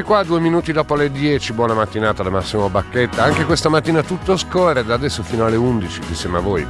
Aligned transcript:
Eccoci 0.00 0.14
qua, 0.14 0.24
due 0.24 0.40
minuti 0.40 0.72
dopo 0.72 0.94
le 0.94 1.10
10, 1.10 1.52
buona 1.52 1.74
mattinata 1.74 2.22
da 2.22 2.30
Massimo 2.30 2.70
Bacchetta. 2.70 3.22
Anche 3.22 3.44
questa 3.44 3.68
mattina 3.68 4.02
tutto 4.02 4.34
scorre, 4.38 4.82
da 4.82 4.94
adesso 4.94 5.22
fino 5.22 5.44
alle 5.44 5.56
11, 5.56 6.00
insieme 6.08 6.38
a 6.38 6.40
voi. 6.40 6.66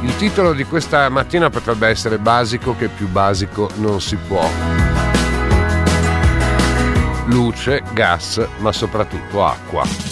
Il 0.00 0.16
titolo 0.16 0.52
di 0.52 0.64
questa 0.64 1.08
mattina 1.08 1.48
potrebbe 1.48 1.86
essere 1.86 2.18
basico 2.18 2.74
che 2.76 2.88
più 2.88 3.06
basico 3.06 3.70
non 3.76 4.00
si 4.00 4.16
può. 4.16 4.44
Luce, 7.26 7.84
gas, 7.92 8.44
ma 8.58 8.72
soprattutto 8.72 9.46
acqua. 9.46 10.11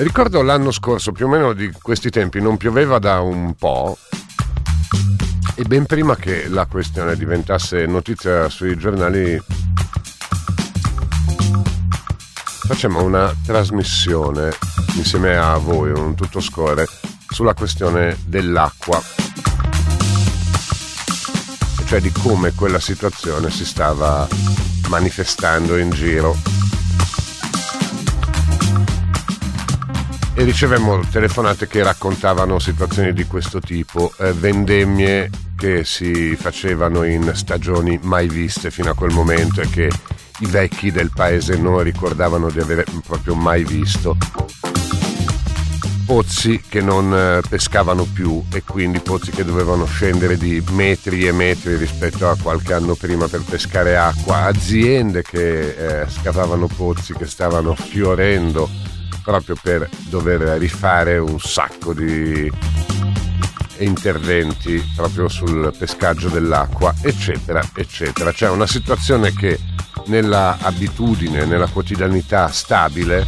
Ricordo 0.00 0.40
l'anno 0.40 0.70
scorso, 0.70 1.12
più 1.12 1.26
o 1.26 1.28
meno 1.28 1.52
di 1.52 1.70
questi 1.72 2.08
tempi, 2.08 2.40
non 2.40 2.56
pioveva 2.56 2.98
da 2.98 3.20
un 3.20 3.54
po'. 3.54 3.98
E 5.54 5.62
ben 5.64 5.84
prima 5.84 6.16
che 6.16 6.48
la 6.48 6.64
questione 6.64 7.14
diventasse 7.16 7.84
notizia 7.84 8.48
sui 8.48 8.78
giornali, 8.78 9.38
facciamo 12.66 13.02
una 13.02 13.30
trasmissione 13.44 14.56
insieme 14.94 15.36
a 15.36 15.58
voi, 15.58 15.90
un 15.90 16.14
tutto 16.14 16.40
score, 16.40 16.86
sulla 17.28 17.52
questione 17.52 18.16
dell'acqua. 18.24 19.02
Cioè 21.84 22.00
di 22.00 22.10
come 22.10 22.54
quella 22.54 22.80
situazione 22.80 23.50
si 23.50 23.66
stava 23.66 24.26
manifestando 24.88 25.76
in 25.76 25.90
giro 25.90 26.59
e 30.40 30.44
ricevemmo 30.44 31.00
telefonate 31.10 31.66
che 31.66 31.82
raccontavano 31.82 32.58
situazioni 32.58 33.12
di 33.12 33.26
questo 33.26 33.60
tipo, 33.60 34.10
eh, 34.18 34.32
vendemmie 34.32 35.28
che 35.54 35.84
si 35.84 36.34
facevano 36.34 37.04
in 37.04 37.30
stagioni 37.34 37.98
mai 38.02 38.26
viste 38.26 38.70
fino 38.70 38.88
a 38.88 38.94
quel 38.94 39.12
momento 39.12 39.60
e 39.60 39.68
che 39.68 39.90
i 40.38 40.46
vecchi 40.46 40.90
del 40.90 41.10
paese 41.14 41.58
non 41.58 41.82
ricordavano 41.82 42.48
di 42.48 42.58
avere 42.58 42.86
proprio 43.06 43.34
mai 43.34 43.64
visto. 43.64 44.16
Pozzi 46.06 46.62
che 46.66 46.80
non 46.80 47.14
eh, 47.14 47.42
pescavano 47.46 48.04
più 48.04 48.42
e 48.50 48.62
quindi 48.62 49.00
pozzi 49.00 49.32
che 49.32 49.44
dovevano 49.44 49.84
scendere 49.84 50.38
di 50.38 50.64
metri 50.70 51.26
e 51.26 51.32
metri 51.32 51.76
rispetto 51.76 52.30
a 52.30 52.36
qualche 52.40 52.72
anno 52.72 52.94
prima 52.94 53.28
per 53.28 53.42
pescare 53.42 53.98
acqua, 53.98 54.44
aziende 54.44 55.20
che 55.20 56.00
eh, 56.00 56.08
scavavano 56.08 56.66
pozzi 56.66 57.12
che 57.12 57.26
stavano 57.26 57.74
fiorendo 57.74 58.90
proprio 59.30 59.54
per 59.62 59.88
dover 60.08 60.40
rifare 60.58 61.16
un 61.18 61.38
sacco 61.38 61.94
di 61.94 62.50
interventi 63.78 64.84
proprio 64.96 65.28
sul 65.28 65.72
pescaggio 65.78 66.28
dell'acqua, 66.28 66.92
eccetera, 67.00 67.62
eccetera. 67.76 68.32
C'è 68.32 68.48
una 68.48 68.66
situazione 68.66 69.32
che 69.32 69.56
nella 70.06 70.58
abitudine, 70.60 71.44
nella 71.44 71.68
quotidianità 71.68 72.48
stabile 72.48 73.24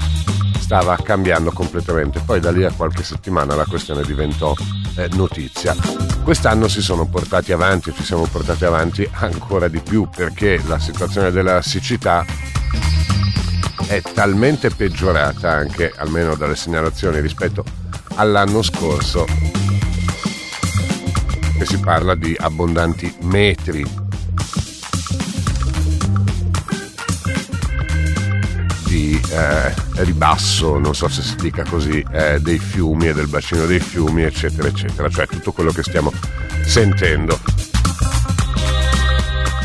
stava 0.58 0.96
cambiando 0.96 1.52
completamente. 1.52 2.18
Poi 2.18 2.40
da 2.40 2.50
lì 2.50 2.64
a 2.64 2.72
qualche 2.72 3.04
settimana 3.04 3.54
la 3.54 3.66
questione 3.66 4.02
diventò 4.02 4.56
eh, 4.96 5.08
notizia. 5.12 5.76
Quest'anno 6.24 6.66
si 6.66 6.82
sono 6.82 7.06
portati 7.06 7.52
avanti, 7.52 7.94
ci 7.94 8.02
siamo 8.02 8.26
portati 8.26 8.64
avanti 8.64 9.08
ancora 9.12 9.68
di 9.68 9.78
più 9.78 10.08
perché 10.08 10.60
la 10.66 10.80
situazione 10.80 11.30
della 11.30 11.62
siccità 11.62 12.24
è 13.86 14.00
talmente 14.00 14.70
peggiorata 14.70 15.50
anche, 15.50 15.92
almeno 15.96 16.34
dalle 16.34 16.56
segnalazioni 16.56 17.20
rispetto 17.20 17.64
all'anno 18.14 18.62
scorso, 18.62 19.24
che 21.58 21.64
si 21.64 21.78
parla 21.78 22.14
di 22.14 22.36
abbondanti 22.38 23.14
metri 23.22 24.00
di 28.92 29.18
eh, 29.30 29.74
ribasso, 30.02 30.78
non 30.78 30.94
so 30.94 31.08
se 31.08 31.22
si 31.22 31.36
dica 31.36 31.64
così, 31.64 32.04
eh, 32.12 32.40
dei 32.40 32.58
fiumi 32.58 33.08
e 33.08 33.14
del 33.14 33.28
bacino 33.28 33.64
dei 33.64 33.80
fiumi, 33.80 34.22
eccetera, 34.22 34.68
eccetera, 34.68 35.08
cioè 35.08 35.26
tutto 35.26 35.52
quello 35.52 35.72
che 35.72 35.82
stiamo 35.82 36.12
sentendo. 36.66 37.40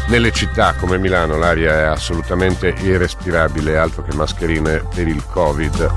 Nelle 0.07 0.31
città 0.31 0.73
come 0.75 0.97
Milano 0.97 1.37
l'aria 1.37 1.73
è 1.73 1.83
assolutamente 1.83 2.73
irrespirabile, 2.79 3.77
altro 3.77 4.03
che 4.03 4.15
mascherine 4.15 4.83
per 4.93 5.05
il 5.05 5.21
Covid 5.25 5.93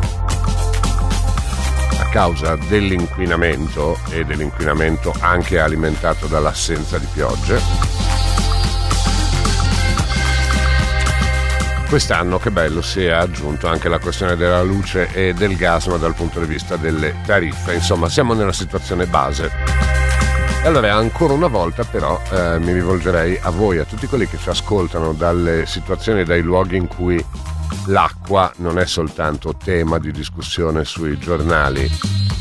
a 2.00 2.08
causa 2.10 2.56
dell'inquinamento 2.56 3.98
e 4.10 4.24
dell'inquinamento 4.24 5.14
anche 5.20 5.60
alimentato 5.60 6.26
dall'assenza 6.26 6.98
di 6.98 7.06
piogge. 7.12 7.60
Quest'anno, 11.88 12.38
che 12.38 12.50
bello, 12.50 12.82
si 12.82 13.04
è 13.04 13.10
aggiunto 13.10 13.68
anche 13.68 13.88
la 13.88 13.98
questione 13.98 14.34
della 14.34 14.62
luce 14.62 15.08
e 15.12 15.34
del 15.34 15.56
gas, 15.56 15.86
ma 15.86 15.96
dal 15.96 16.14
punto 16.14 16.40
di 16.40 16.46
vista 16.46 16.76
delle 16.76 17.16
tariffe. 17.24 17.74
Insomma, 17.74 18.08
siamo 18.08 18.34
nella 18.34 18.52
situazione 18.52 19.06
base. 19.06 19.79
E 20.62 20.66
allora 20.66 20.94
ancora 20.94 21.32
una 21.32 21.46
volta 21.46 21.84
però 21.84 22.20
eh, 22.30 22.58
mi 22.58 22.72
rivolgerei 22.72 23.38
a 23.40 23.48
voi, 23.48 23.78
a 23.78 23.84
tutti 23.84 24.06
quelli 24.06 24.26
che 24.28 24.36
ci 24.36 24.50
ascoltano 24.50 25.14
dalle 25.14 25.64
situazioni, 25.64 26.22
dai 26.22 26.42
luoghi 26.42 26.76
in 26.76 26.86
cui 26.86 27.24
l'acqua 27.86 28.52
non 28.56 28.78
è 28.78 28.84
soltanto 28.84 29.56
tema 29.56 29.98
di 29.98 30.12
discussione 30.12 30.84
sui 30.84 31.18
giornali, 31.18 31.90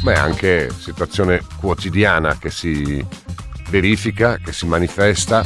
ma 0.04 0.12
è 0.12 0.18
anche 0.18 0.69
situazione 0.77 1.42
quotidiana 1.60 2.38
che 2.38 2.50
si 2.51 3.04
verifica, 3.69 4.36
che 4.36 4.51
si 4.51 4.65
manifesta, 4.68 5.42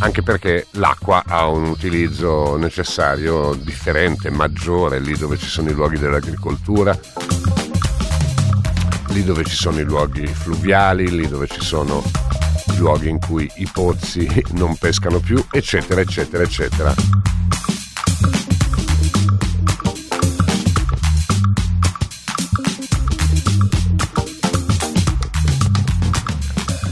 anche 0.00 0.22
perché 0.22 0.66
l'acqua 0.72 1.24
ha 1.26 1.46
un 1.48 1.68
utilizzo 1.68 2.56
necessario 2.58 3.54
differente, 3.54 4.30
maggiore 4.30 5.00
lì 5.00 5.16
dove 5.16 5.38
ci 5.38 5.46
sono 5.46 5.70
i 5.70 5.74
luoghi 5.74 5.98
dell'agricoltura 5.98 6.96
lì 9.10 9.24
dove 9.24 9.44
ci 9.44 9.56
sono 9.56 9.78
i 9.80 9.84
luoghi 9.84 10.26
fluviali, 10.26 11.10
lì 11.10 11.28
dove 11.28 11.46
ci 11.46 11.60
sono 11.60 12.02
i 12.72 12.76
luoghi 12.76 13.08
in 13.08 13.18
cui 13.18 13.50
i 13.56 13.68
pozzi 13.72 14.28
non 14.52 14.76
pescano 14.76 15.18
più, 15.20 15.44
eccetera, 15.50 16.00
eccetera, 16.00 16.42
eccetera. 16.42 16.94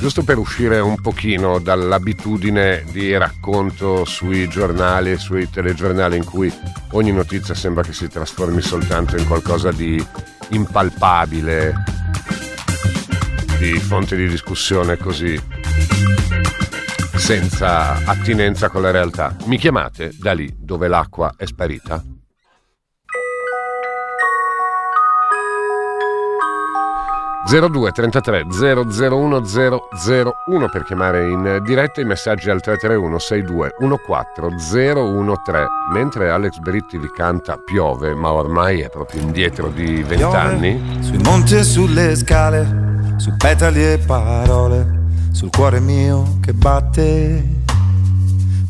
giusto 0.06 0.22
per 0.22 0.38
uscire 0.38 0.78
un 0.78 1.00
pochino 1.00 1.58
dall'abitudine 1.58 2.84
di 2.92 3.16
racconto 3.16 4.04
sui 4.04 4.48
giornali 4.48 5.10
e 5.10 5.18
sui 5.18 5.50
telegiornali 5.50 6.16
in 6.16 6.24
cui 6.24 6.52
ogni 6.92 7.10
notizia 7.10 7.54
sembra 7.54 7.82
che 7.82 7.92
si 7.92 8.06
trasformi 8.06 8.60
soltanto 8.60 9.16
in 9.16 9.26
qualcosa 9.26 9.72
di 9.72 10.00
impalpabile, 10.50 11.74
di 13.58 13.78
fonte 13.78 14.16
di 14.16 14.28
discussione 14.28 14.96
così 14.96 15.40
senza 17.16 18.04
attinenza 18.04 18.68
con 18.68 18.82
la 18.82 18.90
realtà. 18.90 19.34
Mi 19.46 19.56
chiamate 19.56 20.12
da 20.18 20.32
lì 20.32 20.54
dove 20.58 20.88
l'acqua 20.88 21.34
è 21.36 21.46
sparita? 21.46 22.02
...02 27.48 27.92
33 27.92 28.46
001 28.50 29.42
001 29.44 30.68
per 30.68 30.82
chiamare 30.82 31.28
in 31.28 31.60
diretta 31.64 32.00
i 32.00 32.04
messaggi 32.04 32.50
al 32.50 32.60
331 32.60 33.18
62 33.20 33.74
14 34.04 34.66
013 34.68 35.66
mentre 35.92 36.30
Alex 36.30 36.58
Britti 36.58 36.98
vi 36.98 37.08
canta 37.08 37.56
Piove 37.56 38.14
ma 38.14 38.32
ormai 38.32 38.80
è 38.80 38.88
proprio 38.88 39.20
indietro 39.20 39.68
di 39.68 40.02
vent'anni 40.02 40.98
sui 41.02 41.18
monti 41.18 41.54
e 41.54 41.62
sulle 41.62 42.16
scale 42.16 42.85
su 43.16 43.36
petali 43.36 43.84
e 43.84 43.98
parole, 43.98 45.04
sul 45.32 45.50
cuore 45.50 45.80
mio 45.80 46.38
che 46.40 46.52
batte. 46.52 47.54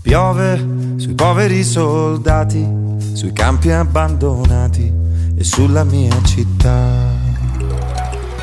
Piove 0.01 0.65
sui 0.97 1.15
poveri 1.15 1.65
soldati, 1.65 2.67
sui 3.13 3.33
campi 3.33 3.71
abbandonati 3.71 4.93
e 5.37 5.45
sulla 5.45 5.85
mia 5.85 6.17
città. 6.23 7.15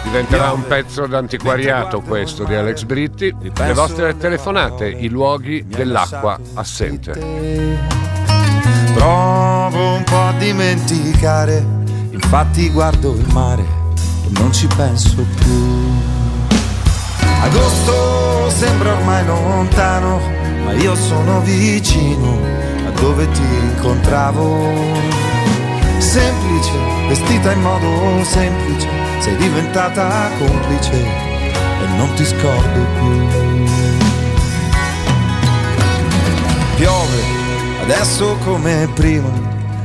Diventerà 0.04 0.52
un 0.52 0.68
pezzo 0.68 1.08
d'antiquariato 1.08 2.02
questo 2.02 2.44
di 2.44 2.54
Alex 2.54 2.84
Britti. 2.84 3.34
Le 3.42 3.74
vostre 3.74 4.18
telefonate, 4.18 4.88
i 4.88 5.08
luoghi 5.08 5.66
dell'acqua 5.66 6.38
assente. 6.54 7.12
Provo 8.94 9.96
un 9.96 10.04
po' 10.04 10.20
a 10.20 10.34
dimenticare, 10.38 11.66
infatti 12.12 12.70
guardo 12.70 13.14
il 13.14 13.26
mare 13.32 13.64
e 13.64 13.83
non 14.40 14.52
ci 14.52 14.68
penso 14.76 15.26
più. 15.36 15.92
Agosto 17.42 18.50
sembra 18.50 18.94
ormai 18.94 19.26
lontano, 19.26 20.20
ma 20.66 20.74
io 20.74 20.96
sono 20.96 21.42
vicino 21.42 22.40
a 22.88 22.92
dove 23.00 23.30
ti 23.32 23.42
incontravo 23.42 25.12
semplice, 25.98 26.72
vestita 27.08 27.52
in 27.52 27.62
modo 27.62 28.24
semplice, 28.24 28.88
sei 29.20 29.36
diventata 29.38 30.30
complice 30.38 30.94
e 30.94 31.88
non 31.98 32.14
ti 32.14 32.26
scordo 32.26 32.80
più. 33.00 33.28
Piove, 36.76 37.24
adesso 37.84 38.38
come 38.44 38.90
prima, 38.94 39.30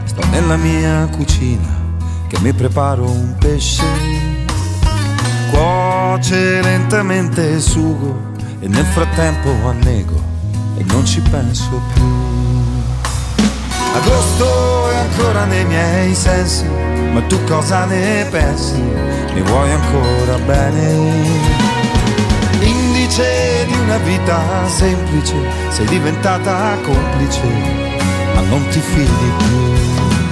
sto 0.04 0.24
nella 0.30 0.56
mia 0.56 1.06
cucina 1.10 1.76
che 2.28 2.38
mi 2.40 2.52
preparo 2.52 3.10
un 3.10 3.34
pesce. 3.38 4.27
Cuoce 6.08 6.62
lentamente 6.62 7.42
il 7.42 7.60
sugo 7.60 8.32
e 8.60 8.66
nel 8.66 8.86
frattempo 8.86 9.50
annego 9.68 10.18
e 10.78 10.84
non 10.84 11.04
ci 11.04 11.20
penso 11.20 11.82
più. 11.92 12.02
Agosto 13.94 14.90
è 14.90 14.96
ancora 14.96 15.44
nei 15.44 15.66
miei 15.66 16.14
sensi, 16.14 16.64
ma 17.12 17.20
tu 17.24 17.38
cosa 17.44 17.84
ne 17.84 18.26
pensi? 18.30 18.80
Mi 19.34 19.42
vuoi 19.42 19.70
ancora 19.70 20.38
bene? 20.46 20.92
Indice 22.60 23.66
di 23.66 23.78
una 23.78 23.98
vita 23.98 24.40
semplice, 24.66 25.34
sei 25.68 25.86
diventata 25.88 26.74
complice, 26.84 27.42
ma 28.34 28.40
non 28.48 28.66
ti 28.68 28.80
fidi 28.80 29.32
più. 29.36 29.72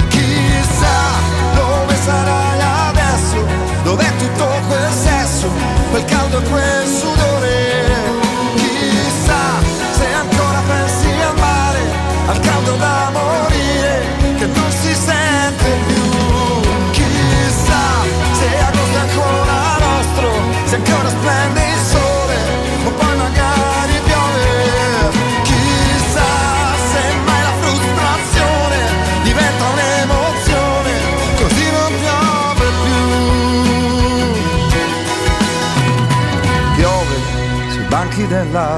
Chissà 0.08 1.20
dove 1.54 1.94
sarai 2.02 2.60
adesso, 2.88 3.46
dov'è 3.82 4.16
tutto 4.16 4.55
quel 5.96 6.04
caldo 6.04 6.38
e 6.38 6.42
quel 6.42 6.86
sudore. 6.86 7.35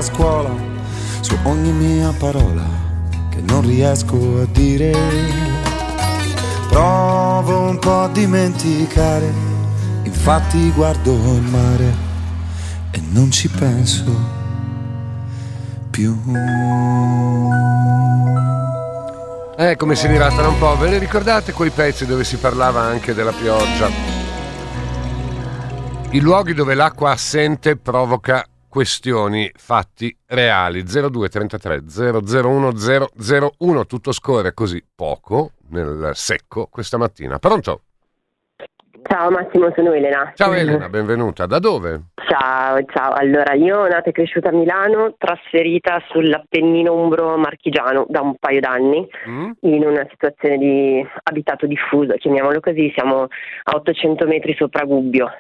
Scuola 0.03 0.51
su 1.21 1.37
ogni 1.45 1.73
mia 1.73 2.13
parola 2.19 2.65
che 3.31 3.41
non 3.41 3.63
riesco 3.63 4.41
a 4.43 4.47
dire. 4.51 4.93
Provo 6.69 7.61
un 7.61 7.79
po' 7.79 8.03
a 8.03 8.09
dimenticare, 8.09 9.33
infatti 10.03 10.71
guardo 10.73 11.13
il 11.13 11.43
mare 11.43 11.95
e 12.91 13.01
non 13.11 13.31
ci 13.31 13.49
penso 13.49 14.37
più. 15.91 16.17
Eh, 19.57 19.75
come 19.77 19.97
si 19.97 20.07
dilattano 20.07 20.51
un 20.51 20.59
po', 20.59 20.77
ve 20.77 20.91
ne 20.91 20.99
ricordate 20.99 21.53
quei 21.53 21.71
pezzi 21.71 22.07
dove 22.07 22.23
si 22.23 22.37
parlava 22.37 22.83
anche 22.83 23.13
della 23.15 23.33
pioggia? 23.33 23.91
I 26.11 26.21
luoghi 26.21 26.55
dove 26.55 26.75
l'acqua 26.75 27.11
assente 27.11 27.77
provoca 27.77 28.47
questioni, 28.69 29.51
fatti 29.55 30.15
reali. 30.27 30.83
0233 30.83 31.83
001 31.87 32.73
001, 33.59 33.87
tutto 33.87 34.13
scorre 34.13 34.55
così 34.55 34.85
poco 34.95 35.53
nel 35.71 36.13
secco 36.15 36.69
questa 36.71 36.99
mattina. 36.99 37.39
Pronto? 37.39 37.83
Ciao 39.03 39.31
Massimo, 39.31 39.73
sono 39.75 39.93
Elena. 39.93 40.33
Ciao 40.35 40.53
Elena, 40.53 40.89
benvenuta. 40.91 41.47
Da 41.47 41.59
dove? 41.59 42.11
Ciao, 42.29 42.79
ciao. 42.93 43.13
Allora, 43.13 43.55
io 43.55 43.87
nata 43.89 44.11
e 44.11 44.13
cresciuta 44.13 44.51
a 44.51 44.53
Milano, 44.53 45.15
trasferita 45.17 46.03
sull'Appennino 46.11 46.93
Umbro 46.93 47.39
Marchigiano 47.39 48.05
da 48.07 48.21
un 48.21 48.35
paio 48.39 48.61
d'anni, 48.61 49.09
mm. 49.29 49.51
in 49.61 49.87
una 49.87 50.07
situazione 50.11 50.59
di 50.59 51.07
abitato 51.23 51.67
diffuso, 51.67 52.15
chiamiamolo 52.19 52.61
così, 52.61 52.93
siamo 52.95 53.23
a 53.23 53.77
800 53.77 54.27
metri 54.27 54.55
sopra 54.59 54.85
Gubbio. 54.85 55.31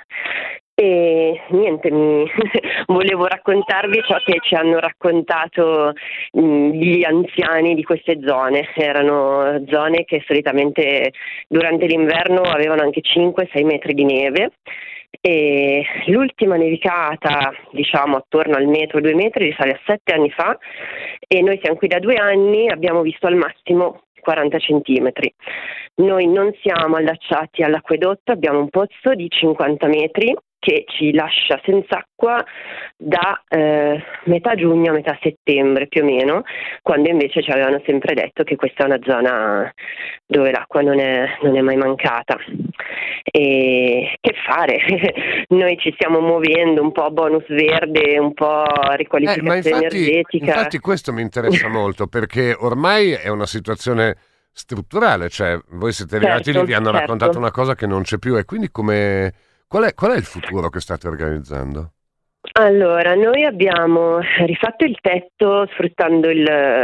E 0.80 1.40
niente, 1.48 1.90
mi 1.90 2.24
volevo 2.86 3.26
raccontarvi 3.26 4.00
ciò 4.06 4.16
che 4.24 4.38
ci 4.42 4.54
hanno 4.54 4.78
raccontato 4.78 5.92
mh, 6.30 6.70
gli 6.70 7.02
anziani 7.02 7.74
di 7.74 7.82
queste 7.82 8.20
zone. 8.24 8.68
Erano 8.76 9.60
zone 9.66 10.04
che 10.04 10.22
solitamente 10.24 11.10
durante 11.48 11.86
l'inverno 11.86 12.42
avevano 12.42 12.82
anche 12.82 13.00
5-6 13.00 13.64
metri 13.64 13.92
di 13.92 14.04
neve. 14.04 14.52
E 15.20 15.84
l'ultima 16.06 16.54
nevicata, 16.54 17.52
diciamo 17.72 18.14
attorno 18.14 18.54
al 18.54 18.66
metro, 18.66 19.00
due 19.00 19.16
metri, 19.16 19.46
risale 19.46 19.72
a 19.72 19.80
sette 19.84 20.14
anni 20.14 20.30
fa 20.30 20.56
e 21.26 21.42
noi 21.42 21.58
siamo 21.60 21.76
qui 21.76 21.88
da 21.88 21.98
due 21.98 22.14
anni, 22.14 22.68
abbiamo 22.68 23.02
visto 23.02 23.26
al 23.26 23.34
massimo 23.34 24.02
40 24.20 24.58
centimetri. 24.60 25.34
Noi 25.96 26.28
non 26.28 26.52
siamo 26.62 26.94
allacciati 26.94 27.64
all'acquedotto, 27.64 28.30
abbiamo 28.30 28.60
un 28.60 28.68
pozzo 28.68 29.14
di 29.16 29.28
50 29.28 29.88
metri 29.88 30.36
che 30.58 30.84
ci 30.88 31.12
lascia 31.12 31.60
senza 31.64 31.98
acqua 31.98 32.44
da 32.96 33.42
eh, 33.48 34.02
metà 34.24 34.54
giugno 34.54 34.90
a 34.90 34.94
metà 34.94 35.16
settembre 35.22 35.86
più 35.86 36.02
o 36.02 36.04
meno, 36.04 36.42
quando 36.82 37.08
invece 37.08 37.42
ci 37.42 37.50
avevano 37.50 37.80
sempre 37.86 38.14
detto 38.14 38.42
che 38.42 38.56
questa 38.56 38.82
è 38.82 38.86
una 38.86 38.98
zona 39.02 39.72
dove 40.26 40.50
l'acqua 40.50 40.82
non 40.82 40.98
è, 40.98 41.38
non 41.42 41.56
è 41.56 41.60
mai 41.60 41.76
mancata. 41.76 42.36
E 43.30 44.16
che 44.20 44.34
fare? 44.44 44.78
Noi 45.48 45.76
ci 45.78 45.92
stiamo 45.94 46.20
muovendo 46.20 46.82
un 46.82 46.92
po' 46.92 47.10
bonus 47.10 47.46
verde, 47.46 48.18
un 48.18 48.34
po' 48.34 48.64
riqualificazione 48.96 49.54
eh, 49.54 49.56
infatti, 49.58 49.96
energetica. 49.96 50.44
Infatti 50.46 50.78
questo 50.78 51.12
mi 51.12 51.22
interessa 51.22 51.68
molto 51.68 52.06
perché 52.08 52.54
ormai 52.58 53.12
è 53.12 53.28
una 53.28 53.46
situazione 53.46 54.16
strutturale, 54.50 55.28
cioè 55.28 55.56
voi 55.70 55.92
siete 55.92 56.16
arrivati 56.16 56.44
certo, 56.44 56.60
lì, 56.60 56.66
vi 56.66 56.74
hanno 56.74 56.86
certo. 56.86 57.00
raccontato 57.00 57.38
una 57.38 57.52
cosa 57.52 57.76
che 57.76 57.86
non 57.86 58.02
c'è 58.02 58.18
più 58.18 58.36
e 58.36 58.44
quindi 58.44 58.70
come 58.72 59.32
Qual 59.70 59.84
è, 59.84 59.92
qual 59.92 60.12
è 60.12 60.16
il 60.16 60.24
futuro 60.24 60.70
che 60.70 60.80
state 60.80 61.08
organizzando? 61.08 61.92
Allora, 62.60 63.14
noi 63.14 63.44
abbiamo 63.44 64.20
rifatto 64.46 64.84
il 64.84 64.96
tetto 65.00 65.66
sfruttando 65.72 66.28
il, 66.28 66.38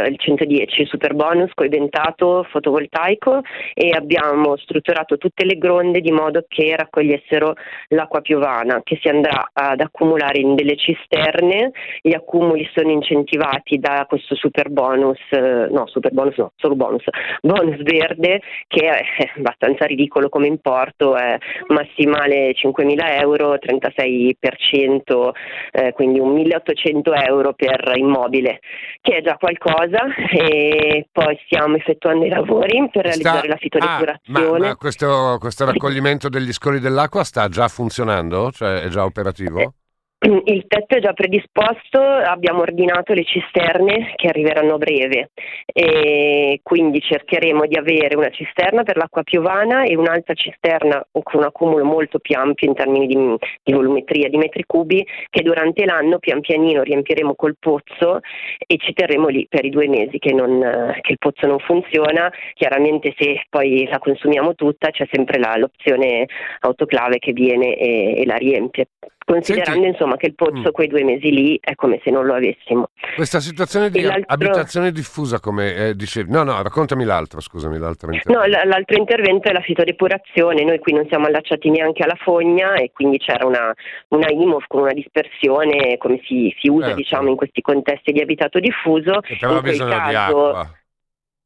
il 0.09 0.17
110, 0.17 0.81
il 0.81 0.87
super 0.87 1.13
bonus 1.13 1.51
coibentato 1.53 2.45
fotovoltaico 2.49 3.41
e 3.73 3.89
abbiamo 3.89 4.57
strutturato 4.57 5.17
tutte 5.17 5.45
le 5.45 5.57
gronde 5.57 6.01
di 6.01 6.11
modo 6.11 6.43
che 6.47 6.75
raccogliessero 6.75 7.53
l'acqua 7.89 8.19
piovana 8.19 8.81
che 8.83 8.99
si 9.01 9.07
andrà 9.07 9.49
ad 9.53 9.79
accumulare 9.79 10.39
in 10.39 10.55
delle 10.55 10.75
cisterne. 10.75 11.71
Gli 12.01 12.13
accumuli 12.13 12.69
sono 12.73 12.91
incentivati 12.91 13.77
da 13.77 14.05
questo 14.07 14.35
super 14.35 14.69
bonus, 14.69 15.19
no, 15.31 15.87
super 15.87 16.11
bonus 16.11 16.35
no, 16.37 16.51
solo 16.57 16.75
bonus, 16.75 17.03
bonus 17.41 17.81
verde 17.81 18.41
che 18.67 18.87
è 18.87 19.01
abbastanza 19.37 19.85
ridicolo 19.85 20.27
come 20.29 20.47
importo, 20.47 21.15
è 21.15 21.37
massimale 21.67 22.51
5.000 22.51 23.19
euro, 23.21 23.55
36% 23.55 25.33
eh, 25.71 25.93
quindi 25.93 26.19
un 26.19 26.33
1800 26.33 27.13
euro 27.13 27.53
per 27.53 27.93
immobile, 27.95 28.59
che 29.01 29.17
è 29.17 29.21
già 29.21 29.37
qualcosa 29.37 30.05
e 30.31 31.07
poi 31.11 31.39
stiamo 31.45 31.75
effettuando 31.75 32.25
i 32.25 32.29
lavori 32.29 32.89
per 32.91 33.03
realizzare 33.03 33.39
sta... 33.39 33.47
la 33.47 33.57
fitodepurazione. 33.57 34.55
Ah, 34.55 34.59
ma, 34.59 34.67
ma 34.67 34.75
questo, 34.75 35.37
questo, 35.39 35.65
raccoglimento 35.65 36.29
degli 36.29 36.51
scoli 36.51 36.79
dell'acqua 36.79 37.23
sta 37.23 37.47
già 37.47 37.67
funzionando? 37.67 38.51
Cioè 38.51 38.81
è 38.81 38.87
già 38.87 39.03
operativo? 39.03 39.59
Eh 39.59 39.69
Il 40.45 40.65
tetto 40.67 40.95
è 40.95 40.99
già 40.99 41.13
predisposto, 41.13 41.99
abbiamo 41.99 42.61
ordinato 42.61 43.13
le 43.13 43.23
cisterne 43.23 44.13
che 44.15 44.27
arriveranno 44.27 44.75
a 44.75 44.77
breve 44.77 45.31
e 45.65 46.59
quindi 46.63 47.01
cercheremo 47.01 47.65
di 47.65 47.75
avere 47.75 48.15
una 48.15 48.29
cisterna 48.29 48.83
per 48.83 48.97
l'acqua 48.97 49.23
piovana 49.23 49.83
e 49.83 49.95
un'altra 49.95 50.33
cisterna 50.33 51.05
con 51.11 51.41
un 51.41 51.43
accumulo 51.43 51.83
molto 51.83 52.19
più 52.19 52.37
ampio 52.37 52.67
in 52.67 52.75
termini 52.75 53.07
di, 53.07 53.15
di 53.63 53.73
volumetria 53.73 54.29
di 54.29 54.37
metri 54.37 54.63
cubi 54.65 55.05
che 55.29 55.41
durante 55.41 55.85
l'anno 55.85 56.19
pian 56.19 56.39
pianino 56.39 56.81
riempiremo 56.81 57.35
col 57.35 57.57
pozzo 57.59 58.19
e 58.65 58.77
ci 58.77 58.93
terremo 58.93 59.27
lì 59.27 59.45
per 59.49 59.65
i 59.65 59.69
due 59.69 59.87
mesi 59.87 60.17
che, 60.17 60.33
non, 60.33 60.93
che 61.01 61.11
il 61.11 61.17
pozzo 61.19 61.45
non 61.45 61.59
funziona. 61.59 62.31
Chiaramente 62.53 63.13
se 63.17 63.45
poi 63.49 63.85
la 63.89 63.99
consumiamo 63.99 64.55
tutta 64.55 64.91
c'è 64.91 65.07
sempre 65.11 65.39
la, 65.39 65.55
l'opzione 65.57 66.25
autoclave 66.61 67.19
che 67.19 67.33
viene 67.33 67.75
e, 67.75 68.21
e 68.21 68.25
la 68.25 68.35
riempie 68.35 68.87
considerando 69.25 69.81
Senti, 69.81 69.87
insomma 69.87 70.15
che 70.17 70.27
il 70.27 70.35
pozzo 70.35 70.69
mm. 70.69 70.71
quei 70.71 70.87
due 70.87 71.03
mesi 71.03 71.31
lì 71.31 71.59
è 71.59 71.73
come 71.75 71.99
se 72.03 72.11
non 72.11 72.25
lo 72.25 72.35
avessimo. 72.35 72.89
Questa 73.15 73.39
situazione 73.39 73.89
di 73.89 74.05
abitazione 74.05 74.91
diffusa, 74.91 75.39
come 75.39 75.75
eh, 75.75 75.95
dicevi, 75.95 76.31
no, 76.31 76.43
no, 76.43 76.61
raccontami 76.61 77.03
l'altro, 77.03 77.41
scusami, 77.41 77.77
l'altro 77.77 78.13
intervento. 78.13 78.57
No, 78.57 78.63
l'altro 78.65 78.97
intervento 78.97 79.49
è 79.49 79.51
la 79.51 79.61
fitodepurazione, 79.61 80.63
noi 80.63 80.79
qui 80.79 80.93
non 80.93 81.07
siamo 81.09 81.25
allacciati 81.25 81.69
neanche 81.69 82.03
alla 82.03 82.15
fogna 82.15 82.75
e 82.75 82.91
quindi 82.93 83.17
c'era 83.17 83.45
una, 83.45 83.73
una 84.09 84.29
IMOF 84.29 84.65
con 84.67 84.81
una 84.81 84.93
dispersione 84.93 85.97
come 85.97 86.21
si, 86.23 86.55
si 86.59 86.69
usa 86.69 86.87
certo. 86.87 87.01
diciamo 87.01 87.29
in 87.29 87.35
questi 87.35 87.61
contesti 87.61 88.11
di 88.11 88.21
abitato 88.21 88.59
diffuso. 88.59 89.19
Che 89.21 89.37
però 89.39 89.57
ha 89.57 89.61
bisogno 89.61 89.89
caso, 89.89 90.09
di 90.09 90.15
acqua. 90.15 90.69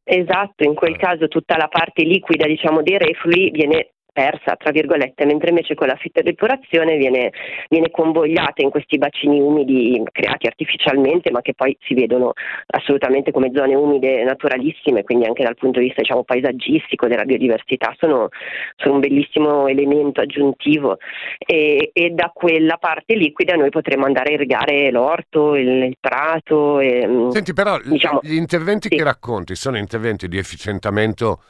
Esatto, 0.03 0.63
in 0.63 0.74
quel 0.74 0.95
eh. 0.95 0.98
caso 0.98 1.27
tutta 1.27 1.55
la 1.55 1.67
parte 1.67 2.03
liquida 2.03 2.45
diciamo, 2.45 2.81
dei 2.81 2.98
reflui 2.98 3.51
viene 3.51 3.91
persa, 4.12 4.56
tra 4.56 4.72
virgolette, 4.72 5.25
mentre 5.25 5.50
invece 5.50 5.75
con 5.75 5.88
la 5.88 5.96
fitodepurazione 5.96 6.98
viene, 6.98 7.32
viene 7.70 7.89
convogliata 7.92 8.62
in 8.62 8.70
questi 8.70 8.98
bacini 8.98 9.39
umidi 9.39 10.01
creati 10.12 10.48
artificialmente, 10.48 11.32
ma 11.32 11.42
che 11.42 11.54
poi 11.54 11.78
si 11.82 11.94
vedono 11.94 12.34
assolutamente 12.68 13.32
come 13.32 13.51
zone 13.54 13.75
umide 13.75 14.24
naturalissime, 14.24 15.04
quindi 15.04 15.25
anche 15.25 15.44
dal 15.44 15.56
punto 15.56 15.80
di 15.80 15.86
vista 15.86 16.01
diciamo, 16.01 16.24
paesaggistico, 16.24 17.08
della 17.08 17.25
biodiversità, 17.25 17.94
sono, 17.98 18.30
sono 18.75 18.96
un 18.96 19.00
bellissimo 19.00 19.68
elemento 19.68 20.22
aggiuntivo 20.22 20.98
e, 21.38 21.92
e, 21.94 22.10
da 22.10 22.32
quella 22.34 22.78
parte 22.78 23.16
liquida 23.16 23.56
noi 23.56 23.70
potremo 23.70 24.06
andare 24.06 24.32
a 24.32 24.34
irrigare 24.34 24.92
l'orto, 24.92 25.56
il, 25.56 25.84
il 25.84 25.98
prato. 26.00 26.80
E, 26.80 27.28
Senti 27.30 27.54
però, 27.54 27.78
diciamo, 27.80 28.20
gli 28.22 28.36
interventi 28.36 28.88
sì. 28.89 28.98
che 28.98 29.04
racconti 29.04 29.56
sono 29.56 29.78
interventi 29.78 30.28
di 30.28 30.38
efficientamento 30.38 31.42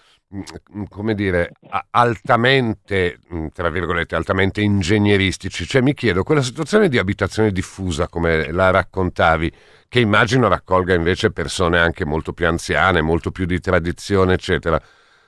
come 0.90 1.16
dire, 1.16 1.54
altamente, 1.92 3.20
mm, 3.34 3.48
tra 3.54 3.70
virgolette, 3.70 4.16
altamente 4.16 4.62
ingegneristici. 4.62 5.66
Cioè 5.66 5.82
mi 5.82 5.94
chiedo, 5.94 6.24
quella 6.24 6.44
situazione 6.44 6.88
di 6.88 7.00
abitazione 7.00 7.52
diffusa, 7.52 8.08
come 8.08 8.52
la 8.52 8.70
raccontavi, 8.70 9.52
che 9.88 10.00
immagino 10.00 10.48
raccolga 10.48 10.94
invece 10.94 11.32
persone 11.32 11.80
anche 11.80 12.06
molto 12.06 12.34
più 12.34 12.48
anziane, 12.48 13.02
molto 13.02 13.32
più 13.32 13.46
di 13.46 13.60
tradizione, 13.60 14.34
eccetera, 14.34 14.80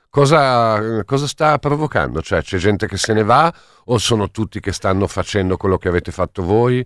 cosa, 0.10 1.04
cosa 1.04 1.26
sta 1.26 1.58
provocando? 1.58 2.22
Cioè 2.22 2.44
c'è 2.44 2.58
gente 2.58 2.88
che 2.88 2.98
se 2.98 3.14
ne 3.14 3.24
va 3.24 3.52
o 3.86 3.98
sono 3.98 4.30
tutti 4.30 4.60
che 4.60 4.72
stanno 4.72 5.08
facendo 5.08 5.58
quello 5.58 5.78
che 5.78 5.88
avete 5.88 6.12
fatto 6.12 6.44
voi? 6.44 6.86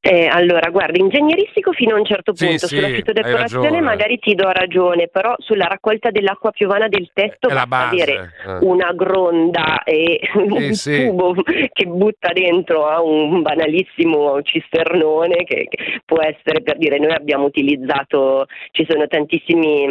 Eh, 0.00 0.26
allora, 0.26 0.70
guarda, 0.70 0.96
ingegneristico 0.98 1.72
fino 1.72 1.94
a 1.94 1.98
un 1.98 2.04
certo 2.04 2.32
punto, 2.32 2.66
sì, 2.66 2.76
sulla 2.76 2.86
sì, 2.86 2.94
fitodecorazione 2.94 3.80
magari 3.80 4.18
ti 4.18 4.34
do 4.34 4.48
ragione, 4.50 5.08
però 5.08 5.34
sulla 5.38 5.66
raccolta 5.66 6.10
dell'acqua 6.10 6.50
piovana 6.50 6.88
del 6.88 7.10
tetto 7.12 7.48
basta 7.48 7.88
avere 7.88 8.32
eh. 8.46 8.58
una 8.60 8.92
gronda 8.92 9.82
e 9.82 10.20
un 10.34 10.72
sì, 10.72 11.04
tubo 11.04 11.34
che 11.44 11.84
butta 11.86 12.32
dentro 12.32 12.86
a 12.86 13.02
un 13.02 13.42
banalissimo 13.42 14.40
cisternone 14.42 15.44
che, 15.44 15.66
che, 15.68 16.00
può 16.04 16.22
essere 16.22 16.62
per 16.62 16.78
dire 16.78 16.98
noi 16.98 17.12
abbiamo 17.12 17.44
utilizzato, 17.44 18.46
ci 18.70 18.86
sono 18.88 19.06
tantissime 19.08 19.86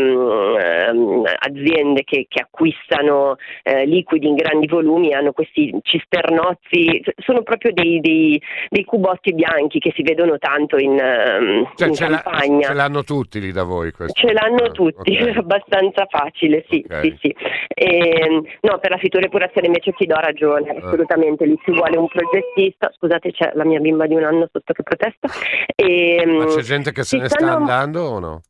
mm, 0.94 1.26
aziende 1.40 2.04
che, 2.04 2.26
che 2.28 2.42
acquistano 2.42 3.36
eh, 3.62 3.86
liquidi 3.86 4.28
in 4.28 4.36
grandi 4.36 4.68
volumi, 4.68 5.14
hanno 5.14 5.34
questi 5.34 5.78
cisternozzi, 5.84 7.04
sono 7.18 7.44
proprio 7.44 7.72
dei, 7.74 8.00
dei, 8.00 8.42
dei 8.70 8.86
cubotti 8.86 9.34
bianchi 9.34 9.67
che 9.80 9.92
si 9.96 10.02
vedono 10.02 10.38
tanto 10.38 10.78
in, 10.78 10.94
uh, 10.94 11.68
cioè, 11.76 11.88
in 11.90 11.94
ce 11.94 12.08
campagna. 12.08 12.68
ce 12.68 12.74
l'hanno 12.74 13.04
tutti 13.04 13.40
lì 13.40 13.52
da 13.52 13.64
voi? 13.64 13.92
Questo. 13.92 14.20
Ce 14.20 14.34
l'hanno 14.34 14.66
ah, 14.66 14.72
tutti, 14.72 15.16
okay. 15.16 15.36
abbastanza 15.38 16.06
facile, 16.10 16.66
sì. 16.70 16.84
Okay. 16.86 17.02
sì, 17.10 17.18
sì. 17.22 17.36
E, 17.74 18.26
ehm, 18.26 18.44
no, 18.62 18.80
per 18.80 18.92
la 18.92 18.98
fitodepurazione 18.98 19.68
invece 19.68 19.92
ti 19.92 20.06
do 20.06 20.16
ragione, 20.16 20.70
ah. 20.70 20.86
assolutamente, 20.86 21.46
lì 21.46 21.58
ci 21.64 21.72
vuole 21.72 21.98
un 21.98 22.08
progettista, 22.08 22.92
scusate 22.94 23.32
c'è 23.32 23.52
la 23.54 23.66
mia 23.66 23.80
bimba 23.80 24.08
di 24.08 24.16
un 24.16 24.24
anno 24.24 24.48
sotto 24.52 24.74
che 24.74 24.84
protesta. 24.84 25.28
E, 25.76 26.26
Ma 26.26 26.46
c'è 26.46 26.62
gente 26.62 26.92
che 26.92 27.04
se 27.04 27.18
ne 27.18 27.28
stanno... 27.28 27.52
sta 27.52 27.58
andando 27.58 28.02
o 28.02 28.20
no? 28.20 28.42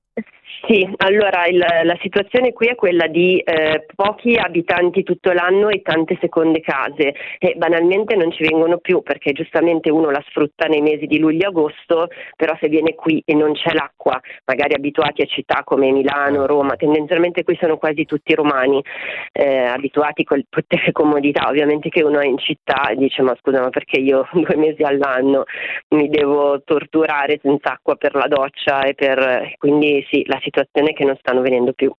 Sì, 0.66 0.88
allora 0.98 1.46
il, 1.46 1.58
la 1.58 1.98
situazione 2.02 2.52
qui 2.52 2.68
è 2.68 2.76
quella 2.76 3.08
di 3.08 3.38
eh, 3.38 3.86
pochi 3.96 4.36
abitanti 4.36 5.04
tutto 5.04 5.32
l'anno 5.32 5.70
e 5.70 5.82
tante 5.82 6.18
seconde 6.20 6.62
case 6.62 7.14
e 7.38 7.54
banalmente 7.56 8.16
non 8.16 8.32
ci 8.32 8.42
vengono 8.44 8.80
più 8.80 9.04
perché 9.04 9.34
giustamente 9.34 9.92
uno 9.92 10.10
la 10.10 10.24
sfrutta 10.28 10.66
nei 10.66 10.82
mesi 10.82 11.06
di 11.06 11.20
luglio-agosto, 11.20 12.10
però 12.36 12.58
se 12.60 12.70
viene 12.70 12.96
qui 12.96 13.22
e 13.24 13.36
non 13.36 13.54
c'è 13.54 13.72
l'acqua, 13.74 14.20
magari 14.46 14.74
abituati 14.74 15.22
a 15.22 15.26
città 15.26 15.62
come 15.64 15.92
Milano, 15.92 16.48
Roma, 16.48 16.76
tendenzialmente 16.76 17.44
qui 17.44 17.56
sono 17.62 17.78
quasi 17.78 18.06
tutti 18.06 18.34
romani, 18.34 18.84
eh, 19.32 19.60
abituati 19.60 20.24
con 20.24 20.44
tutte 20.50 20.82
le 20.84 20.92
comodità, 20.92 21.48
ovviamente 21.48 21.90
che 21.90 22.04
uno 22.04 22.20
è 22.20 22.26
in 22.26 22.40
città 22.40 22.90
e 22.90 22.96
dice 22.96 23.22
ma 23.22 23.38
scusa 23.40 23.62
ma 23.62 23.70
perché 23.70 24.00
io 24.00 24.28
due 24.34 24.56
mesi 24.56 24.82
all'anno 24.82 25.44
mi 25.90 26.10
devo 26.10 26.62
torturare 26.64 27.40
senza 27.42 27.74
acqua 27.74 27.96
per 27.96 28.16
la 28.16 28.28
doccia 28.28 28.82
e 28.82 28.96
per... 28.96 29.54
quindi 29.60 30.06
sì, 30.10 30.24
la 30.26 30.34
situazione 30.34 30.47
situazione 30.48 30.94
che 30.94 31.04
non 31.04 31.18
stanno 31.20 31.42
venendo 31.42 31.74
più. 31.74 31.92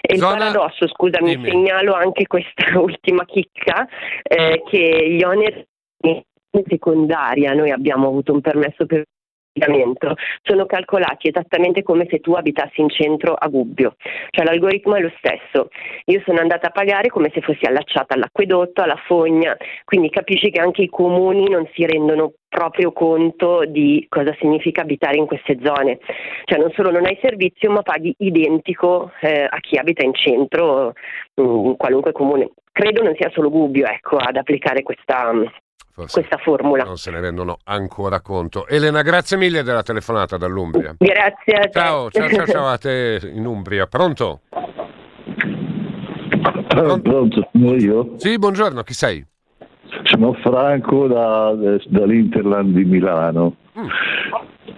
E 0.00 0.16
Zona... 0.16 0.32
il 0.32 0.38
paradosso, 0.38 0.86
scusami, 0.86 1.36
Dimmi. 1.36 1.50
segnalo 1.50 1.94
anche 1.94 2.26
questa 2.26 2.64
ultima 2.78 3.24
chicca, 3.24 3.88
eh, 4.22 4.62
che 4.68 5.08
gli 5.10 5.22
oneri 5.22 5.66
in 6.02 6.64
secondaria, 6.66 7.52
noi 7.52 7.70
abbiamo 7.70 8.08
avuto 8.08 8.32
un 8.32 8.40
permesso 8.40 8.86
per 8.86 9.04
sono 10.42 10.66
calcolati 10.66 11.28
esattamente 11.28 11.82
come 11.82 12.06
se 12.08 12.20
tu 12.20 12.32
abitassi 12.32 12.80
in 12.80 12.88
centro 12.88 13.34
a 13.34 13.48
Gubbio, 13.48 13.96
cioè 14.30 14.44
l'algoritmo 14.44 14.94
è 14.94 15.00
lo 15.00 15.12
stesso. 15.18 15.68
Io 16.06 16.22
sono 16.24 16.40
andata 16.40 16.68
a 16.68 16.70
pagare 16.70 17.08
come 17.08 17.30
se 17.34 17.40
fossi 17.40 17.64
allacciata 17.66 18.14
all'acquedotto, 18.14 18.82
alla 18.82 19.00
fogna, 19.06 19.56
quindi 19.84 20.10
capisci 20.10 20.50
che 20.50 20.60
anche 20.60 20.82
i 20.82 20.88
comuni 20.88 21.48
non 21.48 21.68
si 21.74 21.84
rendono 21.84 22.32
proprio 22.48 22.92
conto 22.92 23.64
di 23.64 24.04
cosa 24.08 24.34
significa 24.38 24.82
abitare 24.82 25.16
in 25.16 25.26
queste 25.26 25.58
zone. 25.62 25.98
Cioè 26.44 26.58
non 26.58 26.70
solo 26.72 26.90
non 26.90 27.06
hai 27.06 27.18
servizio, 27.22 27.70
ma 27.70 27.82
paghi 27.82 28.14
identico 28.18 29.12
eh, 29.20 29.46
a 29.48 29.58
chi 29.60 29.76
abita 29.78 30.04
in 30.04 30.14
centro, 30.14 30.92
in 31.34 31.76
qualunque 31.76 32.12
comune. 32.12 32.50
Credo 32.72 33.02
non 33.02 33.14
sia 33.14 33.30
solo 33.30 33.50
Gubbio 33.50 33.86
ecco, 33.86 34.16
ad 34.16 34.36
applicare 34.36 34.82
questa, 34.82 35.32
Forse 35.92 36.20
questa 36.20 36.38
formula. 36.38 36.84
Non 36.84 36.96
se 36.96 37.10
ne 37.10 37.20
rendono 37.20 37.58
ancora 37.64 38.20
conto. 38.20 38.66
Elena, 38.66 39.02
grazie 39.02 39.36
mille 39.36 39.62
della 39.62 39.82
telefonata 39.82 40.36
dall'Umbria. 40.36 40.94
Grazie 40.96 41.54
a 41.54 41.60
te. 41.60 41.70
Ciao, 41.72 42.10
ciao, 42.10 42.28
ciao, 42.28 42.46
ciao 42.46 42.66
a 42.66 42.78
te 42.78 43.20
in 43.22 43.44
Umbria. 43.44 43.86
Pronto? 43.86 44.40
Pronto? 46.68 47.00
Pronto, 47.02 47.48
sono 47.52 47.74
io? 47.74 48.14
Sì, 48.16 48.38
buongiorno, 48.38 48.82
chi 48.82 48.94
sei? 48.94 49.26
Sono 50.04 50.32
Franco 50.34 51.08
da, 51.08 51.54
dall'Interland 51.86 52.74
di 52.74 52.84
Milano. 52.84 53.56
Mm. 53.78 53.86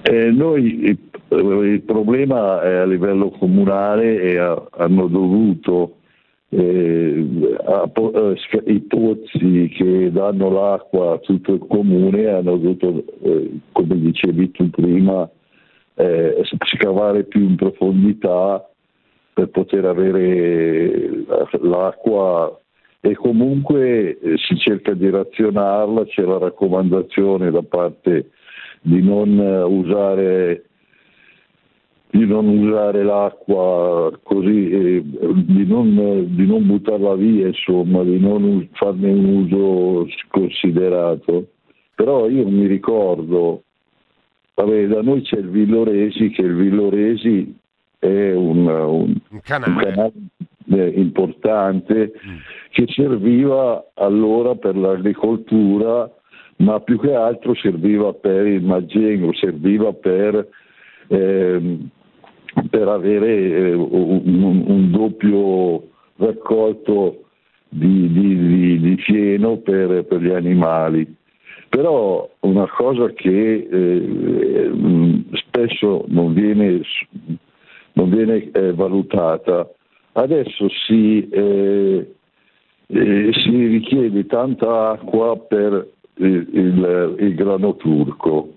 Eh, 0.03 0.31
noi 0.31 0.85
il, 0.85 0.99
il, 1.29 1.83
problema 1.83 2.63
è 2.63 2.77
a 2.77 2.87
livello 2.87 3.31
comunale 3.31 4.21
e 4.21 4.39
a, 4.39 4.61
hanno 4.79 5.07
dovuto 5.07 5.99
eh, 6.55 7.27
i 8.67 8.81
pozzi 8.81 9.73
che 9.75 10.13
danno 10.13 10.51
l'acqua 10.51 11.15
a 11.15 11.19
tutto 11.19 11.55
il 11.55 11.65
comune 11.67 12.29
hanno 12.29 12.59
dovuto, 12.59 13.05
eh, 13.23 13.51
come 13.73 13.99
dicevi 13.99 14.51
tu 14.51 14.69
prima, 14.69 15.29
eh, 15.95 16.43
scavare 16.77 17.25
più 17.25 17.41
in 17.41 17.57
profondità 17.57 18.69
per 19.33 19.49
poter 19.49 19.87
avere 19.87 21.25
l'acqua 21.63 22.61
e 23.01 23.15
comunque 23.15 24.19
eh, 24.19 24.37
si 24.37 24.59
cerca 24.59 24.93
di 24.93 25.09
razionarla, 25.09 26.05
c'è 26.05 26.23
la 26.23 26.37
raccomandazione 26.37 27.51
da 27.51 27.63
parte 27.63 28.29
di 28.83 29.01
non 29.03 29.39
usare 29.39 30.65
di 32.13 32.27
non 32.27 32.47
usare 32.47 33.03
l'acqua 33.03 34.13
così, 34.23 34.69
eh, 34.71 35.03
di, 35.03 35.65
non, 35.67 36.27
di, 36.37 36.47
non, 36.47 36.67
buttarla 36.67 37.15
via, 37.15 37.47
insomma, 37.47 38.03
di 38.03 38.21
non 38.21 38.69
farne 38.73 39.11
un 39.11 39.25
uso 39.25 40.07
considerato. 40.29 41.47
Però 41.95 42.29
io 42.29 42.47
mi 42.49 42.67
ricordo, 42.67 43.63
vabbè, 44.55 44.89
da 44.89 45.01
noi 45.01 45.23
c'è 45.23 45.39
il 45.39 45.49
Villoresi, 45.49 46.29
che 46.29 46.43
il 46.43 46.55
Villoresi 46.55 47.57
è 47.99 48.33
un, 48.35 48.67
un, 48.67 49.17
un 49.31 49.41
canale, 49.43 50.13
eh, 50.71 50.89
importante 50.89 52.13
mm. 52.13 52.37
che 52.73 52.85
serviva 52.89 53.87
allora 53.95 54.55
per 54.55 54.77
l'agricoltura 54.77 56.11
ma 56.57 56.79
più 56.81 57.01
che 57.01 57.15
altro 57.15 57.55
serviva 57.55 58.13
per 58.13 58.47
il 58.47 58.63
Magengo, 58.63 59.35
serviva 59.35 59.93
per, 59.93 60.47
eh, 61.09 61.79
per 62.69 62.89
avere 62.89 63.71
eh, 63.71 63.75
un, 63.75 64.65
un, 64.67 64.91
doppio 64.91 65.89
raccolto 66.17 67.25
di, 67.69 68.13
di, 68.13 68.37
di, 68.37 68.81
di 68.81 68.97
fieno 68.99 69.59
per, 69.59 70.05
per, 70.05 70.21
gli 70.21 70.31
animali. 70.31 71.17
Però 71.69 72.29
una 72.41 72.69
cosa 72.69 73.09
che 73.09 73.69
eh, 73.71 74.71
spesso 75.33 76.05
non 76.09 76.35
viene, 76.35 76.83
non 77.95 78.11
viene 78.11 78.51
eh, 78.53 78.73
valutata, 78.75 79.71
adesso 80.13 80.69
si, 80.87 81.27
eh, 81.31 82.15
eh, 82.87 83.31
si 83.33 83.67
richiede 83.67 84.27
tanta 84.27 84.91
acqua 84.91 85.39
per 85.39 85.89
il, 86.17 86.49
il, 86.53 87.17
il, 87.19 87.35
grano 87.35 87.77
turco. 87.77 88.52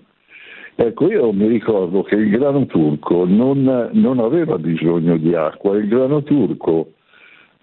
Ecco, 0.78 1.10
io 1.10 1.32
mi 1.32 1.46
ricordo 1.46 2.02
che 2.02 2.16
il 2.16 2.28
grano 2.28 2.66
turco 2.66 3.24
non, 3.24 3.88
non 3.92 4.18
aveva 4.18 4.58
bisogno 4.58 5.16
di 5.16 5.34
acqua, 5.34 5.76
il 5.78 5.88
grano 5.88 6.22
turco, 6.22 6.92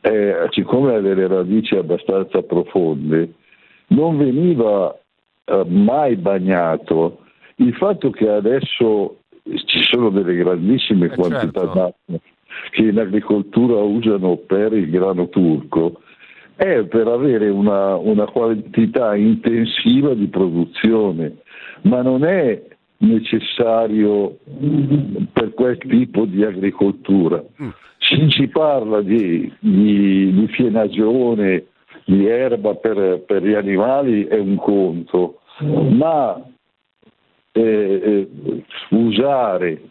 eh, 0.02 0.48
siccome 0.50 0.96
ha 0.96 1.00
delle 1.00 1.28
radici 1.28 1.76
abbastanza 1.76 2.42
profonde, 2.42 3.34
non 3.90 4.18
veniva 4.18 4.98
eh, 5.46 5.64
mai 5.68 6.16
bagnato. 6.16 7.20
Il 7.58 7.76
fatto 7.76 8.10
che 8.10 8.28
adesso 8.28 9.18
ci 9.44 9.84
sono 9.84 10.10
delle 10.10 10.36
grandissime 10.36 11.06
eh 11.06 11.16
quantità 11.16 11.62
certo. 11.62 11.74
d'acqua 11.74 12.20
che 12.72 12.82
in 12.82 13.00
agricoltura 13.00 13.82
usano 13.82 14.38
per 14.38 14.74
il 14.74 14.90
grano 14.90 15.30
turco 15.30 16.02
è 16.56 16.84
per 16.86 17.08
avere 17.08 17.50
una, 17.50 17.96
una 17.96 18.26
quantità 18.26 19.16
intensiva 19.16 20.14
di 20.14 20.28
produzione, 20.28 21.38
ma 21.82 22.02
non 22.02 22.24
è 22.24 22.72
necessario 23.04 24.38
per 25.32 25.54
quel 25.54 25.78
tipo 25.78 26.26
di 26.26 26.44
agricoltura. 26.44 27.44
Mm. 27.62 27.70
Si, 28.00 28.28
si 28.30 28.48
parla 28.48 29.02
di, 29.02 29.52
di, 29.60 30.34
di, 30.34 30.48
fienagione, 30.48 31.66
di 32.06 32.28
erba 32.28 32.76
per, 32.76 33.24
per, 33.26 33.44
gli 33.44 33.54
animali 33.54 34.26
è 34.26 34.38
un 34.38 34.56
conto, 34.56 35.40
ma 35.60 36.42
eh, 37.54 37.62
eh, 37.62 38.30
usare 38.90 39.82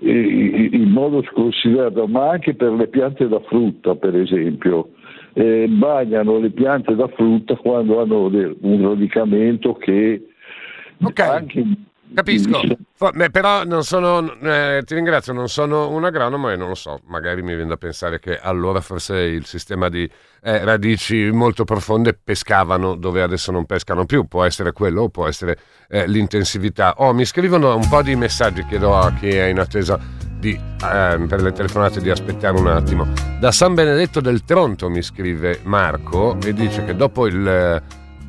in 0.00 0.90
modo 0.90 1.22
sconsiderato, 1.22 2.06
ma 2.06 2.30
anche 2.30 2.54
per 2.54 2.72
le 2.72 2.88
piante 2.88 3.28
da 3.28 3.40
frutta, 3.40 3.94
per 3.94 4.14
esempio, 4.16 4.90
eh, 5.32 5.66
bagnano 5.68 6.38
le 6.38 6.50
piante 6.50 6.94
da 6.94 7.08
frutta 7.08 7.56
quando 7.56 8.00
hanno 8.00 8.26
un 8.26 8.88
radicamento 8.88 9.74
che 9.74 10.28
okay. 11.02 11.36
anche 11.36 11.64
Capisco, 12.14 12.60
Beh, 13.12 13.30
però 13.30 13.64
non 13.64 13.82
sono, 13.82 14.34
eh, 14.40 14.82
ti 14.84 14.94
ringrazio, 14.94 15.32
non 15.32 15.48
sono 15.48 15.90
un 15.90 16.04
agronomo 16.04 16.48
e 16.48 16.56
non 16.56 16.68
lo 16.68 16.76
so, 16.76 17.00
magari 17.06 17.42
mi 17.42 17.54
viene 17.54 17.70
da 17.70 17.76
pensare 17.76 18.20
che 18.20 18.38
allora 18.38 18.80
forse 18.80 19.16
il 19.16 19.44
sistema 19.46 19.88
di 19.88 20.08
eh, 20.42 20.64
radici 20.64 21.30
molto 21.32 21.64
profonde 21.64 22.14
pescavano 22.14 22.94
dove 22.94 23.20
adesso 23.20 23.50
non 23.50 23.66
pescano 23.66 24.06
più, 24.06 24.26
può 24.26 24.44
essere 24.44 24.70
quello 24.72 25.02
o 25.02 25.08
può 25.08 25.26
essere 25.26 25.58
eh, 25.88 26.06
l'intensività. 26.06 26.94
Oh, 26.98 27.12
mi 27.12 27.24
scrivono 27.24 27.74
un 27.74 27.88
po' 27.88 28.02
di 28.02 28.14
messaggi, 28.14 28.64
chiedo 28.64 28.96
a 28.96 29.12
chi 29.12 29.30
è 29.30 29.46
in 29.46 29.58
attesa 29.58 29.98
di, 30.38 30.52
eh, 30.52 31.26
per 31.26 31.42
le 31.42 31.52
telefonate 31.52 32.00
di 32.00 32.10
aspettare 32.10 32.56
un 32.56 32.68
attimo. 32.68 33.08
Da 33.40 33.50
San 33.50 33.74
Benedetto 33.74 34.20
del 34.20 34.44
Tronto 34.44 34.88
mi 34.88 35.02
scrive 35.02 35.58
Marco 35.64 36.38
e 36.40 36.52
dice 36.52 36.84
che 36.84 36.94
dopo 36.94 37.26
il 37.26 37.82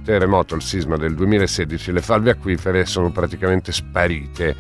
terremoto, 0.06 0.56
il 0.56 0.62
sisma 0.62 0.96
del 0.96 1.16
2016, 1.16 1.92
le 1.92 2.02
falde 2.02 2.30
acquifere 2.30 2.86
sono 2.86 3.12
praticamente 3.12 3.72
sparite 3.72 4.56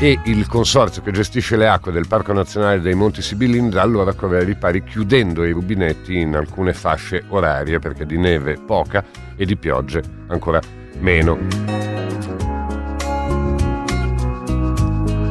e 0.00 0.20
il 0.24 0.46
consorzio 0.46 1.02
che 1.02 1.10
gestisce 1.10 1.56
le 1.56 1.68
acque 1.68 1.92
del 1.92 2.06
Parco 2.06 2.32
Nazionale 2.32 2.80
dei 2.80 2.94
Monti 2.94 3.20
Sibillini 3.20 3.68
da 3.68 3.82
allora 3.82 4.12
corre 4.14 4.38
ai 4.38 4.44
ripari 4.44 4.84
chiudendo 4.84 5.44
i 5.44 5.50
rubinetti 5.50 6.16
in 6.18 6.34
alcune 6.36 6.72
fasce 6.72 7.24
orarie 7.28 7.78
perché 7.78 8.06
di 8.06 8.16
neve 8.16 8.58
poca 8.64 9.04
e 9.36 9.44
di 9.44 9.56
piogge 9.56 10.02
ancora 10.28 10.60
meno. 11.00 11.36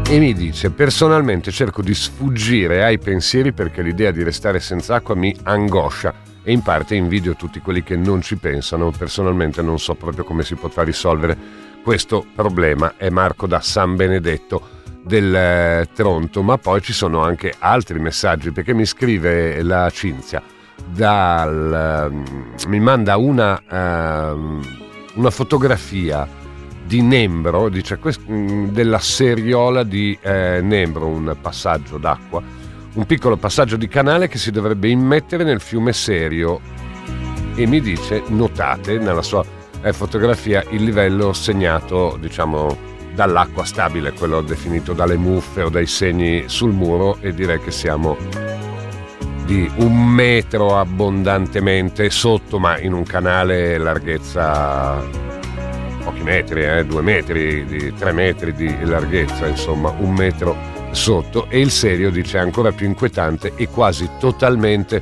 E 0.10 0.20
mi 0.20 0.34
dice, 0.34 0.70
personalmente 0.70 1.52
cerco 1.52 1.82
di 1.82 1.94
sfuggire 1.94 2.84
ai 2.84 2.98
pensieri 2.98 3.52
perché 3.52 3.82
l'idea 3.82 4.12
di 4.12 4.24
restare 4.24 4.60
senza 4.60 4.96
acqua 4.96 5.16
mi 5.16 5.36
angoscia 5.44 6.27
e 6.48 6.54
in 6.54 6.62
parte 6.62 6.96
invidio 6.96 7.36
tutti 7.36 7.60
quelli 7.60 7.84
che 7.84 7.98
non 7.98 8.22
ci 8.22 8.38
pensano. 8.38 8.90
Personalmente 8.92 9.62
non 9.62 9.80
so 9.80 9.96
proprio 9.96 10.24
come 10.24 10.44
si 10.44 10.56
potrà 10.56 10.84
risolvere 10.84 11.38
questo 11.84 12.26
problema. 12.34 12.94
È 12.96 13.10
Marco 13.10 13.48
da 13.48 13.60
San 13.60 13.98
Benedetto 13.98 14.76
del 15.04 15.36
eh, 15.36 15.90
Tronto, 15.94 16.44
ma 16.44 16.58
poi 16.58 16.82
ci 16.82 16.94
sono 16.94 17.22
anche 17.22 17.54
altri 17.60 18.00
messaggi 18.00 18.52
perché 18.52 18.74
mi 18.74 18.86
scrive 18.86 19.62
la 19.62 19.90
Cinzia. 19.90 20.42
Dal, 20.86 22.10
uh, 22.10 22.70
mi 22.70 22.80
manda 22.80 23.18
una, 23.18 23.62
uh, 23.68 24.62
una, 25.16 25.30
fotografia 25.30 26.26
di 26.86 27.02
Nembro, 27.02 27.68
dice, 27.68 28.00
mm, 28.32 28.70
della 28.70 29.00
seriola 29.00 29.84
di 29.84 30.18
eh, 30.22 30.62
Nembro, 30.64 31.08
un 31.08 31.36
passaggio 31.42 31.98
d'acqua 31.98 32.57
un 32.98 33.06
piccolo 33.06 33.38
passaggio 33.38 33.78
di 33.78 33.88
canale 33.88 34.28
che 34.28 34.40
si 34.40 34.50
dovrebbe 34.50 34.90
immettere 34.90 35.44
nel 35.44 35.62
fiume 35.62 35.94
Serio. 35.94 36.60
E 37.56 37.68
mi 37.68 37.80
dice 37.80 38.24
notate 38.28 38.98
nella 38.98 39.22
sua 39.22 39.46
eh, 39.84 39.94
fotografia 39.94 40.64
il 40.72 40.84
livello 40.84 41.32
segnato 41.32 42.18
diciamo 42.20 42.76
dall'acqua 43.14 43.64
stabile 43.66 44.14
quello 44.14 44.42
definito 44.42 44.94
dalle 44.94 45.16
muffe 45.16 45.62
o 45.64 45.70
dai 45.70 45.88
segni 45.88 46.44
sul 46.48 46.72
muro 46.72 47.18
e 47.22 47.34
direi 47.34 47.60
che 47.60 47.72
siamo 47.72 48.16
di 49.46 49.70
un 49.78 50.06
metro 50.06 50.78
abbondantemente 50.78 52.10
sotto 52.10 52.60
ma 52.60 52.80
in 52.80 52.94
un 52.94 53.04
canale 53.04 53.78
larghezza 53.78 55.04
pochi 56.04 56.22
metri, 56.22 56.64
eh, 56.64 56.86
due 56.86 57.02
metri, 57.02 57.66
di, 57.66 57.94
tre 57.94 58.12
metri 58.12 58.54
di 58.54 58.86
larghezza 58.86 59.48
insomma 59.48 59.94
un 59.98 60.14
metro 60.14 60.77
sotto 60.92 61.48
e 61.50 61.60
il 61.60 61.72
serio 61.72 62.10
dice 62.10 62.38
ancora 62.38 62.72
più 62.72 62.88
inquietante 62.88 63.54
e 63.56 63.68
quasi 63.68 64.10
totalmente 64.20 65.02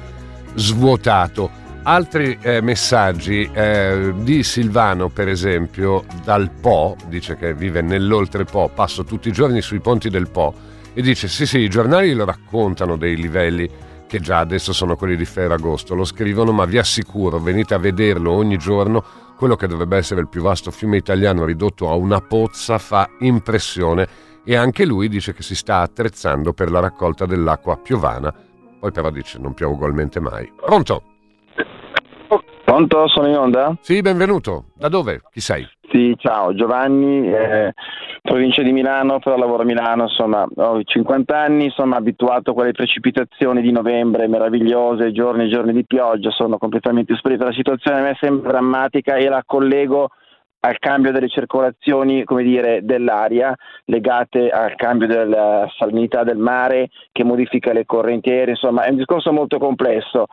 svuotato. 0.55 1.63
Altri 1.83 2.37
eh, 2.41 2.61
messaggi 2.61 3.47
eh, 3.53 4.11
di 4.17 4.41
Silvano, 4.41 5.09
per 5.09 5.27
esempio, 5.27 6.03
dal 6.23 6.49
Po, 6.49 6.95
dice 7.07 7.35
che 7.35 7.53
vive 7.53 7.81
nell'oltre 7.81 8.43
Po, 8.43 8.71
passo 8.73 9.03
tutti 9.03 9.29
i 9.29 9.31
giorni 9.31 9.61
sui 9.61 9.79
ponti 9.79 10.09
del 10.09 10.29
Po 10.29 10.53
e 10.93 11.01
dice 11.01 11.27
sì 11.27 11.45
sì, 11.45 11.59
i 11.59 11.69
giornali 11.69 12.13
lo 12.13 12.25
raccontano 12.25 12.95
dei 12.95 13.15
livelli 13.15 13.69
che 14.07 14.19
già 14.19 14.39
adesso 14.39 14.71
sono 14.71 14.95
quelli 14.95 15.15
di 15.15 15.25
Ferragosto, 15.25 15.93
lo 15.93 16.05
scrivono, 16.05 16.51
ma 16.51 16.65
vi 16.65 16.77
assicuro, 16.77 17.37
venite 17.39 17.73
a 17.73 17.79
vederlo 17.79 18.31
ogni 18.31 18.57
giorno, 18.57 19.03
quello 19.35 19.55
che 19.55 19.67
dovrebbe 19.67 19.97
essere 19.97 20.21
il 20.21 20.29
più 20.29 20.41
vasto 20.41 20.71
fiume 20.71 20.97
italiano 20.97 21.43
ridotto 21.43 21.89
a 21.89 21.95
una 21.95 22.21
pozza 22.21 22.77
fa 22.77 23.09
impressione 23.19 24.07
e 24.45 24.55
anche 24.55 24.85
lui 24.85 25.09
dice 25.09 25.33
che 25.33 25.41
si 25.41 25.55
sta 25.55 25.79
attrezzando 25.79 26.53
per 26.53 26.69
la 26.69 26.79
raccolta 26.79 27.25
dell'acqua 27.25 27.77
piovana. 27.77 28.33
Poi 28.79 28.91
però 28.91 29.09
dice 29.09 29.39
non 29.39 29.53
piove 29.53 29.73
ugualmente 29.73 30.19
mai. 30.19 30.51
Pronto? 30.55 31.03
Pronto? 32.63 33.07
Sono 33.07 33.27
in 33.27 33.37
onda? 33.37 33.75
Sì, 33.81 34.01
benvenuto. 34.01 34.65
Da 34.75 34.89
dove? 34.89 35.21
Chi 35.31 35.39
sei? 35.39 35.67
Sì, 35.89 36.15
ciao, 36.17 36.53
Giovanni, 36.53 37.31
eh, 37.31 37.73
provincia 38.21 38.61
di 38.63 38.71
Milano, 38.71 39.19
però 39.19 39.37
lavoro 39.37 39.61
a 39.61 39.65
Milano, 39.65 40.03
insomma, 40.03 40.45
ho 40.55 40.83
50 40.83 41.37
anni, 41.37 41.69
sono 41.69 41.95
abituato 41.95 42.51
a 42.51 42.53
quelle 42.53 42.71
precipitazioni 42.71 43.61
di 43.61 43.71
novembre 43.71 44.27
meravigliose, 44.27 45.11
giorni 45.11 45.45
e 45.45 45.49
giorni 45.49 45.73
di 45.73 45.85
pioggia, 45.85 46.31
sono 46.31 46.57
completamente 46.57 47.15
sparito. 47.15 47.45
La 47.45 47.53
situazione 47.53 47.99
a 47.99 48.03
me 48.03 48.17
sembra 48.19 48.51
drammatica 48.51 49.15
e 49.15 49.29
la 49.29 49.43
collego 49.45 50.09
al 50.65 50.79
cambio 50.79 51.11
delle 51.11 51.29
circolazioni 51.29 52.23
dire, 52.25 52.79
dell'aria 52.83 53.55
legate 53.85 54.49
al 54.49 54.75
cambio 54.75 55.05
della 55.05 55.71
salinità 55.77 56.23
del 56.23 56.37
mare 56.37 56.89
che 57.11 57.23
modifica 57.23 57.71
le 57.71 57.85
correnti 57.85 58.31
aeree, 58.31 58.51
insomma 58.51 58.83
è 58.83 58.89
un 58.89 58.97
discorso 58.97 59.31
molto 59.31 59.59
complesso. 59.59 60.25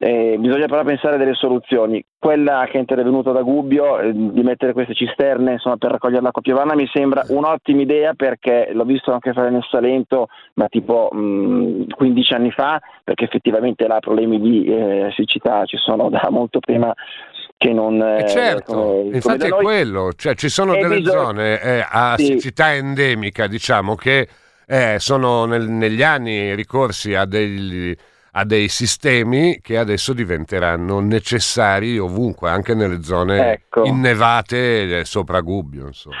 Eh, 0.00 0.36
bisogna 0.38 0.66
però 0.66 0.84
pensare 0.84 1.16
a 1.16 1.18
delle 1.18 1.34
soluzioni. 1.34 2.04
Quella 2.16 2.64
che 2.70 2.76
è 2.76 2.80
intervenuta 2.80 3.32
da 3.32 3.42
Gubbio 3.42 3.98
eh, 3.98 4.12
di 4.12 4.42
mettere 4.42 4.72
queste 4.72 4.94
cisterne 4.94 5.52
insomma, 5.52 5.76
per 5.76 5.90
raccogliere 5.90 6.22
l'acqua 6.22 6.42
piovana 6.42 6.76
mi 6.76 6.88
sembra 6.92 7.24
un'ottima 7.28 7.80
idea 7.80 8.12
perché 8.14 8.70
l'ho 8.72 8.84
visto 8.84 9.12
anche 9.12 9.32
fare 9.32 9.50
nel 9.50 9.66
Salento, 9.68 10.28
ma 10.54 10.68
tipo 10.68 11.08
mh, 11.10 11.86
15 11.96 12.34
anni 12.34 12.50
fa, 12.52 12.78
perché 13.02 13.24
effettivamente 13.24 13.88
là 13.88 13.98
problemi 13.98 14.38
di 14.40 14.66
eh, 14.66 15.10
siccità 15.16 15.64
ci 15.64 15.78
sono 15.78 16.10
da 16.10 16.28
molto 16.30 16.60
prima 16.60 16.94
che 17.58 17.72
non... 17.72 18.00
Eh, 18.00 18.28
certo, 18.28 18.72
come, 18.72 19.16
infatti 19.16 19.48
come 19.48 19.60
è 19.60 19.62
quello, 19.62 20.12
cioè 20.14 20.36
ci 20.36 20.48
sono 20.48 20.74
delle 20.74 21.00
bisogno... 21.00 21.24
zone 21.24 21.60
eh, 21.60 21.86
a 21.86 22.14
sì. 22.16 22.26
siccità 22.26 22.72
endemica, 22.72 23.48
diciamo, 23.48 23.96
che 23.96 24.28
eh, 24.64 24.96
sono 25.00 25.44
nel, 25.44 25.68
negli 25.68 26.02
anni 26.02 26.54
ricorsi 26.54 27.14
a 27.14 27.24
degli, 27.24 27.94
a 28.32 28.44
dei 28.44 28.68
sistemi 28.68 29.58
che 29.60 29.76
adesso 29.76 30.12
diventeranno 30.12 31.00
necessari 31.00 31.98
ovunque, 31.98 32.48
anche 32.48 32.74
nelle 32.74 33.02
zone 33.02 33.52
ecco. 33.52 33.84
innevate 33.84 35.04
sopra 35.04 35.40
Gubbio. 35.40 35.88
Insomma. 35.88 36.16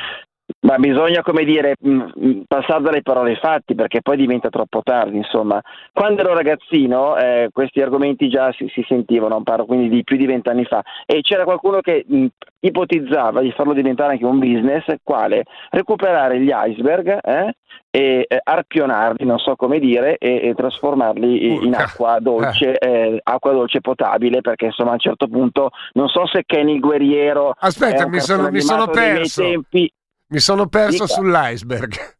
Ma 0.60 0.76
bisogna, 0.76 1.22
come 1.22 1.44
dire, 1.44 1.76
mm, 1.86 2.00
mm, 2.18 2.40
passare 2.48 2.82
dalle 2.82 3.02
parole 3.02 3.30
ai 3.30 3.36
fatti 3.36 3.74
perché 3.74 4.00
poi 4.00 4.16
diventa 4.16 4.48
troppo 4.48 4.82
tardi, 4.82 5.16
insomma. 5.16 5.60
Quando 5.92 6.22
ero 6.22 6.34
ragazzino 6.34 7.16
eh, 7.16 7.50
questi 7.52 7.80
argomenti 7.80 8.28
già 8.28 8.52
si, 8.52 8.66
si 8.72 8.84
sentivano, 8.88 9.42
parlo 9.42 9.66
quindi 9.66 9.88
di 9.88 10.02
più 10.04 10.16
di 10.16 10.26
vent'anni 10.26 10.64
fa, 10.64 10.82
e 11.06 11.20
c'era 11.20 11.44
qualcuno 11.44 11.80
che 11.80 12.04
mh, 12.06 12.16
mm, 12.16 12.26
ipotizzava 12.60 13.40
di 13.40 13.52
farlo 13.52 13.72
diventare 13.72 14.12
anche 14.12 14.24
un 14.24 14.38
business, 14.38 14.84
quale? 15.02 15.44
Recuperare 15.70 16.40
gli 16.40 16.50
iceberg 16.52 17.18
eh, 17.22 17.54
e 17.90 18.26
eh, 18.28 18.40
arpionarli, 18.42 19.24
non 19.24 19.38
so 19.38 19.54
come 19.54 19.78
dire, 19.78 20.16
e, 20.18 20.48
e 20.48 20.54
trasformarli 20.54 21.64
in 21.64 21.74
acqua 21.74 22.18
dolce, 22.20 22.78
eh. 22.78 22.90
eh. 22.90 23.20
acqua 23.22 23.52
dolce 23.52 23.80
potabile, 23.80 24.40
perché 24.40 24.66
insomma 24.66 24.90
a 24.90 24.94
un 24.94 24.98
certo 24.98 25.28
punto 25.28 25.70
non 25.92 26.08
so 26.08 26.26
se 26.26 26.42
Kenny 26.44 26.78
guerriero... 26.78 27.54
Aspetta, 27.58 28.08
mi 28.08 28.20
sono, 28.20 28.50
mi 28.50 28.60
sono 28.60 28.86
perso. 28.88 29.42
Tempi, 29.42 29.90
mi 30.28 30.38
sono 30.38 30.66
perso 30.68 31.04
Dica. 31.04 31.06
sull'iceberg. 31.06 31.92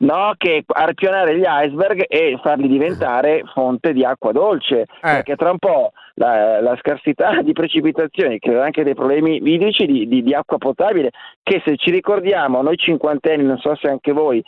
No, 0.00 0.32
che 0.38 0.64
arpionare 0.66 1.36
gli 1.36 1.44
iceberg 1.46 2.06
e 2.08 2.40
farli 2.42 2.68
diventare 2.68 3.42
fonte 3.52 3.92
di 3.92 4.02
acqua 4.02 4.32
dolce, 4.32 4.80
eh. 4.80 4.86
perché 5.00 5.36
tra 5.36 5.50
un 5.50 5.58
po' 5.58 5.92
la, 6.14 6.62
la, 6.62 6.74
scarsità 6.80 7.40
di 7.44 7.52
precipitazioni 7.52 8.38
crea 8.38 8.64
anche 8.64 8.82
dei 8.82 8.94
problemi 8.94 9.36
idrici 9.44 9.84
di, 9.84 10.08
di, 10.08 10.22
di, 10.22 10.32
acqua 10.32 10.56
potabile, 10.56 11.10
che 11.42 11.60
se 11.66 11.76
ci 11.76 11.90
ricordiamo, 11.90 12.62
noi 12.62 12.78
cinquantenni, 12.78 13.44
non 13.44 13.58
so 13.58 13.76
se 13.76 13.88
anche 13.88 14.12
voi, 14.12 14.42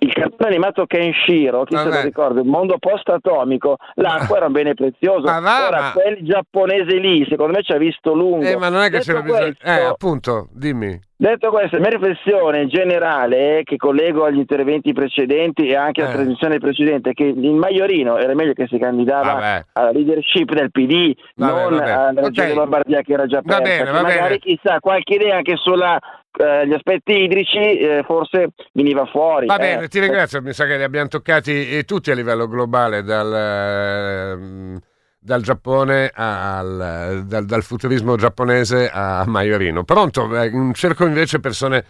il 0.00 0.12
cartone 0.12 0.50
animato 0.50 0.84
Kenshiro, 0.84 1.64
chi 1.64 1.74
Vabbè. 1.74 1.90
se 1.90 1.96
lo 1.96 2.04
ricorda, 2.04 2.40
il 2.40 2.46
mondo 2.46 2.76
post-atomico, 2.78 3.76
l'acqua 3.94 4.36
era 4.36 4.46
un 4.46 4.52
bene 4.52 4.74
prezioso. 4.74 5.24
Ma 5.24 5.40
va, 5.40 5.68
Ora, 5.68 5.80
ma... 5.80 5.92
quel 5.92 6.18
giapponese 6.20 6.98
lì, 6.98 7.26
secondo 7.28 7.52
me 7.54 7.62
ci 7.62 7.72
ha 7.72 7.78
visto 7.78 8.12
lungo. 8.12 8.44
Eh, 8.44 8.56
ma 8.58 8.68
non 8.68 8.82
è 8.82 8.90
che 8.90 8.98
c'era 8.98 9.22
bisogno... 9.22 9.54
Eh, 9.62 9.84
appunto, 9.84 10.48
dimmi. 10.52 11.00
Detto 11.20 11.50
questo, 11.50 11.74
la 11.78 11.82
mia 11.82 11.98
riflessione 11.98 12.68
generale, 12.68 13.62
che 13.64 13.76
collego 13.76 14.24
agli 14.24 14.36
interventi 14.36 14.92
precedenti 14.92 15.66
e 15.66 15.74
anche 15.74 16.00
alla 16.00 16.10
eh. 16.10 16.14
trasmissione 16.14 16.58
precedente, 16.58 17.10
è 17.10 17.12
che 17.12 17.24
il 17.24 17.54
Maiorino 17.54 18.16
era 18.18 18.36
meglio 18.36 18.52
che 18.52 18.68
si 18.68 18.78
candidava 18.78 19.32
vabbè. 19.32 19.64
alla 19.72 19.90
leadership 19.90 20.52
del 20.52 20.70
PD, 20.70 21.16
vabbè, 21.34 21.52
non 21.52 21.78
vabbè. 21.78 21.90
alla 21.90 22.20
regione 22.20 22.28
okay. 22.28 22.54
Lombardia 22.54 23.02
che 23.02 23.12
era 23.14 23.26
già 23.26 23.42
persa. 23.42 23.58
Va 23.58 23.64
bene, 23.64 23.90
va 23.90 24.02
magari 24.02 24.20
bene. 24.20 24.38
chissà, 24.38 24.78
qualche 24.78 25.14
idea 25.14 25.38
anche 25.38 25.56
sulla 25.56 25.98
eh, 26.38 26.68
gli 26.68 26.72
aspetti 26.72 27.24
idrici 27.24 27.78
eh, 27.78 28.04
forse 28.06 28.50
veniva 28.72 29.04
fuori. 29.06 29.46
Va 29.46 29.56
bene, 29.56 29.82
eh. 29.82 29.88
ti 29.88 29.98
ringrazio, 29.98 30.40
mi 30.40 30.52
sa 30.52 30.66
che 30.66 30.76
li 30.76 30.84
abbiamo 30.84 31.08
toccati 31.08 31.78
eh, 31.78 31.82
tutti 31.82 32.12
a 32.12 32.14
livello 32.14 32.46
globale, 32.46 33.02
dal, 33.02 33.34
eh, 33.34 34.80
dal 35.28 35.42
Giappone 35.42 36.10
al, 36.14 37.24
dal, 37.26 37.44
dal, 37.44 37.62
futurismo 37.62 38.16
giapponese 38.16 38.90
a 38.90 39.24
Maiorino. 39.26 39.84
Pronto? 39.84 40.26
cerco 40.72 41.04
invece 41.04 41.38
persone 41.38 41.84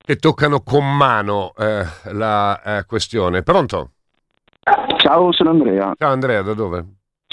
che 0.00 0.14
toccano 0.16 0.62
con 0.62 0.96
mano 0.96 1.52
la 2.12 2.84
questione. 2.86 3.42
Pronto? 3.42 3.90
Ciao, 4.98 5.32
sono 5.32 5.50
Andrea. 5.50 5.94
Ciao 5.98 6.12
Andrea, 6.12 6.42
da 6.42 6.54
dove? 6.54 6.84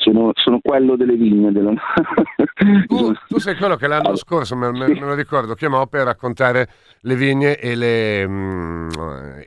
Sono, 0.01 0.31
sono 0.33 0.59
quello 0.61 0.95
delle 0.95 1.15
vigne. 1.15 1.51
Della... 1.51 1.71
Tu, 2.85 3.13
tu, 3.27 3.39
sei 3.39 3.55
quello 3.55 3.75
che 3.75 3.87
l'anno 3.87 4.15
scorso, 4.15 4.55
me, 4.55 4.71
me, 4.71 4.87
me, 4.87 4.99
lo 4.99 5.15
ricordo, 5.15 5.55
chiamò 5.55 5.87
per 5.87 6.03
raccontare 6.03 6.67
le 7.01 7.15
vigne 7.15 7.57
e 7.57 7.75
le, 7.75 8.27
mm, 8.27 8.89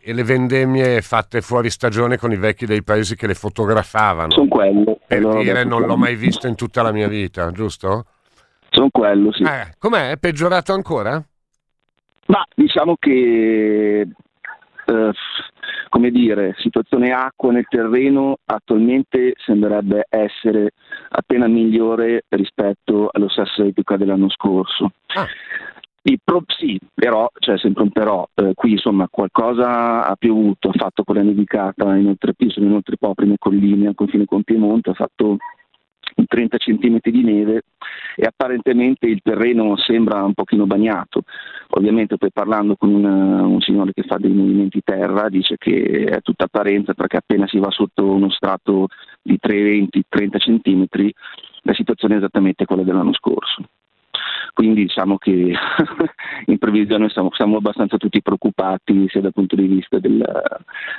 e 0.03 0.13
le, 0.13 0.25
vendemmie 0.25 1.01
fatte 1.01 1.41
fuori 1.41 1.71
stagione 1.71 2.17
con 2.17 2.33
i 2.33 2.37
vecchi 2.37 2.67
dei 2.67 2.83
paesi 2.83 3.15
che 3.15 3.29
le 3.29 3.35
fotografavano. 3.35 4.33
Sono 4.33 4.49
quello. 4.49 4.99
Per 5.07 5.19
allora, 5.19 5.43
dire 5.43 5.65
non 5.65 5.83
l'ho 5.83 5.97
mai 5.97 6.17
visto 6.17 6.49
in 6.49 6.57
tutta 6.57 6.83
la 6.83 6.91
mia 6.91 7.07
vita, 7.07 7.53
giusto? 7.53 8.07
Sono 8.71 8.89
quello, 8.91 9.33
sì. 9.33 9.45
Eh, 9.45 9.75
com'è? 9.79 10.11
È 10.11 10.17
peggiorato 10.17 10.73
ancora? 10.73 11.23
Ma 12.27 12.45
diciamo 12.55 12.97
che... 12.99 14.09
Uh, 14.87 15.11
come 15.95 16.11
dire, 16.11 16.57
situazione 16.59 17.13
acqua 17.13 17.53
nel 17.53 17.67
terreno 17.69 18.39
attualmente 18.47 19.35
sembrerebbe 19.37 20.07
essere 20.09 20.73
appena 21.11 21.47
migliore 21.47 22.25
rispetto 22.31 23.11
allo 23.13 23.29
stesso 23.29 23.63
epoca 23.63 23.97
dell'anno 23.97 24.29
scorso. 24.29 24.91
Ah. 25.15 25.25
I 26.03 26.19
pro, 26.23 26.43
sì, 26.49 26.81
però 26.93 27.31
c'è 27.33 27.57
sempre 27.59 27.85
un 27.85 27.91
però. 27.91 28.29
Eh, 28.35 28.55
qui 28.55 28.73
insomma 28.73 29.07
qualcosa 29.09 30.05
ha 30.05 30.17
piovuto, 30.17 30.71
ha 30.71 30.77
fatto 30.77 31.05
quella 31.05 31.23
nevicata 31.23 31.95
inoltre, 31.95 32.35
sono 32.49 32.67
inoltre 32.67 32.97
po' 32.99 33.15
prime 33.15 33.37
colline 33.39 33.87
al 33.87 33.95
confine 33.95 34.25
con 34.25 34.43
Piemonte, 34.43 34.91
ha 34.91 34.95
fatto 34.95 35.37
30 36.27 36.57
cm 36.57 36.99
di 37.03 37.23
neve 37.23 37.63
e 38.17 38.25
apparentemente 38.25 39.07
il 39.07 39.21
terreno 39.23 39.77
sembra 39.77 40.23
un 40.25 40.35
pochino 40.35 40.67
bagnato. 40.67 41.23
Ovviamente 41.71 42.17
poi 42.17 42.31
parlando 42.33 42.77
con 42.77 42.95
un, 42.95 43.05
un, 43.05 43.61
signore 43.61 43.93
che 43.93 44.03
fa 44.03 44.17
dei 44.19 44.33
movimenti 44.33 44.81
terra 44.85 45.29
dice 45.29 45.57
che 45.59 46.05
è 46.05 46.21
tutta 46.21 46.45
apparenza 46.45 46.95
perché 46.95 47.17
appena 47.17 47.47
si 47.47 47.59
va 47.59 47.71
sotto 47.71 48.05
uno 48.05 48.31
strato 48.31 48.87
di 49.23 49.39
3-20-30 49.41 50.39
cm 50.39 50.87
la 51.67 51.75
situazione 51.75 52.15
è 52.15 52.17
esattamente 52.19 52.65
quella 52.65 52.83
dell'anno 52.83 53.15
scorso. 53.15 53.63
Quindi 54.53 54.83
diciamo 54.83 55.19
che 55.19 55.53
in 56.47 56.59
previsione 56.59 57.09
siamo, 57.09 57.31
siamo, 57.33 57.57
abbastanza 57.57 57.97
tutti 57.97 58.23
preoccupati 58.23 59.07
sia 59.09 59.21
dal 59.21 59.33
punto 59.33 59.57
di 59.57 59.67
vista 59.67 59.99
del, 59.99 60.25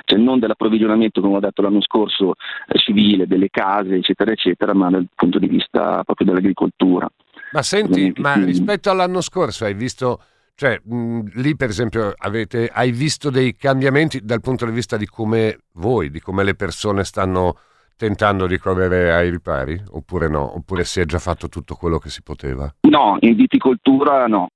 cioè 0.04 0.18
non 0.18 0.38
dell'approvvigionamento, 0.38 1.20
come 1.20 1.36
ho 1.36 1.40
detto 1.40 1.62
l'anno 1.62 1.80
scorso, 1.82 2.34
eh, 2.68 2.78
civile, 2.78 3.26
delle 3.26 3.48
case, 3.50 3.96
eccetera, 3.96 4.32
eccetera, 4.32 4.74
ma 4.74 4.90
dal 4.90 5.06
punto 5.14 5.38
di 5.38 5.48
vista 5.48 6.02
proprio 6.04 6.26
dell'agricoltura. 6.26 7.08
Ma 7.52 7.62
senti, 7.62 8.12
ma 8.16 8.34
rispetto 8.34 8.90
all'anno 8.90 9.20
scorso 9.20 9.64
hai 9.64 9.74
visto... 9.74 10.20
Cioè, 10.58 10.80
mh, 10.82 11.32
lì 11.34 11.54
per 11.54 11.68
esempio 11.68 12.14
avete, 12.16 12.70
hai 12.72 12.90
visto 12.90 13.28
dei 13.28 13.54
cambiamenti 13.56 14.20
dal 14.24 14.40
punto 14.40 14.64
di 14.64 14.72
vista 14.72 14.96
di 14.96 15.06
come 15.06 15.58
voi, 15.72 16.08
di 16.08 16.18
come 16.18 16.44
le 16.44 16.54
persone 16.54 17.04
stanno 17.04 17.58
tentando 17.96 18.46
di 18.46 18.58
correre 18.58 19.12
ai 19.12 19.30
ripari 19.30 19.80
oppure 19.90 20.28
no? 20.28 20.56
Oppure 20.56 20.84
si 20.84 21.00
è 21.00 21.04
già 21.04 21.18
fatto 21.18 21.48
tutto 21.48 21.74
quello 21.74 21.98
che 21.98 22.10
si 22.10 22.22
poteva? 22.22 22.72
No, 22.88 23.16
in 23.20 23.34
viticoltura 23.34 24.26
no. 24.26 24.48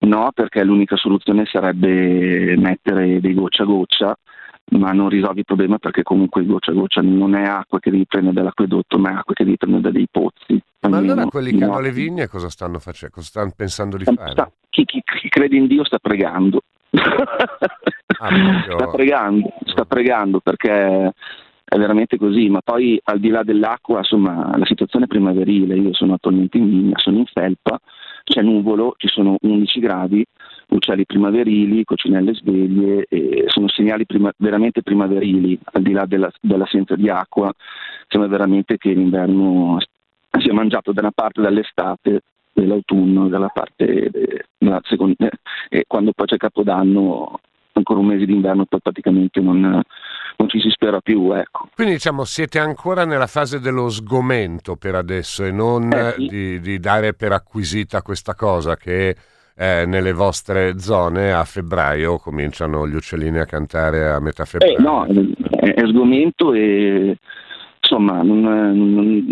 No, 0.00 0.30
perché 0.32 0.62
l'unica 0.62 0.96
soluzione 0.96 1.44
sarebbe 1.46 2.56
mettere 2.56 3.20
dei 3.20 3.34
goccia 3.34 3.64
a 3.64 3.66
goccia, 3.66 4.16
ma 4.70 4.92
non 4.92 5.08
risolvi 5.08 5.40
il 5.40 5.44
problema 5.44 5.78
perché 5.78 6.02
comunque 6.02 6.44
goccia 6.44 6.70
a 6.70 6.74
goccia 6.74 7.00
non 7.00 7.34
è 7.34 7.42
acqua 7.42 7.80
che 7.80 7.90
devi 7.90 8.06
prendere 8.06 8.34
dall'acquedotto, 8.34 8.98
ma 8.98 9.10
è 9.10 9.14
acqua 9.14 9.34
che 9.34 9.44
devi 9.44 9.56
prendere 9.56 9.82
da 9.82 9.90
dei 9.90 10.06
pozzi. 10.08 10.60
Ma 10.80 10.98
allora 10.98 11.26
quelli 11.26 11.56
che 11.56 11.64
hanno 11.64 11.80
le 11.80 11.90
vigne 11.90 12.28
cosa 12.28 12.48
stanno 12.48 12.78
facendo? 12.78 13.14
Cosa 13.16 13.26
stanno 13.26 13.52
pensando 13.56 13.96
di 13.96 14.04
fare? 14.04 14.30
Sta, 14.30 14.50
chi, 14.70 14.84
chi, 14.84 15.02
chi, 15.04 15.28
crede 15.28 15.56
in 15.56 15.66
Dio 15.66 15.84
sta 15.84 15.98
pregando. 15.98 16.60
Ah, 16.90 18.62
sta 18.70 18.86
pregando, 18.88 19.52
sta 19.64 19.84
pregando 19.84 20.38
perché 20.38 21.12
è 21.68 21.76
veramente 21.76 22.16
così, 22.16 22.48
ma 22.48 22.60
poi 22.62 22.98
al 23.04 23.20
di 23.20 23.28
là 23.28 23.42
dell'acqua, 23.42 23.98
insomma, 23.98 24.56
la 24.56 24.64
situazione 24.64 25.04
è 25.04 25.08
primaverile, 25.08 25.76
io 25.76 25.92
sono 25.92 26.14
attualmente 26.14 26.56
in 26.56 26.68
vigna, 26.68 26.98
sono 26.98 27.18
in 27.18 27.26
felpa, 27.26 27.78
c'è 28.24 28.40
nuvolo, 28.40 28.94
ci 28.96 29.08
sono 29.08 29.36
11 29.38 29.80
gradi, 29.80 30.24
uccelli 30.68 31.04
primaverili, 31.04 31.84
coccinelle 31.84 32.32
sveglie, 32.34 33.06
sono 33.48 33.68
segnali 33.68 34.06
prima, 34.06 34.32
veramente 34.38 34.82
primaverili, 34.82 35.58
al 35.72 35.82
di 35.82 35.92
là 35.92 36.06
della, 36.06 36.30
dell'assenza 36.40 36.96
di 36.96 37.10
acqua, 37.10 37.52
sembra 38.06 38.30
veramente 38.30 38.78
che 38.78 38.92
l'inverno 38.92 39.76
sia 40.38 40.54
mangiato 40.54 40.92
da 40.92 41.02
una 41.02 41.12
parte 41.14 41.42
dall'estate 41.42 42.22
dell'autunno, 42.52 43.28
dalla 43.28 43.48
parte 43.48 44.10
della 44.56 44.80
seconda, 44.84 45.28
e 45.68 45.84
quando 45.86 46.12
poi 46.12 46.26
c'è 46.26 46.38
Capodanno 46.38 47.40
ancora 47.72 48.00
un 48.00 48.06
mese 48.06 48.26
d'inverno 48.26 48.64
praticamente 48.64 49.40
non, 49.40 49.82
non 50.38 50.48
ci 50.48 50.60
si 50.60 50.70
spera 50.70 51.00
più. 51.00 51.32
Ecco. 51.32 51.68
Quindi 51.74 51.94
diciamo 51.94 52.24
siete 52.24 52.58
ancora 52.58 53.04
nella 53.04 53.26
fase 53.26 53.60
dello 53.60 53.88
sgomento 53.88 54.76
per 54.76 54.94
adesso 54.94 55.44
e 55.44 55.50
non 55.50 55.92
eh, 55.92 56.14
sì. 56.16 56.26
di, 56.26 56.60
di, 56.60 56.78
dare 56.78 57.14
per 57.14 57.32
acquisita 57.32 58.02
questa 58.02 58.34
cosa 58.34 58.76
che 58.76 59.16
eh, 59.56 59.84
nelle 59.86 60.12
vostre 60.12 60.78
zone 60.78 61.32
a 61.32 61.44
febbraio 61.44 62.18
cominciano 62.18 62.86
gli 62.86 62.94
uccellini 62.94 63.38
a 63.38 63.44
cantare 63.44 64.08
a 64.08 64.20
metà 64.20 64.44
febbraio. 64.44 64.78
Eh, 64.78 64.80
no, 64.80 65.04
è, 65.04 65.74
è, 65.74 65.86
sgomento 65.86 66.52
e 66.52 67.16
insomma 67.80 68.22
non, 68.22 68.40
non, 68.40 69.30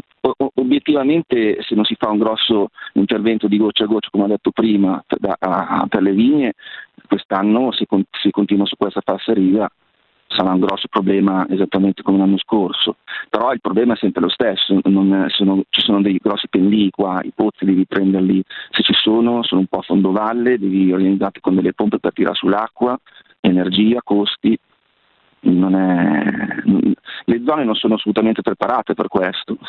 obiettivamente 0.54 1.62
se 1.62 1.76
non 1.76 1.84
si 1.84 1.94
fa 1.96 2.10
un 2.10 2.18
grosso 2.18 2.68
intervento 2.94 3.46
di 3.46 3.58
goccia 3.58 3.84
a 3.84 3.86
goccia 3.86 4.08
come 4.10 4.24
ho 4.24 4.28
detto 4.28 4.50
prima 4.50 5.02
per, 5.06 5.36
a, 5.38 5.86
per 5.88 6.02
le 6.02 6.12
vigne 6.12 6.54
quest'anno 7.06 7.70
si, 7.70 7.86
si 8.20 8.30
continua 8.30 8.66
su 8.66 8.74
questa 8.76 9.02
falsa 9.04 9.32
riga 9.32 9.70
sarà 10.28 10.52
un 10.52 10.60
grosso 10.60 10.88
problema 10.88 11.46
esattamente 11.48 12.02
come 12.02 12.18
l'anno 12.18 12.38
scorso, 12.38 12.96
però 13.28 13.52
il 13.52 13.60
problema 13.60 13.94
è 13.94 13.96
sempre 13.96 14.22
lo 14.22 14.28
stesso, 14.28 14.78
non, 14.84 15.26
sono, 15.28 15.62
ci 15.70 15.80
sono 15.80 16.02
dei 16.02 16.18
grossi 16.22 16.48
pendii 16.48 16.90
qua, 16.90 17.20
i 17.22 17.32
pozzi 17.34 17.64
devi 17.64 17.86
prenderli, 17.86 18.42
se 18.70 18.82
ci 18.82 18.94
sono 18.94 19.42
sono 19.42 19.60
un 19.60 19.66
po' 19.66 19.78
a 19.78 19.82
fondovalle, 19.82 20.58
devi 20.58 20.92
organizzarti 20.92 21.40
con 21.40 21.54
delle 21.54 21.72
pompe 21.72 21.98
per 21.98 22.12
tirare 22.12 22.34
sull'acqua, 22.34 22.98
energia, 23.40 24.00
costi, 24.02 24.58
è, 25.40 25.48
le 27.24 27.42
zone 27.44 27.64
non 27.64 27.74
sono 27.74 27.94
assolutamente 27.94 28.42
preparate 28.42 28.94
per 28.94 29.08
questo. 29.08 29.58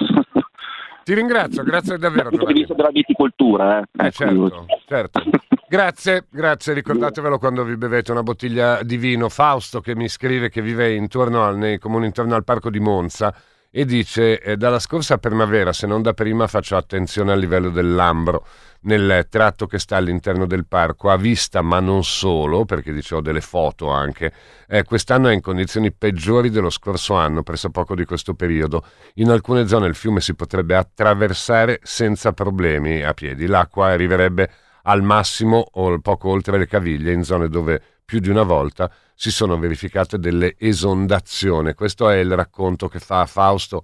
Ti 1.08 1.14
ringrazio, 1.14 1.64
grazie 1.64 1.98
davvero. 1.98 2.30
Dal 2.30 2.38
punto 2.38 2.52
di 2.52 2.60
vista 2.60 2.74
della 2.74 2.90
viticoltura, 2.90 3.80
eh. 3.80 3.84
eh 3.98 4.08
ecco, 4.08 4.12
certo, 4.12 4.66
certo. 4.86 5.24
Grazie, 5.70 6.26
grazie, 6.30 6.74
ricordatevelo 6.74 7.38
quando 7.40 7.64
vi 7.64 7.76
bevete 7.78 8.12
una 8.12 8.24
bottiglia 8.24 8.84
di 8.84 8.98
vino. 8.98 9.30
Fausto 9.30 9.80
che 9.80 9.96
mi 9.96 10.10
scrive 10.10 10.50
che 10.50 10.62
vive 10.62 10.94
intorno 10.94 11.46
al, 11.46 11.58
nei 11.58 11.78
comuni 11.78 12.08
intorno 12.08 12.36
al 12.36 12.44
parco 12.44 12.70
di 12.70 12.80
Monza 12.80 13.34
e 13.70 13.86
dice 13.86 14.42
eh, 14.42 14.58
dalla 14.58 14.80
scorsa 14.80 15.18
primavera, 15.18 15.74
se 15.74 15.88
non 15.88 16.02
da 16.02 16.14
prima, 16.14 16.48
faccio 16.48 16.76
attenzione 16.76 17.32
al 17.32 17.40
livello 17.40 17.70
del 17.70 17.94
Lambro 17.94 18.46
nel 18.82 19.28
tratto 19.30 19.68
che 19.68 19.80
sta 19.80 19.98
all'interno 19.98 20.46
del 20.46 20.66
parco, 20.66 21.10
a 21.10 21.18
vista 21.18 21.62
ma 21.62 21.80
non 21.80 22.04
solo, 22.04 22.66
perché 22.66 22.94
dicevo 22.94 23.22
delle 23.22 23.42
foto 23.42 23.90
anche, 23.90 24.32
eh, 24.68 24.84
quest'anno 24.84 25.28
è 25.28 25.34
in 25.34 25.42
condizioni 25.42 25.92
peggiori 25.92 26.50
dello 26.50 26.70
scorso 26.70 27.16
anno, 27.16 27.44
presso 27.44 27.70
poco 27.70 27.96
di 27.96 28.06
questo 28.06 28.34
periodo. 28.34 28.86
In 29.16 29.30
alcune 29.30 29.68
zone 29.68 29.88
il 29.88 29.96
fiume 29.96 30.22
si 30.22 30.36
potrebbe 30.36 30.76
attraversare 30.76 31.80
senza 31.84 32.32
problemi 32.32 33.04
a 33.04 33.14
piedi, 33.14 33.46
l'acqua 33.46 33.88
arriverebbe 33.88 34.50
al 34.84 35.04
massimo 35.04 35.66
o 35.70 36.00
poco 36.00 36.30
oltre 36.30 36.58
le 36.58 36.66
caviglie 36.66 37.12
in 37.12 37.24
zone 37.24 37.50
dove 37.50 37.82
più 38.08 38.20
di 38.20 38.30
una 38.30 38.44
volta 38.44 38.90
si 39.14 39.32
sono 39.32 39.60
verificate 39.60 40.18
delle 40.18 40.56
esondazioni. 40.58 41.74
Questo 41.74 42.10
è 42.10 42.16
il 42.16 42.34
racconto 42.34 42.88
che 42.88 43.00
fa 43.00 43.26
Fausto 43.26 43.84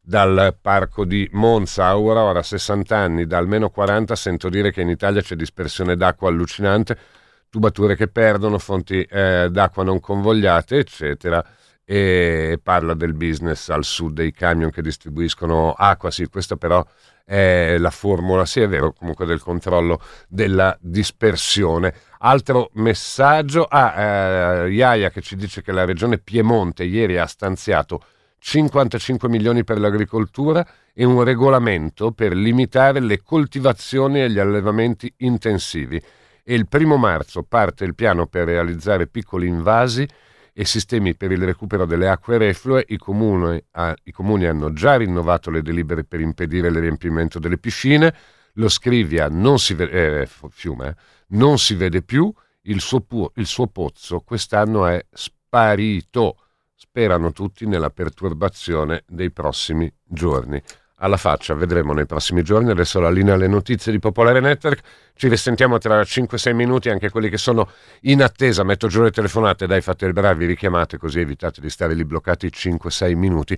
dal 0.00 0.56
parco 0.58 1.04
di 1.04 1.28
Monza. 1.32 1.84
Aurora, 1.84 2.42
60 2.42 2.96
anni, 2.96 3.26
da 3.26 3.36
almeno 3.36 3.68
40 3.68 4.16
sento 4.16 4.48
dire 4.48 4.72
che 4.72 4.80
in 4.80 4.88
Italia 4.88 5.20
c'è 5.20 5.34
dispersione 5.34 5.96
d'acqua 5.96 6.30
allucinante, 6.30 6.96
tubature 7.50 7.94
che 7.94 8.08
perdono, 8.08 8.58
fonti 8.58 9.02
eh, 9.02 9.48
d'acqua 9.50 9.84
non 9.84 10.00
convogliate, 10.00 10.78
eccetera. 10.78 11.44
E 11.84 12.58
parla 12.62 12.94
del 12.94 13.12
business 13.12 13.68
al 13.68 13.84
sud 13.84 14.14
dei 14.14 14.32
camion 14.32 14.70
che 14.70 14.80
distribuiscono 14.80 15.72
acqua. 15.72 16.10
Sì, 16.10 16.26
questo 16.28 16.56
però 16.56 16.82
è 17.22 17.76
la 17.76 17.90
formula, 17.90 18.46
sì 18.46 18.62
è 18.62 18.68
vero, 18.68 18.94
comunque 18.94 19.26
del 19.26 19.42
controllo 19.42 20.00
della 20.26 20.74
dispersione. 20.80 21.92
Altro 22.20 22.70
messaggio, 22.74 23.64
ah, 23.64 24.64
eh, 24.64 24.70
Iaia 24.70 25.10
che 25.10 25.20
ci 25.20 25.36
dice 25.36 25.62
che 25.62 25.70
la 25.70 25.84
regione 25.84 26.18
Piemonte 26.18 26.82
ieri 26.82 27.16
ha 27.16 27.26
stanziato 27.26 28.02
55 28.38 29.28
milioni 29.28 29.62
per 29.62 29.78
l'agricoltura 29.78 30.66
e 30.92 31.04
un 31.04 31.22
regolamento 31.22 32.10
per 32.10 32.34
limitare 32.34 32.98
le 33.00 33.22
coltivazioni 33.22 34.20
e 34.20 34.30
gli 34.30 34.38
allevamenti 34.40 35.12
intensivi. 35.18 36.02
E 36.42 36.54
il 36.54 36.66
primo 36.66 36.96
marzo 36.96 37.44
parte 37.44 37.84
il 37.84 37.94
piano 37.94 38.26
per 38.26 38.46
realizzare 38.46 39.06
piccoli 39.06 39.46
invasi 39.46 40.08
e 40.52 40.64
sistemi 40.64 41.14
per 41.14 41.30
il 41.30 41.44
recupero 41.44 41.84
delle 41.84 42.08
acque 42.08 42.36
reflue. 42.36 42.84
I 42.88 42.96
comuni, 42.96 43.62
ah, 43.72 43.94
I 44.02 44.10
comuni 44.10 44.46
hanno 44.46 44.72
già 44.72 44.96
rinnovato 44.96 45.50
le 45.50 45.62
delibere 45.62 46.02
per 46.02 46.18
impedire 46.18 46.66
il 46.66 46.80
riempimento 46.80 47.38
delle 47.38 47.58
piscine. 47.58 48.12
Lo 48.58 48.68
Scrivia 48.68 49.28
non 49.28 49.58
si, 49.58 49.74
vede, 49.74 50.22
eh, 50.22 50.28
fiume, 50.50 50.88
eh, 50.88 50.94
non 51.28 51.58
si 51.58 51.74
vede 51.74 52.02
più. 52.02 52.32
Il 52.62 52.80
suo, 52.80 53.00
pu- 53.00 53.30
il 53.36 53.46
suo 53.46 53.68
pozzo 53.68 54.20
quest'anno 54.20 54.86
è 54.86 55.04
sparito 55.10 56.36
sperano 56.74 57.32
tutti 57.32 57.66
nella 57.66 57.90
perturbazione 57.90 59.04
dei 59.06 59.30
prossimi 59.30 59.92
giorni. 60.04 60.60
Alla 61.00 61.16
faccia, 61.16 61.54
vedremo 61.54 61.92
nei 61.92 62.06
prossimi 62.06 62.42
giorni. 62.42 62.70
Adesso 62.70 62.98
la 62.98 63.10
linea 63.10 63.34
alle 63.34 63.46
notizie 63.46 63.92
di 63.92 64.00
Popolare 64.00 64.40
Network. 64.40 64.80
Ci 65.14 65.28
risentiamo 65.28 65.78
tra 65.78 66.00
5-6 66.00 66.52
minuti, 66.52 66.88
anche 66.88 67.10
quelli 67.10 67.28
che 67.28 67.38
sono 67.38 67.70
in 68.02 68.22
attesa. 68.22 68.64
Metto 68.64 68.88
giù 68.88 69.02
le 69.02 69.12
telefonate, 69.12 69.68
dai, 69.68 69.80
fate 69.80 70.06
il 70.06 70.12
bravi, 70.12 70.46
richiamate 70.46 70.98
così 70.98 71.20
evitate 71.20 71.60
di 71.60 71.70
stare 71.70 71.94
lì 71.94 72.04
bloccati 72.04 72.48
5-6 72.48 73.16
minuti. 73.16 73.56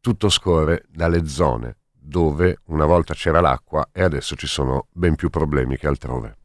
Tutto 0.00 0.28
scorre 0.28 0.84
dalle 0.88 1.26
zone 1.26 1.76
dove 2.02 2.58
una 2.66 2.86
volta 2.86 3.14
c'era 3.14 3.40
l'acqua 3.40 3.88
e 3.92 4.02
adesso 4.02 4.34
ci 4.36 4.46
sono 4.46 4.86
ben 4.92 5.14
più 5.14 5.30
problemi 5.30 5.76
che 5.76 5.86
altrove. 5.86 6.38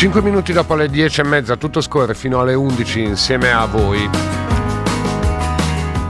5 0.00 0.22
minuti 0.22 0.54
dopo 0.54 0.76
le 0.76 0.88
10 0.88 1.20
e 1.20 1.24
mezza, 1.24 1.56
tutto 1.56 1.82
scorre 1.82 2.14
fino 2.14 2.40
alle 2.40 2.54
11 2.54 3.02
insieme 3.02 3.50
a 3.52 3.66
voi. 3.66 4.08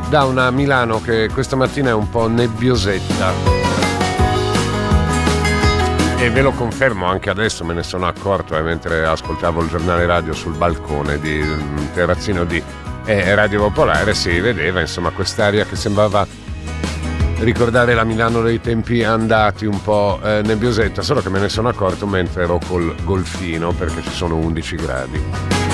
Da 0.09 0.23
una 0.23 0.49
Milano 0.53 1.01
che 1.01 1.29
questa 1.33 1.57
mattina 1.57 1.91
è 1.91 1.93
un 1.93 2.09
po' 2.09 2.29
nebbiosetta. 2.29 3.60
E 6.21 6.29
ve 6.29 6.43
lo 6.43 6.53
confermo 6.53 7.07
anche 7.07 7.31
adesso, 7.31 7.65
me 7.65 7.73
ne 7.73 7.83
sono 7.83 8.07
accorto 8.07 8.55
eh, 8.55 8.61
mentre 8.61 9.07
ascoltavo 9.07 9.63
il 9.63 9.71
giornale 9.71 10.05
radio 10.05 10.35
sul 10.35 10.55
balcone 10.55 11.19
di 11.19 11.41
un 11.41 11.89
terrazzino 11.95 12.45
di 12.45 12.63
eh, 13.07 13.35
Radio 13.35 13.61
Popolare, 13.61 14.13
si 14.13 14.39
vedeva 14.39 14.81
insomma 14.81 15.09
quest'aria 15.13 15.65
che 15.65 15.77
sembrava 15.77 16.27
ricordare 17.39 17.95
la 17.95 18.05
Milano 18.05 18.43
dei 18.43 18.61
tempi 18.61 19.03
andati 19.03 19.65
un 19.65 19.81
po' 19.81 20.21
eh, 20.23 20.43
nebbiosetta, 20.45 21.01
solo 21.01 21.23
che 21.23 21.31
me 21.31 21.39
ne 21.39 21.49
sono 21.49 21.71
accorto 21.71 22.07
mentre 22.07 22.43
ero 22.43 22.61
col 22.69 22.95
golfino 23.03 23.73
perché 23.73 24.03
ci 24.03 24.13
sono 24.13 24.37
11 24.37 24.77
gradi. 24.77 25.70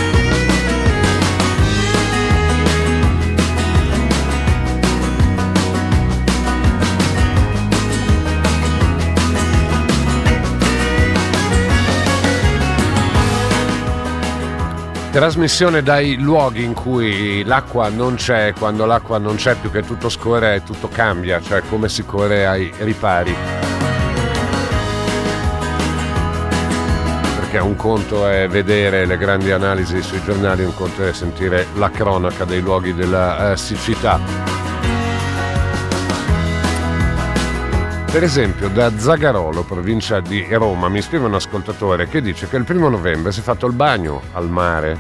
Trasmissione 15.17 15.83
dai 15.83 16.19
luoghi 16.19 16.63
in 16.63 16.75
cui 16.75 17.43
l'acqua 17.43 17.89
non 17.89 18.17
c'è, 18.17 18.53
quando 18.53 18.85
l'acqua 18.85 19.17
non 19.17 19.37
c'è 19.37 19.55
più 19.55 19.71
che 19.71 19.83
tutto 19.83 20.11
scorre 20.11 20.57
e 20.57 20.63
tutto 20.63 20.89
cambia, 20.89 21.41
cioè 21.41 21.63
come 21.71 21.89
si 21.89 22.05
corre 22.05 22.47
ai 22.47 22.71
ripari. 22.81 23.35
Perché 27.39 27.59
un 27.61 27.77
conto 27.77 28.29
è 28.29 28.47
vedere 28.47 29.07
le 29.07 29.17
grandi 29.17 29.51
analisi 29.53 30.03
sui 30.03 30.23
giornali, 30.23 30.65
un 30.65 30.75
conto 30.75 31.03
è 31.03 31.15
sentire 31.15 31.67
la 31.77 31.91
cronaca 31.91 32.45
dei 32.45 32.61
luoghi 32.61 32.93
della 32.93 33.53
uh, 33.53 33.57
siccità. 33.57 34.56
Per 38.17 38.25
esempio, 38.25 38.71
da 38.71 38.99
Zagarolo, 38.99 39.63
provincia 39.63 40.21
di 40.21 40.47
Roma, 40.49 40.89
mi 40.89 41.03
scrive 41.03 41.27
un 41.27 41.35
ascoltatore 41.35 42.09
che 42.09 42.23
dice 42.23 42.49
che 42.49 42.57
il 42.57 42.65
primo 42.65 42.89
novembre 42.89 43.31
si 43.31 43.41
è 43.41 43.43
fatto 43.43 43.67
il 43.67 43.75
bagno 43.75 44.23
al 44.33 44.49
mare 44.49 44.97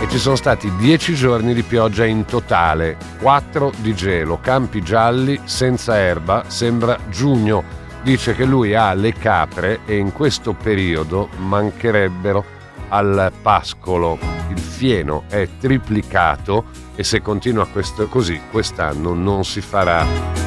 e 0.00 0.08
ci 0.08 0.16
sono 0.16 0.34
stati 0.34 0.74
dieci 0.76 1.14
giorni 1.14 1.52
di 1.52 1.62
pioggia 1.62 2.06
in 2.06 2.24
totale, 2.24 2.96
quattro 3.20 3.70
di 3.76 3.94
gelo, 3.94 4.38
campi 4.40 4.80
gialli, 4.80 5.38
senza 5.44 5.98
erba, 5.98 6.44
sembra 6.46 6.96
giugno. 7.10 7.62
Dice 8.02 8.34
che 8.34 8.46
lui 8.46 8.74
ha 8.74 8.94
le 8.94 9.12
capre 9.12 9.80
e 9.84 9.98
in 9.98 10.14
questo 10.14 10.54
periodo 10.54 11.28
mancherebbero 11.36 12.42
al 12.88 13.30
pascolo. 13.42 14.18
Il 14.48 14.58
fieno 14.58 15.24
è 15.28 15.46
triplicato 15.60 16.64
e 16.94 17.04
se 17.04 17.20
continua 17.20 17.66
questo, 17.66 18.08
così 18.08 18.40
quest'anno 18.50 19.12
non 19.12 19.44
si 19.44 19.60
farà. 19.60 20.41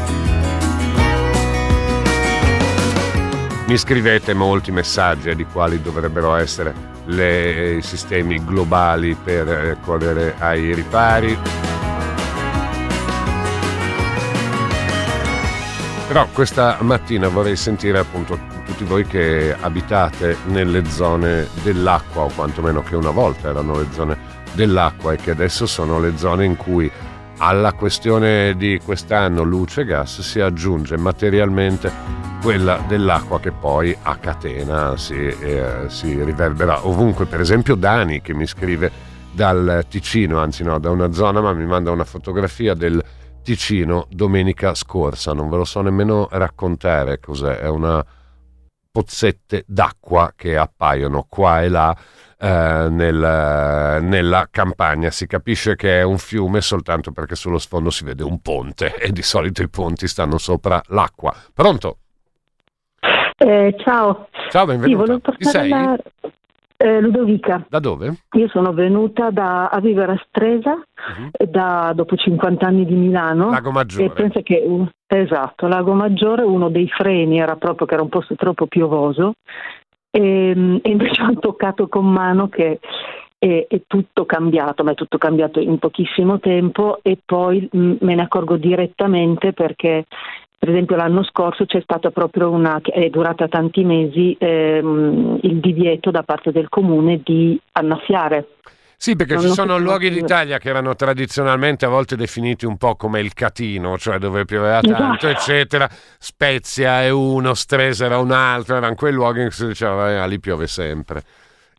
Mi 3.67 3.77
scrivete 3.77 4.35
molti 4.35 4.71
messaggi 4.71 5.33
di 5.33 5.43
quali 5.43 5.81
dovrebbero 5.81 6.35
essere 6.35 6.71
le, 7.05 7.77
i 7.77 7.81
sistemi 7.81 8.43
globali 8.45 9.15
per 9.15 9.49
eh, 9.49 9.77
correre 9.81 10.35
ai 10.37 10.71
ripari. 10.75 11.35
Però 16.07 16.27
questa 16.31 16.77
mattina 16.81 17.27
vorrei 17.27 17.55
sentire 17.55 17.97
appunto 17.97 18.39
tutti 18.65 18.83
voi 18.83 19.03
che 19.07 19.55
abitate 19.59 20.37
nelle 20.45 20.85
zone 20.85 21.47
dell'acqua 21.63 22.21
o 22.21 22.31
quantomeno 22.35 22.83
che 22.83 22.95
una 22.95 23.09
volta 23.09 23.49
erano 23.49 23.79
le 23.79 23.87
zone 23.91 24.15
dell'acqua 24.53 25.13
e 25.13 25.17
che 25.17 25.31
adesso 25.31 25.65
sono 25.65 25.99
le 25.99 26.15
zone 26.17 26.45
in 26.45 26.55
cui 26.55 26.89
alla 27.37 27.73
questione 27.73 28.55
di 28.55 28.79
quest'anno 28.83 29.43
luce 29.43 29.81
e 29.81 29.85
gas 29.85 30.21
si 30.21 30.39
aggiunge 30.39 30.97
materialmente 30.97 31.91
quella 32.41 32.83
dell'acqua 32.87 33.39
che 33.39 33.51
poi 33.51 33.95
a 34.03 34.17
catena 34.17 34.95
si, 34.97 35.15
eh, 35.15 35.85
si 35.87 36.23
riverbera 36.23 36.85
ovunque. 36.85 37.25
Per 37.25 37.39
esempio 37.39 37.75
Dani 37.75 38.21
che 38.21 38.33
mi 38.33 38.45
scrive 38.45 38.91
dal 39.31 39.85
Ticino, 39.89 40.39
anzi 40.39 40.63
no, 40.63 40.79
da 40.79 40.91
una 40.91 41.11
zona, 41.11 41.41
ma 41.41 41.53
mi 41.53 41.65
manda 41.65 41.91
una 41.91 42.05
fotografia 42.05 42.73
del 42.73 43.03
Ticino 43.43 44.07
domenica 44.09 44.73
scorsa. 44.73 45.33
Non 45.33 45.49
ve 45.49 45.57
lo 45.57 45.65
so 45.65 45.81
nemmeno 45.81 46.27
raccontare 46.31 47.19
cos'è, 47.19 47.57
è 47.57 47.67
una 47.67 48.03
pozzette 48.91 49.65
d'acqua 49.67 50.31
che 50.35 50.55
appaiono 50.55 51.25
qua 51.27 51.61
e 51.63 51.69
là 51.69 51.97
eh, 52.37 52.87
nel, 52.89 53.99
nella 54.01 54.47
campagna. 54.51 55.09
Si 55.09 55.27
capisce 55.27 55.75
che 55.75 55.99
è 55.99 56.03
un 56.03 56.17
fiume 56.17 56.61
soltanto 56.61 57.11
perché 57.11 57.35
sullo 57.35 57.57
sfondo 57.57 57.89
si 57.89 58.03
vede 58.03 58.23
un 58.23 58.41
ponte 58.41 58.95
e 58.95 59.11
di 59.11 59.21
solito 59.21 59.61
i 59.61 59.69
ponti 59.69 60.07
stanno 60.07 60.37
sopra 60.37 60.81
l'acqua. 60.87 61.33
Pronto? 61.53 61.97
Eh, 63.37 63.75
ciao. 63.79 64.27
Ciao, 64.49 64.65
benvenuto. 64.65 65.31
Chi 65.37 65.43
sei? 65.43 65.69
La... 65.69 65.97
Eh, 66.77 66.99
Ludovica. 66.99 67.65
Da 67.69 67.79
dove? 67.79 68.13
Io 68.33 68.47
sono 68.49 68.73
venuta 68.73 69.29
da, 69.29 69.69
a 69.69 69.79
vivere 69.79 70.11
a 70.11 70.25
Stresa 70.27 70.71
uh-huh. 70.73 71.45
da, 71.49 71.93
dopo 71.95 72.15
50 72.15 72.65
anni 72.65 72.85
di 72.85 72.95
Milano. 72.95 73.49
Lago 73.49 73.71
Maggiore. 73.71 74.05
E 74.05 74.09
penso 74.11 74.41
che, 74.41 74.61
esatto, 75.07 75.67
Lago 75.67 75.93
Maggiore, 75.93 76.43
uno 76.43 76.69
dei 76.69 76.89
freni 76.89 77.39
era 77.39 77.55
proprio 77.55 77.87
che 77.87 77.93
era 77.93 78.03
un 78.03 78.09
posto 78.09 78.35
troppo 78.35 78.67
piovoso 78.67 79.35
e, 80.15 80.49
ehm, 80.49 80.79
e 80.81 80.89
invece 80.89 81.21
ho 81.23 81.37
toccato 81.39 81.87
con 81.87 82.09
mano 82.09 82.47
che 82.47 82.79
è, 83.37 83.65
è, 83.67 83.81
tutto 83.85 84.25
cambiato, 84.25 84.83
ma 84.83 84.91
è 84.91 84.95
tutto 84.95 85.17
cambiato 85.17 85.59
in 85.59 85.77
pochissimo 85.77 86.39
tempo 86.39 86.99
e 87.01 87.17
poi 87.23 87.69
mm, 87.75 87.95
me 87.99 88.15
ne 88.15 88.21
accorgo 88.21 88.55
direttamente 88.55 89.51
perché 89.51 90.05
per 90.57 90.69
esempio 90.69 90.95
l'anno 90.95 91.23
scorso 91.23 91.65
c'è 91.65 91.81
stata 91.81 92.09
proprio 92.09 92.49
una, 92.49 92.79
è 92.81 93.09
durata 93.09 93.47
tanti 93.47 93.83
mesi, 93.83 94.35
ehm, 94.39 95.39
il 95.41 95.59
divieto 95.59 96.09
da 96.09 96.23
parte 96.23 96.51
del 96.51 96.69
comune 96.69 97.21
di 97.23 97.59
annaffiare. 97.73 98.47
Sì, 98.97 99.15
perché 99.15 99.35
non 99.35 99.43
ci 99.43 99.49
sono 99.49 99.77
luoghi 99.77 100.09
d'Italia 100.09 100.57
che 100.57 100.69
erano 100.69 100.95
tradizionalmente 100.95 101.85
a 101.85 101.89
volte 101.89 102.15
definiti 102.15 102.65
un 102.65 102.77
po' 102.77 102.95
come 102.95 103.19
il 103.19 103.33
catino, 103.33 103.97
cioè 103.97 104.17
dove 104.17 104.45
pioveva 104.45 104.79
tanto, 104.79 105.27
esatto. 105.27 105.27
eccetera. 105.27 105.89
Spezia 106.17 107.01
è 107.01 107.09
uno, 107.09 107.53
Stresa 107.53 108.05
era 108.05 108.17
un 108.17 108.31
altro, 108.31 108.77
erano 108.77 108.95
quei 108.95 109.13
luoghi 109.13 109.41
in 109.41 109.47
cui 109.47 109.55
si 109.55 109.67
diceva 109.67 110.23
eh, 110.23 110.27
lì 110.27 110.39
piove 110.39 110.67
sempre. 110.67 111.23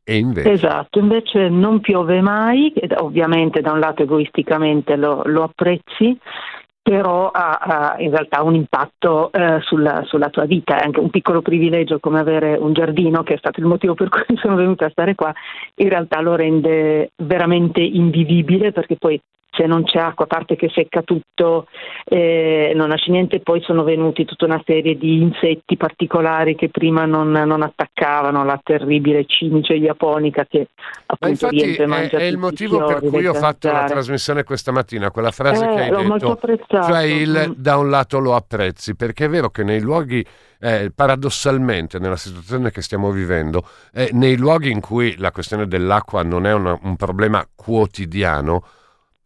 E 0.09 0.15
invece... 0.15 0.51
Esatto, 0.51 0.99
invece 0.99 1.49
non 1.49 1.81
piove 1.81 2.21
mai, 2.21 2.71
ovviamente 2.99 3.59
da 3.59 3.73
un 3.73 3.79
lato 3.79 4.03
egoisticamente 4.03 4.95
lo, 4.95 5.21
lo 5.25 5.43
apprezzi, 5.43 6.17
però 6.87 7.31
ha, 7.31 7.57
ha, 7.57 7.95
in 7.99 8.11
realtà 8.11 8.43
un 8.43 8.55
impatto 8.55 9.29
eh, 9.33 9.59
sulla, 9.59 10.03
sulla, 10.05 10.29
tua 10.29 10.45
vita, 10.45 10.79
è 10.79 10.85
anche 10.85 11.01
un 11.01 11.09
piccolo 11.09 11.41
privilegio 11.41 11.99
come 11.99 12.17
avere 12.17 12.55
un 12.55 12.71
giardino, 12.71 13.23
che 13.23 13.33
è 13.33 13.37
stato 13.37 13.59
il 13.59 13.65
motivo 13.65 13.93
per 13.93 14.07
cui 14.07 14.23
sono 14.39 14.55
venuta 14.55 14.85
a 14.85 14.89
stare 14.89 15.13
qua, 15.13 15.33
in 15.75 15.89
realtà 15.89 16.21
lo 16.21 16.35
rende 16.35 17.11
veramente 17.17 17.81
invivibile 17.81 18.71
perché 18.71 18.95
poi 18.95 19.21
se 19.57 19.65
non 19.65 19.83
c'è 19.83 19.97
acqua, 19.97 20.25
a 20.25 20.27
parte 20.27 20.55
che 20.55 20.69
secca 20.69 21.01
tutto, 21.01 21.67
eh, 22.05 22.71
non 22.75 22.89
nasce 22.89 23.11
niente, 23.11 23.39
poi 23.39 23.61
sono 23.61 23.83
venuti 23.83 24.23
tutta 24.23 24.45
una 24.45 24.61
serie 24.63 24.95
di 24.95 25.21
insetti 25.21 25.75
particolari 25.75 26.55
che 26.55 26.69
prima 26.69 27.05
non, 27.05 27.31
non 27.31 27.63
attaccavano, 27.63 28.45
la 28.45 28.59
terribile 28.63 29.25
cimice 29.25 29.75
japonica 29.79 30.45
che 30.45 30.67
appunto 31.07 31.49
e 31.49 31.85
mangia 31.87 32.17
è, 32.17 32.21
è 32.21 32.23
il 32.25 32.37
motivo 32.37 32.85
per 32.85 33.01
cui 33.01 33.25
ho 33.25 33.33
fatto 33.33 33.71
la 33.71 33.85
trasmissione 33.85 34.43
questa 34.43 34.71
mattina, 34.71 35.09
quella 35.11 35.31
frase 35.31 35.65
eh, 35.65 35.73
che 35.73 35.81
hai 35.81 36.07
detto, 36.07 36.39
cioè 36.67 37.01
il, 37.01 37.45
mm. 37.49 37.51
da 37.55 37.77
un 37.77 37.89
lato 37.89 38.19
lo 38.19 38.35
apprezzi, 38.35 38.95
perché 38.95 39.25
è 39.25 39.29
vero 39.29 39.49
che 39.49 39.63
nei 39.63 39.81
luoghi 39.81 40.23
eh, 40.59 40.91
paradossalmente 40.93 41.99
nella 41.99 42.15
situazione 42.15 42.71
che 42.71 42.81
stiamo 42.81 43.11
vivendo, 43.11 43.67
eh, 43.93 44.09
nei 44.13 44.37
luoghi 44.37 44.71
in 44.71 44.81
cui 44.81 45.15
la 45.17 45.31
questione 45.31 45.67
dell'acqua 45.67 46.23
non 46.23 46.45
è 46.45 46.53
una, 46.53 46.77
un 46.81 46.95
problema 46.95 47.45
quotidiano, 47.55 48.63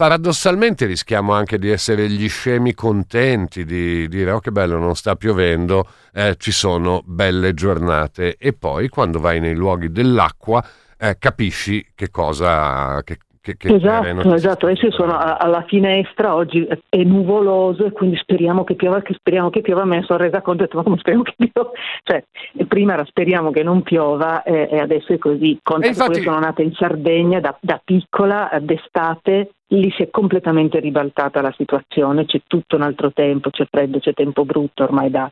paradossalmente 0.01 0.87
rischiamo 0.87 1.31
anche 1.31 1.59
di 1.59 1.69
essere 1.69 2.09
gli 2.09 2.27
scemi 2.27 2.73
contenti, 2.73 3.63
di 3.65 4.07
dire 4.07 4.31
oh 4.31 4.39
che 4.39 4.49
bello 4.49 4.79
non 4.79 4.95
sta 4.95 5.15
piovendo, 5.15 5.85
eh, 6.11 6.37
ci 6.39 6.51
sono 6.51 7.03
belle 7.05 7.53
giornate 7.53 8.35
e 8.39 8.53
poi 8.53 8.89
quando 8.89 9.19
vai 9.19 9.39
nei 9.39 9.53
luoghi 9.53 9.91
dell'acqua 9.91 10.59
eh, 10.97 11.17
capisci 11.19 11.85
che 11.93 12.09
cosa, 12.09 12.99
che, 13.03 13.19
che, 13.39 13.55
che 13.55 13.75
esatto, 13.75 14.33
esatto. 14.33 14.65
adesso 14.65 14.87
io 14.87 14.91
sono 14.91 15.15
alla 15.19 15.63
finestra, 15.67 16.33
oggi 16.33 16.67
è 16.89 17.03
nuvoloso 17.03 17.85
e 17.85 17.91
quindi 17.91 18.17
speriamo 18.17 18.63
che 18.63 18.73
piova, 18.73 19.03
che 19.03 19.13
speriamo 19.13 19.51
che 19.51 19.61
piova, 19.61 19.85
me 19.85 19.97
ne 19.97 20.03
sono 20.03 20.17
resa 20.17 20.41
conto 20.41 20.63
e 20.63 20.65
ho 20.65 20.65
detto 20.65 20.77
ma 20.77 20.83
come 20.83 20.97
speriamo 20.97 21.23
che 21.25 21.35
piova? 21.37 21.69
Cioè, 22.01 22.23
prima 22.67 22.93
era 22.93 23.05
speriamo 23.05 23.51
che 23.51 23.61
non 23.61 23.83
piova 23.83 24.41
e, 24.41 24.67
e 24.71 24.79
adesso 24.79 25.13
è 25.13 25.19
così. 25.19 25.59
Conta 25.61 25.85
infatti... 25.85 26.17
io 26.17 26.23
sono 26.23 26.39
nata 26.39 26.63
in 26.63 26.73
Sardegna 26.73 27.39
da, 27.39 27.55
da 27.61 27.79
piccola, 27.85 28.49
d'estate, 28.59 29.51
lì 29.71 29.91
si 29.91 30.03
è 30.03 30.09
completamente 30.09 30.79
ribaltata 30.79 31.41
la 31.41 31.53
situazione, 31.55 32.25
c'è 32.25 32.41
tutto 32.47 32.75
un 32.75 32.81
altro 32.81 33.11
tempo, 33.11 33.49
c'è 33.49 33.65
freddo, 33.69 33.99
c'è 33.99 34.13
tempo 34.13 34.45
brutto 34.45 34.83
ormai 34.83 35.09
da 35.09 35.31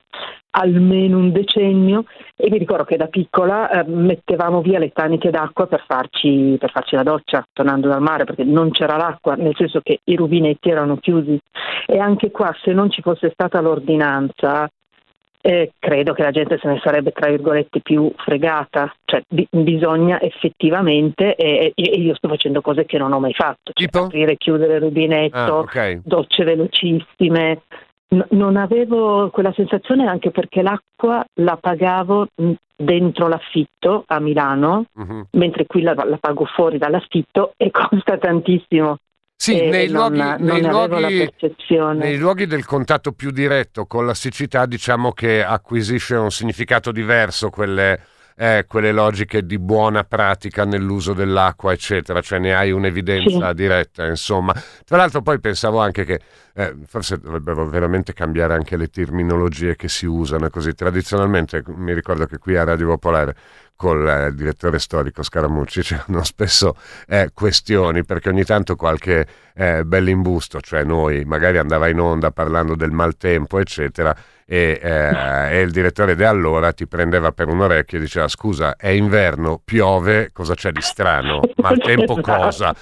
almeno 0.52 1.18
un 1.18 1.32
decennio 1.32 2.06
e 2.36 2.50
mi 2.50 2.58
ricordo 2.58 2.84
che 2.84 2.98
da 2.98 3.08
piccola 3.08 3.70
eh, 3.70 3.84
mettevamo 3.88 4.62
via 4.62 4.80
le 4.80 4.92
taniche 4.92 5.30
d'acqua 5.30 5.68
per 5.68 5.84
farci, 5.86 6.56
per 6.60 6.72
farci 6.72 6.96
la 6.96 7.04
doccia 7.04 7.46
tornando 7.54 7.88
dal 7.88 8.02
mare 8.02 8.24
perché 8.24 8.44
non 8.44 8.72
c'era 8.72 8.98
l'acqua, 8.98 9.36
nel 9.36 9.56
senso 9.56 9.82
che 9.82 10.00
i 10.04 10.16
rubinetti 10.16 10.70
erano 10.70 10.98
chiusi. 10.98 11.40
E 11.86 12.00
anche 12.00 12.32
qua 12.32 12.56
se 12.64 12.74
non 12.74 12.90
ci 12.90 13.02
fosse 13.02 13.30
stata 13.32 13.62
l'ordinanza 13.62 14.70
eh, 15.42 15.72
credo 15.80 16.14
che 16.14 16.24
la 16.24 16.32
gente 16.32 16.58
se 16.62 16.68
ne 16.68 16.80
sarebbe 16.84 17.12
tra 17.12 17.30
virgolette 17.30 17.82
più 17.82 18.12
fregata, 18.18 18.94
cioè 19.06 19.22
bi- 19.28 19.48
bisogna 19.50 20.20
effettivamente, 20.22 21.36
e, 21.36 21.72
e, 21.76 21.82
io 21.82 22.16
sto 22.16 22.28
facendo 22.28 22.62
cose 22.62 22.86
che 22.86 22.98
non 22.98 23.14
ho 23.14 23.20
mai 23.20 23.34
fatto, 23.34 23.72
cioè 23.74 24.04
aprire 24.04 24.34
e 24.34 24.38
chiudere 24.38 24.76
il 24.76 24.82
rubinetto, 24.82 25.38
ah, 25.38 25.58
okay. 25.60 26.02
docce 26.04 26.44
velocissime, 26.44 27.62
N- 28.12 28.26
non 28.32 28.58
avevo 28.58 29.30
quella 29.30 29.54
sensazione 29.54 30.08
anche 30.08 30.32
perché 30.32 30.64
l'acqua 30.64 31.24
la 31.36 31.58
pagavo 31.58 32.28
dentro 32.76 33.28
l'affitto 33.28 34.04
a 34.08 34.20
Milano, 34.20 34.86
uh-huh. 34.94 35.26
mentre 35.32 35.66
qui 35.68 35.82
la, 35.82 35.94
la 35.94 36.18
pago 36.18 36.46
fuori 36.46 36.78
dall'affitto 36.78 37.54
e 37.56 37.70
costa 37.72 38.18
tantissimo. 38.18 38.98
Sì, 39.42 39.70
nei, 39.70 39.88
luoghi, 39.88 40.18
non, 40.18 40.36
nei, 40.42 40.60
non 40.60 40.70
luoghi, 40.70 41.32
nei, 41.96 42.18
luoghi, 42.18 42.46
del 42.46 42.66
contatto 42.66 43.14
più 43.14 43.32
diretto 43.32 43.86
con 43.86 44.06
la 44.06 44.14
siccità 44.14 44.66
diciamo 44.66 45.14
che 45.14 45.42
acquisisce 45.42 46.16
un 46.16 46.30
significato 46.30 46.92
diverso 46.92 47.50
quelle, 47.50 48.02
eh, 48.36 48.66
quelle 48.68 48.92
logiche 48.92 49.46
di 49.46 49.58
buona 49.58 50.04
pratica 50.04 50.66
nell'uso 50.66 51.14
dell'acqua, 51.14 51.72
eccetera, 51.72 52.20
cioè 52.20 52.40
ne 52.40 52.54
hai 52.54 52.72
un'evidenza 52.72 53.48
sì. 53.48 53.54
diretta, 53.54 54.06
insomma. 54.06 54.54
Tra 54.84 54.98
l'altro 54.98 55.22
poi 55.22 55.40
pensavo 55.40 55.80
anche 55.80 56.04
che 56.04 56.20
eh, 56.54 56.76
forse 56.86 57.18
dovrebbero 57.18 57.66
veramente 57.66 58.12
cambiare 58.12 58.56
anche 58.56 58.76
le 58.76 58.88
terminologie 58.88 59.78
che 59.78 59.88
si 59.88 60.06
usano 60.06 60.50
così. 60.50 60.74
Tradizionalmente 60.74 61.64
mi 61.68 61.94
ricordo 61.94 62.26
che 62.26 62.40
qui 62.40 62.58
a 62.58 62.66
Radio 62.66 62.88
Popolare 62.88 63.36
col 63.80 64.06
eh, 64.06 64.36
direttore 64.36 64.78
storico 64.78 65.24
Scaramucci 65.24 65.80
c'erano 65.84 66.26
spesso 66.26 66.76
eh, 67.08 67.30
questioni 67.34 68.04
perché 68.04 68.28
ogni 68.28 68.44
tanto 68.44 68.76
qualche 68.76 69.26
eh, 69.56 69.86
bell'imbusto, 69.86 70.60
cioè 70.60 70.84
noi 70.84 71.24
magari 71.24 71.60
andava 71.60 71.88
in 71.88 72.02
onda 72.02 72.30
parlando 72.32 72.76
del 72.76 72.92
maltempo 72.92 73.58
eccetera 73.58 74.14
e, 74.46 74.82
eh, 74.84 75.56
e 75.56 75.62
il 75.62 75.72
direttore 75.72 76.18
di 76.18 76.26
allora 76.26 76.74
ti 76.74 76.88
prendeva 76.88 77.32
per 77.32 77.48
un 77.48 77.62
orecchio 77.62 78.00
e 78.00 78.02
diceva 78.02 78.28
scusa 78.28 78.76
è 78.76 78.90
inverno, 78.90 79.62
piove, 79.64 80.32
cosa 80.34 80.56
c'è 80.56 80.74
di 80.74 80.82
strano? 80.82 81.40
Maltempo 81.56 82.20
cosa? 82.22 82.76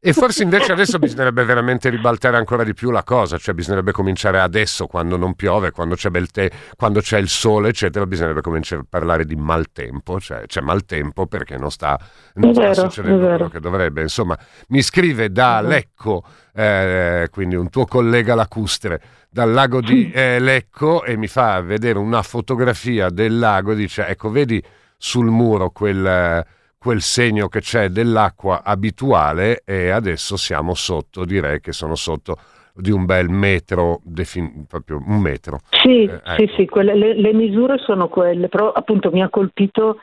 E 0.00 0.12
forse 0.12 0.44
invece 0.44 0.70
adesso 0.70 1.00
bisognerebbe 1.00 1.42
veramente 1.44 1.88
ribaltare 1.88 2.36
ancora 2.36 2.62
di 2.62 2.72
più 2.72 2.92
la 2.92 3.02
cosa, 3.02 3.36
cioè 3.36 3.52
bisognerebbe 3.52 3.90
cominciare 3.90 4.38
adesso, 4.38 4.86
quando 4.86 5.16
non 5.16 5.34
piove, 5.34 5.72
quando 5.72 5.96
c'è 5.96 6.08
bel 6.08 6.30
te, 6.30 6.52
quando 6.76 7.00
c'è 7.00 7.18
il 7.18 7.28
sole, 7.28 7.70
eccetera, 7.70 8.06
bisognerebbe 8.06 8.40
cominciare 8.40 8.82
a 8.82 8.86
parlare 8.88 9.24
di 9.24 9.34
maltempo, 9.34 10.20
cioè 10.20 10.46
c'è 10.46 10.60
maltempo 10.60 11.26
perché 11.26 11.56
non 11.56 11.72
sta, 11.72 11.98
non 12.34 12.54
sta 12.54 12.60
vero, 12.60 12.74
succedendo 12.74 13.26
quello 13.26 13.48
che 13.48 13.58
dovrebbe. 13.58 14.00
Insomma, 14.02 14.38
mi 14.68 14.82
scrive 14.82 15.32
da 15.32 15.60
Lecco, 15.62 16.22
eh, 16.54 17.26
quindi 17.32 17.56
un 17.56 17.68
tuo 17.68 17.84
collega 17.84 18.36
lacustre, 18.36 19.02
dal 19.28 19.50
lago 19.50 19.80
di 19.80 20.12
eh, 20.12 20.38
Lecco 20.38 21.02
e 21.02 21.16
mi 21.16 21.26
fa 21.26 21.60
vedere 21.60 21.98
una 21.98 22.22
fotografia 22.22 23.10
del 23.10 23.36
lago 23.36 23.72
e 23.72 23.74
dice, 23.74 24.06
ecco, 24.06 24.30
vedi 24.30 24.62
sul 24.96 25.26
muro 25.26 25.70
quel 25.70 26.46
quel 26.78 27.00
segno 27.00 27.48
che 27.48 27.60
c'è 27.60 27.88
dell'acqua 27.88 28.62
abituale 28.62 29.62
e 29.64 29.90
adesso 29.90 30.36
siamo 30.36 30.74
sotto, 30.74 31.24
direi 31.24 31.60
che 31.60 31.72
sono 31.72 31.96
sotto 31.96 32.36
di 32.74 32.92
un 32.92 33.04
bel 33.04 33.28
metro, 33.28 34.00
defin- 34.04 34.64
proprio 34.66 35.02
un 35.04 35.20
metro. 35.20 35.58
Sì, 35.70 36.04
eh, 36.04 36.20
ecco. 36.24 36.34
sì, 36.36 36.50
sì, 36.56 36.66
quelle, 36.66 36.94
le, 36.94 37.14
le, 37.14 37.32
misure 37.32 37.78
sono 37.78 38.08
quelle, 38.08 38.48
però 38.48 38.70
appunto 38.70 39.10
mi 39.10 39.20
ha 39.20 39.28
colpito 39.28 39.98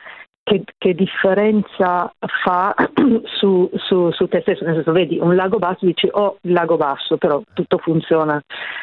che, 0.46 0.62
che 0.78 0.94
differenza 0.94 2.12
fa 2.44 2.72
su, 3.36 3.68
su, 3.74 4.12
su, 4.12 4.28
te 4.28 4.42
stesso, 4.42 4.64
nel 4.64 4.76
senso 4.76 4.92
vedi 4.92 5.18
un 5.20 5.34
lago 5.34 5.58
basso 5.58 5.84
dici 5.84 6.08
oh 6.08 6.38
il 6.42 6.52
lago 6.52 6.76
basso, 6.76 7.16
però 7.16 7.42
tutto 7.52 7.78
funziona 7.78 8.40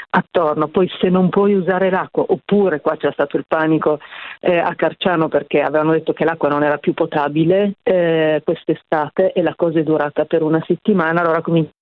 attorno, 0.09 0.67
poi 0.67 0.91
se 0.99 1.07
non 1.07 1.29
puoi 1.29 1.53
usare 1.53 1.89
l'acqua, 1.89 2.25
oppure 2.27 2.81
qua 2.81 2.97
c'è 2.97 3.13
stato 3.13 3.37
il 3.37 3.45
panico 3.47 3.99
eh, 4.41 4.57
a 4.57 4.75
Carciano 4.75 5.29
perché 5.29 5.61
avevano 5.61 5.93
detto 5.93 6.11
che 6.11 6.25
l'acqua 6.25 6.49
non 6.49 6.63
era 6.63 6.77
più 6.79 6.93
potabile 6.93 7.75
eh, 7.81 8.41
quest'estate 8.43 9.31
e 9.31 9.41
la 9.41 9.55
cosa 9.55 9.79
è 9.79 9.83
durata 9.83 10.25
per 10.25 10.43
una 10.43 10.61
settimana, 10.67 11.21
allora 11.21 11.41
cominciano 11.41 11.75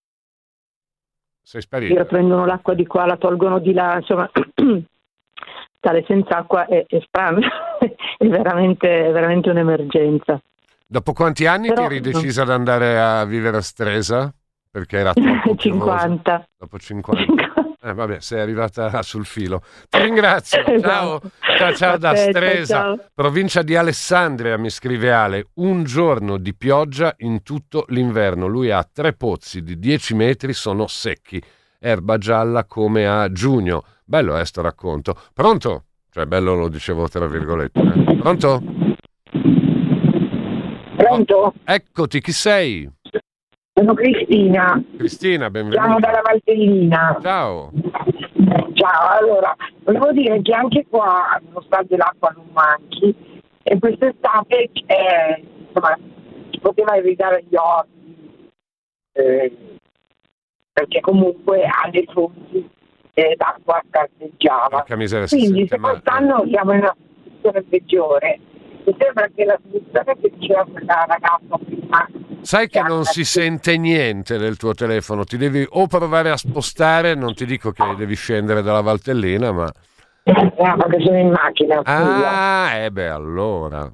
sei 1.43 1.61
sparito. 1.61 2.05
Prendono 2.05 2.45
l'acqua 2.45 2.75
di 2.75 2.85
qua, 2.85 3.07
la 3.07 3.17
tolgono 3.17 3.57
di 3.57 3.73
là, 3.73 3.95
insomma 3.95 4.29
stare 5.81 6.03
senza 6.07 6.37
acqua 6.37 6.67
è, 6.67 6.85
è 6.87 6.99
strano, 7.07 7.39
è 8.17 8.27
veramente, 8.27 9.07
è 9.07 9.11
veramente 9.11 9.49
un'emergenza. 9.49 10.39
Dopo 10.85 11.13
quanti 11.13 11.47
anni 11.47 11.69
Però- 11.69 11.87
ti 11.87 11.95
eri 11.95 12.01
decisa 12.01 12.43
ad 12.43 12.51
andare 12.51 12.99
a 12.99 13.25
vivere 13.25 13.57
a 13.57 13.61
Stresa? 13.61 14.31
Perché 14.69 14.97
era 14.99 15.13
troppo 15.13 15.55
piovoso. 15.55 15.59
50. 15.59 16.47
Dopo 16.59 16.77
50. 16.77 17.53
Eh, 17.83 17.93
vabbè, 17.95 18.19
sei 18.19 18.39
arrivata 18.41 19.01
sul 19.01 19.25
filo. 19.25 19.63
Ti 19.89 19.97
ringrazio. 19.99 20.63
Ciao. 20.79 21.15
Esatto. 21.17 21.31
Ciao, 21.57 21.73
ciao 21.73 21.97
da 21.97 22.09
Aspetta, 22.11 22.37
Stresa, 22.39 22.75
ciao. 22.77 22.99
provincia 23.13 23.63
di 23.63 23.75
Alessandria, 23.75 24.57
mi 24.57 24.69
scrive 24.69 25.11
Ale. 25.11 25.47
Un 25.55 25.83
giorno 25.83 26.37
di 26.37 26.53
pioggia 26.53 27.15
in 27.19 27.41
tutto 27.41 27.85
l'inverno. 27.87 28.45
Lui 28.45 28.69
ha 28.69 28.83
tre 28.89 29.13
pozzi 29.13 29.63
di 29.63 29.79
10 29.79 30.13
metri, 30.13 30.53
sono 30.53 30.85
secchi. 30.85 31.41
Erba 31.79 32.19
gialla 32.19 32.65
come 32.65 33.07
a 33.07 33.31
giugno. 33.31 33.83
Bello 34.11 34.35
è 34.35 34.43
sto 34.43 34.61
racconto. 34.61 35.15
Pronto? 35.33 35.83
Cioè, 36.11 36.25
bello 36.25 36.53
lo 36.53 36.67
dicevo 36.67 37.07
tra 37.07 37.27
virgolette. 37.27 37.79
eh. 37.79 38.17
Pronto? 38.17 38.61
Pronto? 40.97 41.53
Eccoti, 41.63 42.19
chi 42.19 42.33
sei? 42.33 42.91
Sono 43.73 43.93
Cristina, 43.93 44.83
Cristina, 44.97 45.49
benvenuta. 45.49 45.97
dalla 45.99 46.21
Valtellina. 46.25 47.17
Ciao. 47.21 47.71
Ciao, 48.73 49.17
allora, 49.17 49.55
volevo 49.85 50.11
dire 50.11 50.41
che 50.41 50.53
anche 50.55 50.85
qua, 50.89 51.39
nonostante 51.45 51.95
l'acqua 51.95 52.33
non 52.35 52.47
manchi, 52.51 53.15
e 53.63 53.79
quest'estate 53.79 54.71
eh, 54.87 55.41
insomma, 55.67 55.97
si 56.51 56.59
poteva 56.59 56.97
evitare 56.97 57.45
gli 57.47 57.55
orti, 57.55 58.41
eh, 59.13 59.57
perché 60.73 60.99
comunque 60.99 61.63
alle 61.63 62.03
fonti 62.11 62.69
eh, 63.13 63.35
l'acqua 63.37 63.81
scarseggiava. 63.89 64.83
Quindi 65.27 65.67
se 65.67 65.79
quest'anno 65.79 66.45
siamo 66.47 66.73
in 66.73 66.79
una 66.79 66.95
situazione 67.23 67.61
peggiore, 67.69 68.39
mi 68.85 68.95
sembra 68.97 69.27
che 69.33 69.45
la 69.45 69.59
soluzione 69.63 70.17
che 70.19 70.31
diceva 70.37 70.65
quella 70.65 71.05
ragazza 71.07 71.57
prima 71.65 72.07
Sai 72.41 72.67
che 72.69 72.81
non 72.81 73.03
si 73.03 73.23
sente 73.23 73.77
niente 73.77 74.37
del 74.37 74.57
tuo 74.57 74.73
telefono, 74.73 75.23
ti 75.23 75.37
devi 75.37 75.65
o 75.69 75.85
provare 75.85 76.31
a 76.31 76.37
spostare, 76.37 77.13
non 77.13 77.35
ti 77.35 77.45
dico 77.45 77.71
che 77.71 77.83
devi 77.95 78.15
scendere 78.15 78.63
dalla 78.63 78.81
Valtellina, 78.81 79.51
ma... 79.51 79.71
No, 80.23 80.75
perché 80.77 81.03
sono 81.03 81.17
in 81.17 81.29
macchina. 81.29 81.81
Ah, 81.83 82.73
eh 82.75 82.91
beh, 82.91 83.09
allora. 83.09 83.91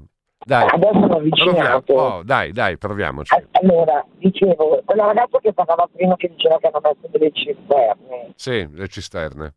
Dai, 0.47 0.65
Adesso 0.71 0.93
sono 0.93 1.07
proviamo. 1.07 1.17
avvicinato. 1.17 1.93
Oh, 1.93 2.23
dai, 2.23 2.53
dai, 2.53 2.77
proviamoci. 2.77 3.33
Allora, 3.51 4.05
dicevo, 4.17 4.81
quella 4.85 5.07
ragazza 5.07 5.39
che 5.39 5.51
parlava 5.51 5.89
prima 5.91 6.15
che 6.15 6.29
diceva 6.29 6.57
che 6.57 6.67
hanno 6.67 6.79
messo 6.81 7.07
delle 7.11 7.31
cisterne, 7.33 8.31
Sì, 8.35 8.65
le 8.71 8.87
cisterne. 8.87 9.53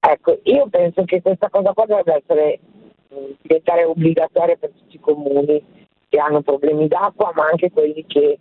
ecco, 0.00 0.40
io 0.42 0.66
penso 0.68 1.04
che 1.04 1.22
questa 1.22 1.48
cosa 1.48 1.72
qua 1.72 1.86
dovrebbe 1.86 2.22
essere 2.24 2.58
mh, 3.08 3.16
diventare 3.42 3.84
obbligatoria 3.84 4.56
per 4.56 4.70
tutti 4.70 4.96
i 4.96 5.00
comuni 5.00 5.64
che 6.08 6.18
hanno 6.18 6.42
problemi 6.42 6.88
d'acqua, 6.88 7.30
ma 7.36 7.44
anche 7.46 7.70
quelli 7.70 8.04
che, 8.06 8.38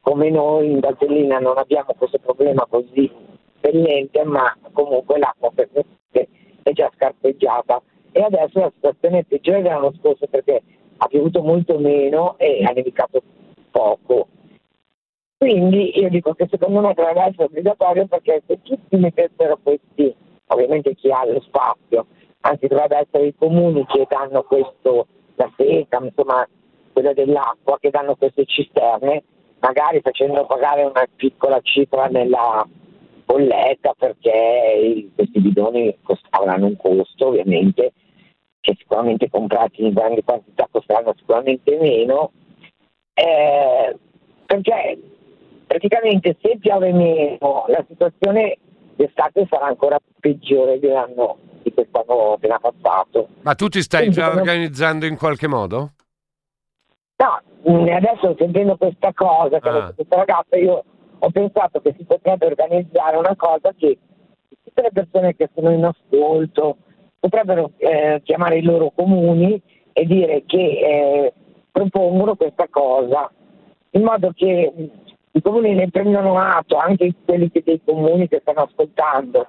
come 0.00 0.30
noi 0.30 0.70
in 0.70 0.78
Valtellina, 0.78 1.40
non 1.40 1.58
abbiamo 1.58 1.94
questo 1.98 2.20
problema 2.20 2.64
così 2.70 3.10
spellente, 3.56 4.22
ma 4.22 4.56
comunque 4.72 5.18
l'acqua 5.18 5.50
per 5.52 5.68
noi 5.72 5.84
è 6.62 6.70
già 6.70 6.88
scarpeggiata. 6.94 7.82
E 8.12 8.20
adesso 8.22 8.60
la 8.60 8.70
situazione 8.72 9.18
è 9.20 9.24
peggiore 9.24 9.62
dell'anno 9.62 9.92
scorso 9.98 10.26
perché 10.28 10.62
ha 11.02 11.08
piovuto 11.08 11.42
molto 11.42 11.78
meno 11.78 12.38
e 12.38 12.62
ha 12.64 12.70
nevicato 12.70 13.22
poco. 13.70 14.28
Quindi 15.36 15.98
io 15.98 16.08
dico 16.08 16.34
che 16.34 16.46
secondo 16.48 16.80
me 16.80 16.94
dovrebbe 16.94 17.22
essere 17.22 17.44
obbligatorio 17.44 18.06
perché 18.06 18.42
se 18.46 18.60
tutti 18.62 18.96
mettessero 18.96 19.58
questi, 19.60 20.14
ovviamente 20.46 20.94
chi 20.94 21.10
ha 21.10 21.24
lo 21.26 21.40
spazio, 21.40 22.06
anzi 22.42 22.68
dovrebbe 22.68 22.98
essere 22.98 23.26
i 23.26 23.34
comuni 23.34 23.84
che 23.86 24.06
danno 24.08 24.44
questo, 24.44 25.08
la 25.34 25.50
seca, 25.56 25.98
insomma, 26.00 26.46
quella 26.92 27.12
dell'acqua, 27.12 27.78
che 27.80 27.90
danno 27.90 28.14
queste 28.14 28.44
cisterne, 28.44 29.24
magari 29.58 30.00
facendo 30.00 30.46
pagare 30.46 30.84
una 30.84 31.04
piccola 31.16 31.58
cifra 31.62 32.06
nella 32.06 32.64
bolletta 33.24 33.94
perché 33.98 35.08
questi 35.14 35.40
bidoni 35.40 35.96
avranno 36.30 36.66
un 36.66 36.76
costo 36.76 37.28
ovviamente 37.28 37.92
che 38.62 38.76
sicuramente 38.78 39.28
comprati 39.28 39.84
in 39.84 39.92
grandi 39.92 40.22
quantità 40.22 40.68
costeranno 40.70 41.12
sicuramente 41.18 41.76
meno 41.78 42.30
eh, 43.14 43.96
perché 44.46 44.98
praticamente 45.66 46.36
se 46.40 46.56
piove 46.58 46.92
meno 46.92 47.64
la 47.66 47.84
situazione 47.88 48.56
d'estate 48.94 49.46
sarà 49.50 49.66
ancora 49.66 49.98
peggiore 50.20 50.78
dell'anno 50.78 51.38
di 51.62 51.72
quest'anno 51.74 52.34
appena 52.34 52.60
passato 52.60 53.28
Ma 53.42 53.54
tu 53.54 53.68
ti 53.68 53.82
stai 53.82 54.02
Quindi, 54.06 54.16
già 54.16 54.30
organizzando 54.30 55.06
in 55.06 55.16
qualche 55.16 55.48
modo? 55.48 55.90
No, 57.16 57.40
mh, 57.72 57.88
adesso 57.90 58.34
sentendo 58.38 58.76
questa 58.76 59.12
cosa 59.12 59.58
che 59.58 59.68
Ah. 59.68 59.92
questa 59.92 60.16
ragazza, 60.16 60.56
io 60.56 60.84
ho 61.18 61.30
pensato 61.30 61.80
che 61.80 61.94
si 61.98 62.04
potrebbe 62.04 62.46
organizzare 62.46 63.16
una 63.16 63.34
cosa 63.36 63.72
che 63.76 63.98
tutte 64.62 64.82
le 64.82 64.90
persone 64.92 65.34
che 65.34 65.50
sono 65.54 65.70
in 65.72 65.84
ascolto 65.84 66.76
potrebbero 67.22 67.70
eh, 67.76 68.20
chiamare 68.24 68.58
i 68.58 68.62
loro 68.62 68.90
comuni 68.92 69.62
e 69.92 70.04
dire 70.06 70.42
che 70.44 70.58
eh, 70.58 71.32
propongono 71.70 72.34
questa 72.34 72.66
cosa, 72.68 73.30
in 73.90 74.02
modo 74.02 74.32
che 74.34 74.72
mh, 74.74 74.84
i 75.30 75.40
comuni 75.40 75.72
ne 75.74 75.88
prendano 75.88 76.36
atto, 76.36 76.78
anche 76.78 77.14
quelli 77.24 77.48
che 77.52 77.62
dei 77.64 77.80
comuni 77.84 78.26
che 78.26 78.40
stanno 78.40 78.62
ascoltando, 78.62 79.46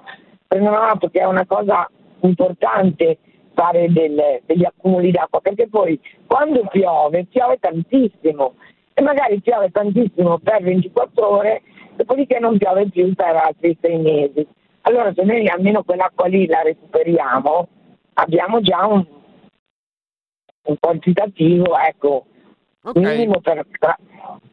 prendono 0.48 0.78
atto 0.78 1.10
che 1.10 1.22
è 1.22 1.26
una 1.26 1.48
cosa 1.48 1.90
importante 2.22 3.18
fare 3.56 3.92
del- 3.92 4.42
degli 4.46 4.66
accumuli 4.66 5.10
d'acqua, 5.10 5.42
perché 5.42 5.68
poi 5.68 6.00
quando 6.28 6.68
piove, 6.70 7.26
piove 7.26 7.58
tantissimo 7.60 8.54
e 8.94 9.02
magari 9.02 9.42
piove 9.42 9.72
tantissimo 9.72 10.38
per 10.38 10.62
24 10.62 11.28
ore, 11.28 11.64
dopodiché 11.96 12.38
non 12.38 12.56
piove 12.60 12.88
più 12.90 13.12
per 13.16 13.36
altri 13.36 13.76
sei 13.82 13.98
mesi. 13.98 14.48
Allora 14.86 15.14
se 15.14 15.24
noi 15.24 15.48
almeno 15.48 15.84
quell'acqua 15.84 16.28
lì 16.28 16.46
la 16.46 16.62
recuperiamo, 16.62 17.68
abbiamo 18.14 18.62
già 18.62 18.86
un, 18.86 19.06
un 20.64 20.76
quantitativo, 20.80 21.78
ecco, 21.78 22.26
Ok. 22.84 22.98
minimo 22.98 23.40
per... 23.40 23.66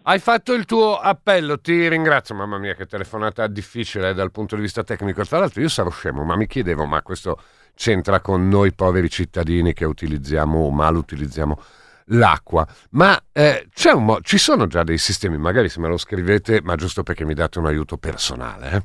Hai 0.02 0.18
fatto 0.20 0.52
il 0.52 0.64
tuo 0.64 0.96
appello, 0.96 1.60
ti 1.60 1.88
ringrazio. 1.88 2.34
Mamma 2.34 2.58
mia, 2.58 2.74
che 2.74 2.86
telefonata 2.86 3.46
difficile 3.48 4.10
eh, 4.10 4.14
dal 4.14 4.30
punto 4.30 4.54
di 4.54 4.62
vista 4.62 4.84
tecnico. 4.84 5.24
Tra 5.24 5.38
l'altro, 5.40 5.60
io 5.60 5.68
sarò 5.68 5.90
scemo, 5.90 6.22
ma 6.24 6.36
mi 6.36 6.46
chiedevo, 6.46 6.86
ma 6.86 7.02
questo 7.02 7.38
c'entra 7.74 8.20
con 8.20 8.48
noi 8.48 8.72
poveri 8.72 9.10
cittadini 9.10 9.72
che 9.72 9.84
utilizziamo 9.84 10.64
o 10.64 10.70
mal 10.70 10.94
utilizziamo 10.96 11.58
l'acqua? 12.06 12.66
Ma 12.90 13.20
eh, 13.32 13.68
c'è 13.72 13.92
un 13.92 14.04
mo- 14.04 14.20
ci 14.20 14.38
sono 14.38 14.66
già 14.68 14.84
dei 14.84 14.98
sistemi, 14.98 15.36
magari 15.38 15.68
se 15.68 15.80
me 15.80 15.88
lo 15.88 15.96
scrivete, 15.96 16.60
ma 16.62 16.76
giusto 16.76 17.02
perché 17.02 17.24
mi 17.24 17.34
date 17.34 17.58
un 17.58 17.66
aiuto 17.66 17.96
personale. 17.96 18.70
eh. 18.70 18.82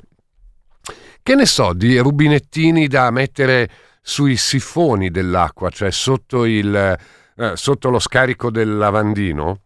Che 1.28 1.34
ne 1.34 1.48
so, 1.48 1.74
di 1.74 1.98
rubinettini 1.98 2.86
da 2.86 3.10
mettere 3.10 3.68
sui 4.00 4.38
sifoni 4.38 5.10
dell'acqua, 5.10 5.72
cioè 5.72 5.90
sotto, 5.90 6.46
il, 6.46 6.76
eh, 6.76 7.52
sotto 7.56 7.90
lo 7.90 7.98
scarico 7.98 8.52
del 8.52 8.78
lavandino? 8.78 9.62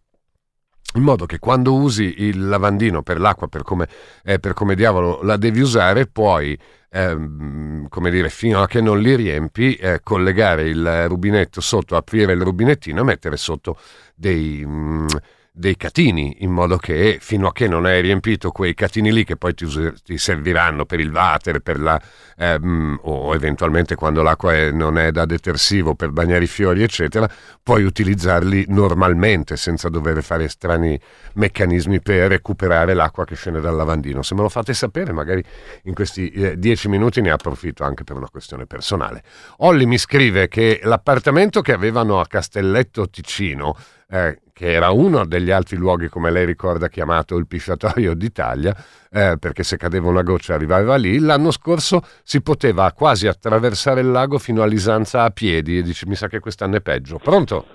in 0.95 1.03
modo 1.03 1.25
che 1.25 1.37
quando 1.37 1.73
usi 1.73 2.23
il 2.23 2.47
lavandino 2.47 3.03
per 3.03 3.19
l'acqua, 3.19 3.47
per 3.49 3.63
come, 3.63 3.89
eh, 4.23 4.39
per 4.39 4.53
come 4.53 4.73
diavolo 4.73 5.19
la 5.21 5.35
devi 5.35 5.59
usare, 5.59 6.07
puoi, 6.07 6.57
ehm, 6.91 7.89
come 7.89 8.09
dire, 8.09 8.29
fino 8.29 8.61
a 8.61 8.65
che 8.65 8.79
non 8.79 9.01
li 9.01 9.13
riempi, 9.17 9.75
eh, 9.75 9.99
collegare 10.01 10.69
il 10.69 11.09
rubinetto 11.09 11.59
sotto, 11.59 11.97
aprire 11.97 12.31
il 12.31 12.41
rubinettino 12.41 13.01
e 13.01 13.03
mettere 13.03 13.35
sotto 13.35 13.77
dei, 14.15 14.63
mm, 14.65 15.07
dei 15.51 15.75
catini, 15.75 16.37
in 16.39 16.51
modo 16.51 16.77
che 16.77 17.17
fino 17.19 17.47
a 17.47 17.51
che 17.51 17.67
non 17.67 17.85
hai 17.85 18.01
riempito 18.01 18.51
quei 18.51 18.73
catini 18.73 19.11
lì, 19.11 19.23
che 19.23 19.35
poi 19.35 19.53
ti, 19.53 19.67
ti 20.03 20.17
serviranno 20.17 20.85
per 20.85 20.99
il 20.99 21.11
water, 21.11 21.59
per 21.59 21.79
la, 21.79 21.99
ehm, 22.37 22.99
o 23.03 23.33
eventualmente 23.33 23.95
quando 23.95 24.21
l'acqua 24.21 24.53
è- 24.53 24.71
non 24.71 24.97
è 24.97 25.11
da 25.11 25.25
detersivo 25.25 25.95
per 25.95 26.11
bagnare 26.11 26.43
i 26.43 26.47
fiori, 26.47 26.83
eccetera, 26.83 27.29
puoi 27.61 27.83
utilizzarli 27.83 28.65
normalmente 28.69 29.57
senza 29.57 29.89
dover 29.89 30.23
fare 30.23 30.47
strani 30.47 30.99
meccanismi 31.33 32.01
per 32.01 32.29
recuperare 32.29 32.93
l'acqua 32.93 33.25
che 33.25 33.35
scende 33.35 33.59
dal 33.59 33.75
lavandino. 33.75 34.21
Se 34.21 34.35
me 34.35 34.41
lo 34.41 34.49
fate 34.49 34.73
sapere, 34.73 35.11
magari 35.11 35.43
in 35.83 35.93
questi 35.93 36.29
eh, 36.29 36.57
dieci 36.57 36.87
minuti 36.87 37.21
ne 37.21 37.31
approfitto 37.31 37.83
anche 37.83 38.03
per 38.03 38.15
una 38.15 38.29
questione 38.29 38.65
personale. 38.65 39.23
Olli 39.57 39.85
mi 39.85 39.97
scrive 39.97 40.47
che 40.47 40.79
l'appartamento 40.83 41.61
che 41.61 41.73
avevano 41.73 42.19
a 42.19 42.27
Castelletto 42.27 43.09
Ticino, 43.09 43.75
eh, 44.11 44.39
che 44.53 44.73
era 44.73 44.89
uno 44.91 45.25
degli 45.25 45.51
altri 45.51 45.77
luoghi, 45.77 46.09
come 46.09 46.31
lei 46.31 46.45
ricorda, 46.45 46.89
chiamato 46.89 47.37
il 47.37 47.47
pisciatoio 47.47 48.13
d'Italia, 48.15 48.75
eh, 49.11 49.37
perché 49.39 49.63
se 49.63 49.77
cadeva 49.77 50.09
una 50.09 50.23
goccia 50.23 50.55
arrivava 50.55 50.95
lì, 50.95 51.19
l'anno 51.19 51.51
scorso 51.51 52.01
si 52.23 52.41
poteva 52.41 52.91
quasi 52.91 53.27
attraversare 53.27 54.01
il 54.01 54.11
lago 54.11 54.37
fino 54.39 54.61
a 54.61 54.65
Lisanza 54.65 55.23
a 55.23 55.29
piedi 55.29 55.77
e 55.77 55.81
dice 55.81 56.07
mi 56.07 56.15
sa 56.15 56.27
che 56.27 56.39
quest'anno 56.39 56.77
è 56.77 56.81
peggio. 56.81 57.19
Pronto? 57.19 57.65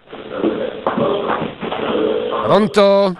Pronto? 2.43 3.17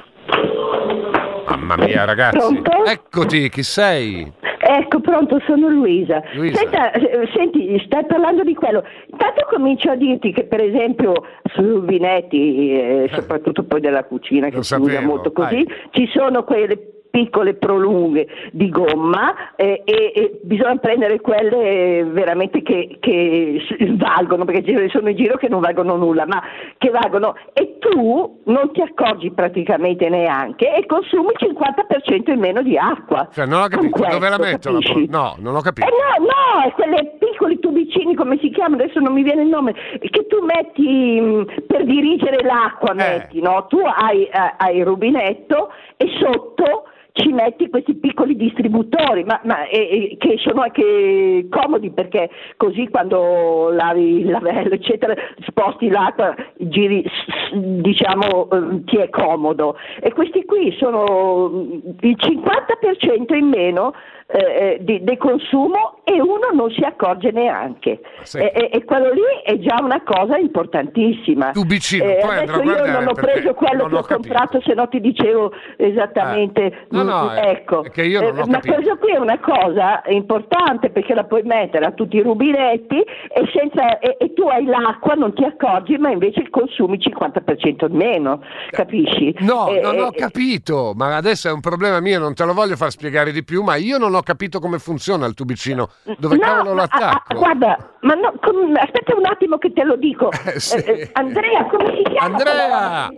Mamma 1.47 1.77
mia 1.77 2.05
ragazzi, 2.05 2.37
Pronto? 2.39 2.85
eccoti, 2.85 3.49
chi 3.49 3.63
sei? 3.63 4.31
Ecco, 4.67 5.01
pronto, 5.01 5.39
sono 5.47 5.69
Luisa. 5.69 6.23
Luisa. 6.33 6.57
Senta, 6.59 6.93
eh, 6.93 7.29
senti, 7.35 7.79
stai 7.85 8.07
parlando 8.07 8.43
di 8.43 8.55
quello. 8.55 8.83
Intanto 9.11 9.47
comincio 9.51 9.91
a 9.91 9.95
dirti 9.95 10.33
che, 10.33 10.45
per 10.45 10.63
esempio, 10.63 11.13
sui 11.53 11.69
rubinetti, 11.69 12.71
eh, 12.73 13.11
soprattutto 13.13 13.65
poi 13.65 13.81
della 13.81 14.05
cucina, 14.05 14.49
che 14.49 14.57
Lo 14.57 14.63
si 14.63 14.75
usa 14.75 14.91
sapevo, 14.91 15.07
molto 15.07 15.33
così, 15.33 15.65
vai. 15.65 15.75
ci 15.91 16.07
sono 16.15 16.45
quelle 16.45 16.94
piccole 17.15 17.55
prolunghe 17.55 18.27
di 18.51 18.69
gomma 18.71 19.55
eh, 19.55 19.83
e, 19.85 20.13
e 20.13 20.41
bisogna 20.43 20.75
prendere 20.79 21.21
quelle 21.21 22.03
veramente 22.11 22.61
che, 22.63 22.97
che 22.99 23.65
valgono, 23.97 24.45
perché 24.45 24.65
ce 24.65 24.73
ne 24.73 24.89
sono 24.89 25.11
in 25.11 25.17
giro 25.17 25.37
che 25.37 25.49
non 25.49 25.61
valgono 25.61 25.95
nulla, 25.95 26.27
ma 26.27 26.43
che 26.77 26.91
valgono 26.91 27.37
e 27.53 27.79
tu 27.79 28.41
non 28.47 28.73
ti 28.73 28.81
accorgi 28.81 29.31
praticamente 29.31 30.09
neanche 30.09 30.75
e 30.75 30.87
consumi 30.87 31.29
il 31.39 31.55
50% 31.55 32.33
in 32.33 32.41
meno 32.41 32.63
di 32.63 32.77
acqua. 32.77 33.29
Cioè, 33.33 33.47
non 33.47 33.63
ho 33.63 33.69
capito, 33.69 34.05
dove 34.11 34.29
la 34.29 34.37
questo, 34.37 34.73
metto? 34.73 34.73
la 34.73 34.93
pro-? 34.93 35.05
No, 35.09 35.37
non 35.39 35.55
ho 35.55 35.61
capito. 35.61 35.87
Eh 35.87 35.91
no, 35.91 36.27
no, 36.27 36.67
è 36.67 36.73
quelle 36.73 37.17
piccoli 37.21 37.61
tubicini, 37.61 38.17
come 38.17 38.39
si 38.41 38.51
chiamano, 38.51 38.83
adesso 38.83 38.99
non 38.99 39.13
mi 39.13 39.23
viene 39.23 39.43
il 39.43 39.49
nome, 39.49 39.73
che 40.01 40.27
tu 40.27 40.45
metti 40.45 41.21
mh, 41.21 41.67
per 41.69 41.85
dirigere 41.85 42.43
l'acqua, 42.43 42.91
Eh. 42.91 42.95
metti, 42.95 43.41
no? 43.41 43.67
Tu 43.69 43.79
hai, 43.79 44.25
eh, 44.25 44.55
hai 44.57 44.79
il 44.79 44.85
rubinetto 44.85 45.71
e 45.97 46.09
sotto 46.19 46.87
ci 47.17 47.31
metti 47.31 47.71
questi 47.71 47.95
piccoli 47.95 48.35
distributori, 48.35 49.23
ma, 49.23 49.41
ma, 49.45 49.67
eh, 49.69 49.79
eh, 49.79 50.17
che 50.19 50.37
sono 50.39 50.63
anche 50.63 51.47
comodi 51.49 51.91
perché 51.91 52.29
così 52.57 52.89
quando 52.89 53.71
lavi 53.71 54.21
il 54.23 54.31
lavello, 54.31 54.75
eccetera, 54.75 55.15
sposti 55.47 55.89
l'acqua, 55.91 56.35
giri, 56.57 57.09
diciamo, 57.53 58.49
eh, 58.51 58.85
ti 58.85 58.97
è 58.97 59.11
comodo. 59.11 59.77
E 60.01 60.13
questi 60.13 60.45
qui 60.45 60.75
sono 60.77 61.49
mh, 61.49 61.95
il 62.01 62.17
50% 62.19 63.35
in 63.37 63.47
meno 63.47 63.95
eh, 64.27 64.39
eh, 64.39 64.79
di, 64.81 65.03
del 65.05 65.19
consumo 65.19 65.99
e 66.05 66.21
uno 66.21 66.49
non 66.55 66.71
si 66.71 66.81
accorge 66.83 67.31
neanche. 67.31 68.01
Sì. 68.23 68.39
E, 68.39 68.71
e- 68.73 68.85
quello 68.85 69.11
lì 69.13 69.21
è 69.45 69.59
già 69.59 69.79
una 69.83 70.03
cosa 70.03 70.37
importantissima. 70.39 71.51
Tubicino, 71.53 72.05
Eh, 72.05 72.19
poi 72.23 72.37
andrò 72.39 72.63
io 72.63 72.87
non 72.91 73.07
ho 73.09 73.13
preso 73.15 73.55
quello 73.55 73.83
non 73.83 73.91
che 73.91 73.97
ho 73.97 73.99
ho 74.01 74.07
comprato, 74.07 74.61
se 74.63 74.75
no 74.75 74.89
ti 74.89 75.01
dicevo 75.01 75.53
esattamente. 75.77 76.63
Eh. 76.65 76.87
No, 76.91 77.03
no, 77.03 77.25
Mm, 77.25 77.29
è- 77.37 77.49
ecco. 77.51 77.85
è 77.85 77.91
che 77.91 78.03
io 78.03 78.21
non 78.21 78.39
ho 78.39 78.43
Eh, 78.43 78.47
ma 78.49 78.61
questo 78.61 78.97
qui 78.97 79.13
è 79.13 79.19
una 79.19 79.39
cosa 79.39 80.03
importante 80.09 80.91
perché 80.91 81.15
la 81.15 81.25
puoi 81.25 81.43
mettere 81.43 81.85
a 81.85 81.93
tutti 81.93 82.17
i 82.17 82.23
rubinetti 82.23 82.97
e, 82.99 83.51
senza, 83.55 83.99
e, 83.99 84.17
e 84.19 84.33
tu 84.35 84.47
hai 84.49 84.65
l'acqua, 84.65 85.15
non 85.15 85.35
ti 85.35 85.45
accorgi, 85.45 85.97
ma 85.99 86.11
invece 86.11 86.49
consumi 86.51 86.97
il 86.97 87.13
50% 87.13 87.87
in 87.91 87.97
meno, 87.97 88.43
capisci? 88.71 89.35
No, 89.41 89.69
Eh, 89.69 89.81
non 89.81 89.99
ho 89.99 90.09
eh, 90.09 90.17
capito, 90.19 90.93
ma 90.95 91.17
adesso 91.17 91.49
è 91.49 91.53
un 91.53 91.61
problema 91.61 92.01
mio, 92.01 92.19
non 92.19 92.35
te 92.35 92.45
lo 92.45 92.53
voglio 92.55 92.77
far 92.77 92.91
spiegare 92.91 93.33
di 93.33 93.45
più, 93.45 93.63
ma 93.63 93.77
io 93.77 93.99
non 93.99 94.14
ho 94.19 94.23
capito 94.23 94.59
come 94.61 94.79
funziona 94.79 95.27
il 95.27 95.35
tubicino, 95.35 95.91
dove 96.19 96.37
No, 96.37 96.41
cavolo 96.43 96.75
ma- 96.75 96.83
ah, 96.83 96.89
l'attacco? 96.91 97.33
ah, 97.33 97.37
guarda, 97.37 97.91
ma 98.01 98.15
no, 98.15 98.33
com- 98.41 98.75
aspetta 98.77 99.15
un 99.17 99.27
attimo 99.27 99.59
che 99.59 99.73
te 99.73 99.85
lo 99.85 99.97
dico. 99.97 100.31
Eh, 100.45 100.61
sì. 100.61 100.77
Eh, 100.77 101.01
eh, 101.01 101.11
Andrea, 101.15 101.65
come 101.67 101.95
si 101.97 102.03
chiama? 102.03 102.27
Andrea! 102.35 103.09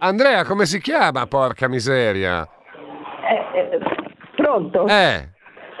Andrea, 0.00 0.44
come 0.44 0.66
si 0.66 0.80
chiama, 0.80 1.26
porca 1.26 1.68
miseria? 1.68 2.46
Eh, 3.52 3.58
eh, 3.58 3.78
pronto? 4.36 4.86
Eh, 4.86 5.28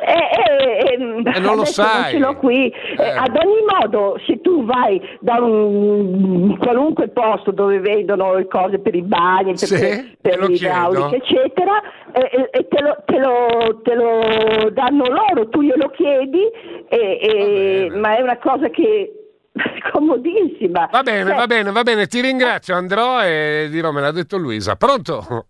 Eh, 0.08 0.14
eh, 0.14 0.94
ehm, 0.94 1.22
Eh, 1.34 1.38
non 1.40 1.56
lo 1.56 1.64
sai. 1.66 2.02
Non 2.02 2.10
ce 2.12 2.18
l'ho 2.18 2.36
qui. 2.38 2.68
Eh, 2.70 2.96
Eh. 3.02 3.10
ad 3.10 3.36
ogni 3.36 3.62
modo, 3.78 4.18
se 4.26 4.40
tu 4.40 4.64
vai 4.64 5.00
da 5.20 5.34
un 5.40 6.56
qualunque 6.58 7.08
posto 7.08 7.50
dove 7.50 7.78
vedono 7.80 8.34
le 8.34 8.46
cose 8.46 8.78
per 8.78 8.94
i 8.94 9.02
bagni, 9.02 9.50
per, 9.52 9.58
Sì, 9.58 10.16
per, 10.20 10.38
lo 10.38 10.46
l'idraulica, 10.46 11.14
eccetera, 11.16 11.82
eh, 12.12 12.20
eh, 12.20 12.48
e 12.52 12.68
te, 12.68 12.80
lo, 12.80 12.96
te 13.04 13.18
lo- 13.18 13.80
te 13.82 13.94
lo 13.94 14.70
danno 14.70 15.04
loro, 15.08 15.48
tu 15.50 15.60
glielo 15.60 15.90
chiedi, 15.90 16.40
e- 16.88 17.18
e- 17.20 17.90
ma 17.94 18.16
è 18.16 18.22
una 18.22 18.38
cosa 18.38 18.68
che 18.70 19.12
comodissima. 19.92 20.88
va 20.90 21.02
bene, 21.02 21.24
Cioè, 21.26 21.36
va 21.36 21.46
bene, 21.46 21.70
va 21.72 21.82
bene, 21.82 22.06
ti 22.06 22.20
ringrazio, 22.22 22.74
andrò 22.74 23.22
e 23.22 23.68
dirò, 23.70 23.90
me 23.92 24.00
l'ha 24.00 24.12
detto 24.12 24.38
Luisa. 24.38 24.76
Pronto? 24.76 25.46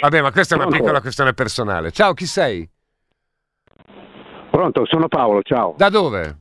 Vabbè, 0.00 0.20
ma 0.22 0.32
questa 0.32 0.56
è 0.56 0.58
una 0.58 0.66
piccola 0.66 1.00
questione 1.00 1.32
personale. 1.34 1.90
Ciao, 1.92 2.12
chi 2.14 2.26
sei? 2.26 2.68
Pronto, 4.54 4.86
sono 4.86 5.08
Paolo, 5.08 5.42
ciao. 5.42 5.74
Da 5.76 5.88
dove? 5.88 6.36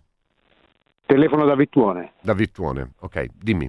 Telefono 1.04 1.46
da 1.46 1.56
Vittuone. 1.56 2.12
Da 2.22 2.36
Vittuone, 2.36 2.92
ok, 3.00 3.26
dimmi. 3.42 3.68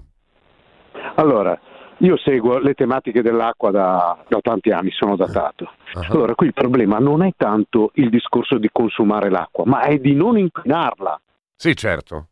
Allora, 1.14 1.58
io 2.00 2.18
seguo 2.18 2.58
le 2.58 2.74
tematiche 2.74 3.22
dell'acqua 3.22 3.70
da, 3.70 4.22
da 4.28 4.40
tanti 4.42 4.68
anni, 4.68 4.90
sono 4.90 5.16
datato. 5.16 5.70
Ah. 5.94 6.08
Allora, 6.10 6.34
qui 6.34 6.48
il 6.48 6.52
problema 6.52 6.98
non 6.98 7.22
è 7.22 7.30
tanto 7.34 7.90
il 7.94 8.10
discorso 8.10 8.58
di 8.58 8.68
consumare 8.70 9.30
l'acqua, 9.30 9.64
ma 9.64 9.80
è 9.80 9.96
di 9.96 10.12
non 10.12 10.36
inquinarla. 10.36 11.18
Sì, 11.56 11.74
certo. 11.74 12.26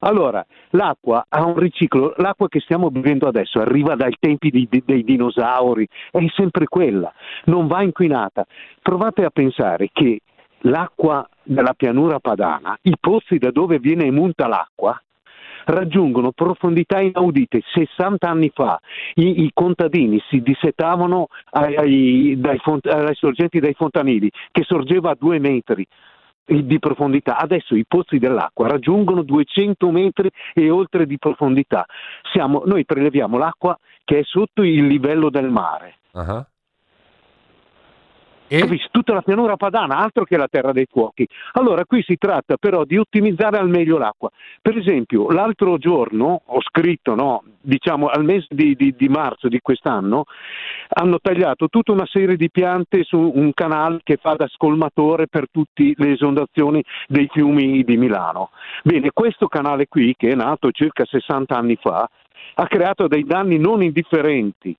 Allora, 0.00 0.44
l'acqua 0.70 1.26
ha 1.28 1.44
un 1.44 1.56
riciclo, 1.56 2.14
l'acqua 2.16 2.48
che 2.48 2.58
stiamo 2.58 2.90
bevendo 2.90 3.28
adesso 3.28 3.60
arriva 3.60 3.94
dai 3.94 4.16
tempi 4.18 4.50
di- 4.50 4.66
di- 4.68 4.82
dei 4.84 5.04
dinosauri, 5.04 5.86
è 6.10 6.18
sempre 6.34 6.66
quella, 6.66 7.12
non 7.44 7.68
va 7.68 7.82
inquinata. 7.82 8.44
Provate 8.82 9.24
a 9.24 9.30
pensare 9.30 9.90
che 9.92 10.18
l'acqua 10.60 11.28
della 11.42 11.74
pianura 11.74 12.18
padana, 12.18 12.76
i 12.82 12.94
pozzi 12.98 13.38
da 13.38 13.50
dove 13.50 13.78
viene 13.78 14.04
emunta 14.04 14.48
l'acqua, 14.48 15.00
raggiungono 15.66 16.32
profondità 16.32 17.00
inaudite. 17.00 17.62
60 17.72 18.28
anni 18.28 18.50
fa 18.54 18.78
i, 19.14 19.44
i 19.44 19.50
contadini 19.52 20.20
si 20.28 20.40
dissetavano 20.40 21.28
ai, 21.50 21.76
ai- 21.76 22.34
dai 22.38 22.60
alle 22.84 23.14
sorgenti 23.14 23.60
dei 23.60 23.74
fontanili, 23.74 24.30
che 24.50 24.62
sorgeva 24.62 25.10
a 25.10 25.16
due 25.18 25.38
metri 25.38 25.86
di 26.46 26.78
profondità. 26.78 27.38
Adesso 27.38 27.74
i 27.74 27.84
pozzi 27.86 28.18
dell'acqua 28.18 28.68
raggiungono 28.68 29.22
200 29.22 29.90
metri 29.90 30.30
e 30.54 30.70
oltre 30.70 31.06
di 31.06 31.18
profondità. 31.18 31.84
Siamo- 32.32 32.62
noi 32.64 32.84
preleviamo 32.84 33.36
l'acqua 33.36 33.76
che 34.04 34.20
è 34.20 34.22
sotto 34.22 34.62
il 34.62 34.86
livello 34.86 35.30
del 35.30 35.50
mare. 35.50 35.96
Ah. 36.12 36.46
E? 38.48 38.58
Capisci? 38.58 38.88
Tutta 38.90 39.12
la 39.12 39.22
pianura 39.22 39.56
padana, 39.56 39.98
altro 39.98 40.24
che 40.24 40.36
la 40.36 40.48
terra 40.48 40.72
dei 40.72 40.86
fuochi. 40.90 41.26
Allora 41.52 41.84
qui 41.84 42.02
si 42.02 42.16
tratta 42.16 42.56
però 42.56 42.84
di 42.84 42.96
ottimizzare 42.96 43.58
al 43.58 43.68
meglio 43.68 43.98
l'acqua. 43.98 44.30
Per 44.62 44.76
esempio, 44.76 45.30
l'altro 45.30 45.78
giorno 45.78 46.42
ho 46.44 46.60
scritto, 46.62 47.14
no, 47.14 47.42
diciamo 47.60 48.06
al 48.06 48.24
mese 48.24 48.46
di, 48.50 48.74
di- 48.76 48.94
di 48.96 49.08
marzo 49.08 49.48
di 49.48 49.60
quest'anno, 49.60 50.24
hanno 50.88 51.18
tagliato 51.20 51.68
tutta 51.68 51.92
una 51.92 52.06
serie 52.06 52.36
di 52.36 52.50
piante 52.50 53.02
su 53.02 53.18
un 53.18 53.52
canale 53.52 54.00
che 54.02 54.16
fa 54.16 54.34
da 54.34 54.46
scolmatore 54.48 55.26
per 55.26 55.46
tutte 55.50 55.92
le 55.96 56.12
esondazioni 56.12 56.82
dei 57.08 57.28
fiumi 57.30 57.82
di 57.82 57.96
Milano. 57.96 58.50
Bene, 58.82 59.10
questo 59.12 59.48
canale 59.48 59.86
qui, 59.88 60.14
che 60.16 60.30
è 60.30 60.34
nato 60.34 60.70
circa 60.70 61.04
60 61.04 61.56
anni 61.56 61.76
fa, 61.80 62.08
ha 62.54 62.66
creato 62.66 63.08
dei 63.08 63.24
danni 63.24 63.58
non 63.58 63.82
indifferenti 63.82 64.76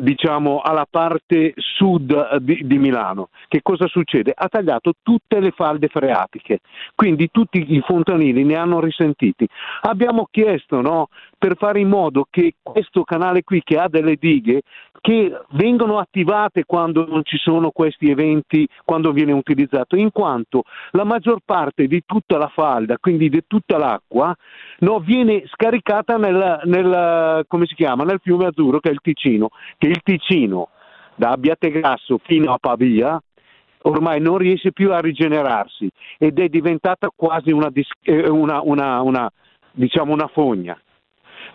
diciamo 0.00 0.60
alla 0.60 0.86
parte 0.88 1.54
sud 1.56 2.36
di, 2.38 2.66
di 2.66 2.78
Milano. 2.78 3.30
Che 3.48 3.60
cosa 3.62 3.86
succede? 3.86 4.32
Ha 4.34 4.48
tagliato 4.48 4.92
tutte 5.02 5.40
le 5.40 5.50
falde 5.52 5.88
freatiche, 5.88 6.60
quindi 6.94 7.30
tutti 7.30 7.64
i 7.74 7.80
fontanili 7.80 8.44
ne 8.44 8.56
hanno 8.56 8.80
risentiti. 8.80 9.46
Abbiamo 9.82 10.28
chiesto 10.30 10.80
no, 10.80 11.08
per 11.36 11.56
fare 11.56 11.80
in 11.80 11.88
modo 11.88 12.26
che 12.28 12.54
questo 12.62 13.04
canale 13.04 13.42
qui 13.42 13.62
che 13.62 13.78
ha 13.78 13.88
delle 13.88 14.16
dighe 14.16 14.62
che 15.00 15.32
vengono 15.50 15.98
attivate 15.98 16.64
quando 16.64 17.06
non 17.06 17.22
ci 17.24 17.36
sono 17.36 17.70
questi 17.70 18.10
eventi, 18.10 18.66
quando 18.84 19.12
viene 19.12 19.32
utilizzato, 19.32 19.96
in 19.96 20.10
quanto 20.12 20.62
la 20.92 21.04
maggior 21.04 21.40
parte 21.44 21.86
di 21.86 22.02
tutta 22.04 22.36
la 22.38 22.48
falda, 22.48 22.98
quindi 22.98 23.28
di 23.28 23.42
tutta 23.46 23.78
l'acqua, 23.78 24.34
no, 24.80 24.98
viene 25.00 25.44
scaricata 25.46 26.16
nel, 26.16 26.60
nel- 26.64 27.46
chiama? 27.74 28.04
nel 28.04 28.20
fiume 28.22 28.46
azzurro 28.46 28.80
che 28.80 28.90
è 28.90 28.92
il 28.92 29.00
Ticino, 29.00 29.48
che 29.76 29.88
il 29.88 30.00
Ticino 30.02 30.68
da 31.14 31.30
Abbiategrasso 31.30 32.18
fino 32.24 32.52
a 32.52 32.58
Pavia 32.58 33.20
ormai 33.82 34.20
non 34.20 34.38
riesce 34.38 34.72
più 34.72 34.92
a 34.92 35.00
rigenerarsi 35.00 35.88
ed 36.18 36.38
è 36.38 36.48
diventata 36.48 37.08
quasi 37.14 37.50
una, 37.52 37.70
eh, 38.02 38.28
una- 38.28 38.60
una- 38.62 39.00
una, 39.02 39.32
diciamo 39.72 40.12
una 40.12 40.28
fogna. 40.28 40.78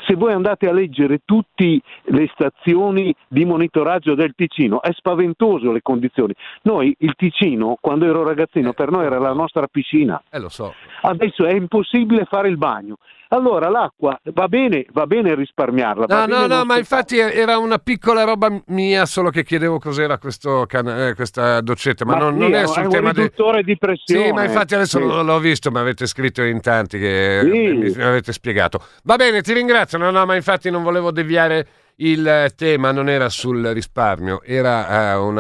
Se 0.06 0.16
voi 0.16 0.34
andate 0.34 0.68
a 0.68 0.74
leggere 0.74 1.22
tutte 1.24 1.80
le 2.04 2.30
stazioni 2.34 3.14
di 3.28 3.46
monitoraggio 3.46 4.16
del 4.16 4.34
Ticino, 4.36 4.82
è 4.82 4.92
spaventoso 4.92 5.72
le 5.72 5.82
condizioni. 5.82 6.34
Noi, 6.64 6.96
il 7.00 7.14
Ticino, 7.16 7.78
quando 7.80 8.06
ero 8.06 8.24
ragazzino, 8.24 8.74
per 8.74 8.92
noi 8.92 9.06
era 9.06 9.20
la 9.20 9.34
nostra 9.34 9.68
piscina. 9.68 10.22
Eh, 10.30 10.40
lo 10.40 10.50
so. 10.50 10.74
Adesso 11.02 11.46
è 11.46 11.54
impossibile 11.54 12.26
fare 12.26 12.50
il 12.50 12.58
bagno. 12.58 12.98
Allora 13.34 13.68
l'acqua 13.68 14.20
va 14.32 14.48
bene, 14.48 14.86
va 14.92 15.08
bene 15.08 15.34
risparmiarla. 15.34 16.06
No, 16.08 16.16
no, 16.20 16.26
bene 16.28 16.48
no, 16.48 16.56
non 16.58 16.68
ma 16.68 16.78
infatti 16.78 17.18
era 17.18 17.58
una 17.58 17.80
piccola 17.80 18.24
roba 18.24 18.62
mia, 18.68 19.08
solo 19.08 19.32
che 19.32 19.44
chiedevo 19.44 19.80
cos'era 19.80 20.20
questo 20.20 20.66
can- 20.68 20.88
eh, 20.88 21.16
questa 21.16 21.60
doccetta, 21.62 22.06
ma, 22.06 22.14
Ma 22.14 22.20
non, 22.20 22.34
sì, 22.34 22.40
non 22.40 22.54
è 22.54 22.62
è 22.62 22.68
sul 22.68 22.84
un 22.84 22.90
tema 22.90 23.12
del... 23.12 23.24
riduttore 23.24 23.64
di 23.64 23.76
pressione. 23.76 24.26
Sì, 24.28 24.32
ma 24.32 24.44
infatti 24.44 24.76
adesso 24.76 25.00
Sì. 25.00 25.24
l'ho, 25.24 25.40
visto, 25.40 25.72
mi 25.72 25.80
avete 25.80 26.06
scritto 26.06 26.44
in 26.44 26.62
tanti 26.62 27.00
che 27.00 27.40
Sì. 27.42 27.72
mi, 27.74 28.04
avete 28.04 28.32
spiegato. 28.34 28.80
Va 29.04 29.16
bene, 29.16 29.42
ti 29.42 29.54
ringrazio, 29.54 29.98
no, 29.98 30.12
no, 30.12 30.26
ma 30.28 30.36
infatti 30.36 30.70
non 30.70 30.84
volevo 30.84 31.12
deviare 31.12 31.68
il 31.98 32.54
tema 32.56 32.92
non 32.92 33.10
era 33.10 33.30
sul 33.30 33.66
risparmio, 33.68 34.42
era 34.44 35.18
uh, 35.18 35.26
un 35.26 35.36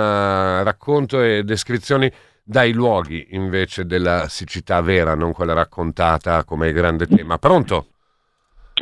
racconto 0.63 1.21
e 1.21 1.43
descrizioni 1.43 2.11
dai 2.43 2.73
luoghi 2.73 3.27
invece 3.31 3.85
della 3.85 4.25
siccità 4.27 4.81
vera, 4.81 5.15
non 5.15 5.31
quella 5.31 5.53
raccontata 5.53 6.43
come 6.43 6.73
grande 6.73 7.07
tema. 7.07 7.37
Pronto? 7.37 7.85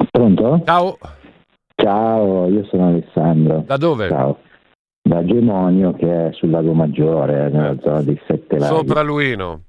Pronto? 0.10 0.62
Ciao. 0.66 0.98
Ciao, 1.76 2.48
io 2.48 2.64
sono 2.66 2.88
Alessandro. 2.88 3.64
Da 3.66 3.78
dove? 3.78 4.10
Ciao. 4.10 4.38
Da 5.04 5.26
Gemonio 5.26 5.94
che 5.94 6.28
è 6.28 6.32
sul 6.34 6.50
Lago 6.50 6.74
Maggiore, 6.74 7.50
nella 7.50 7.76
zona 7.82 8.02
dei 8.02 8.20
Sette 8.28 8.58
Laghi. 8.60 8.76
Sopra 8.76 9.02
Luino. 9.02 9.62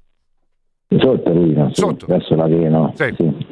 Sotto 0.95 1.33
Luino, 1.33 1.69
sì, 1.69 1.81
Sotto. 1.81 2.05
verso 2.07 2.35
Laveno. 2.35 2.93
Sì. 2.95 3.13
sì. 3.17 3.47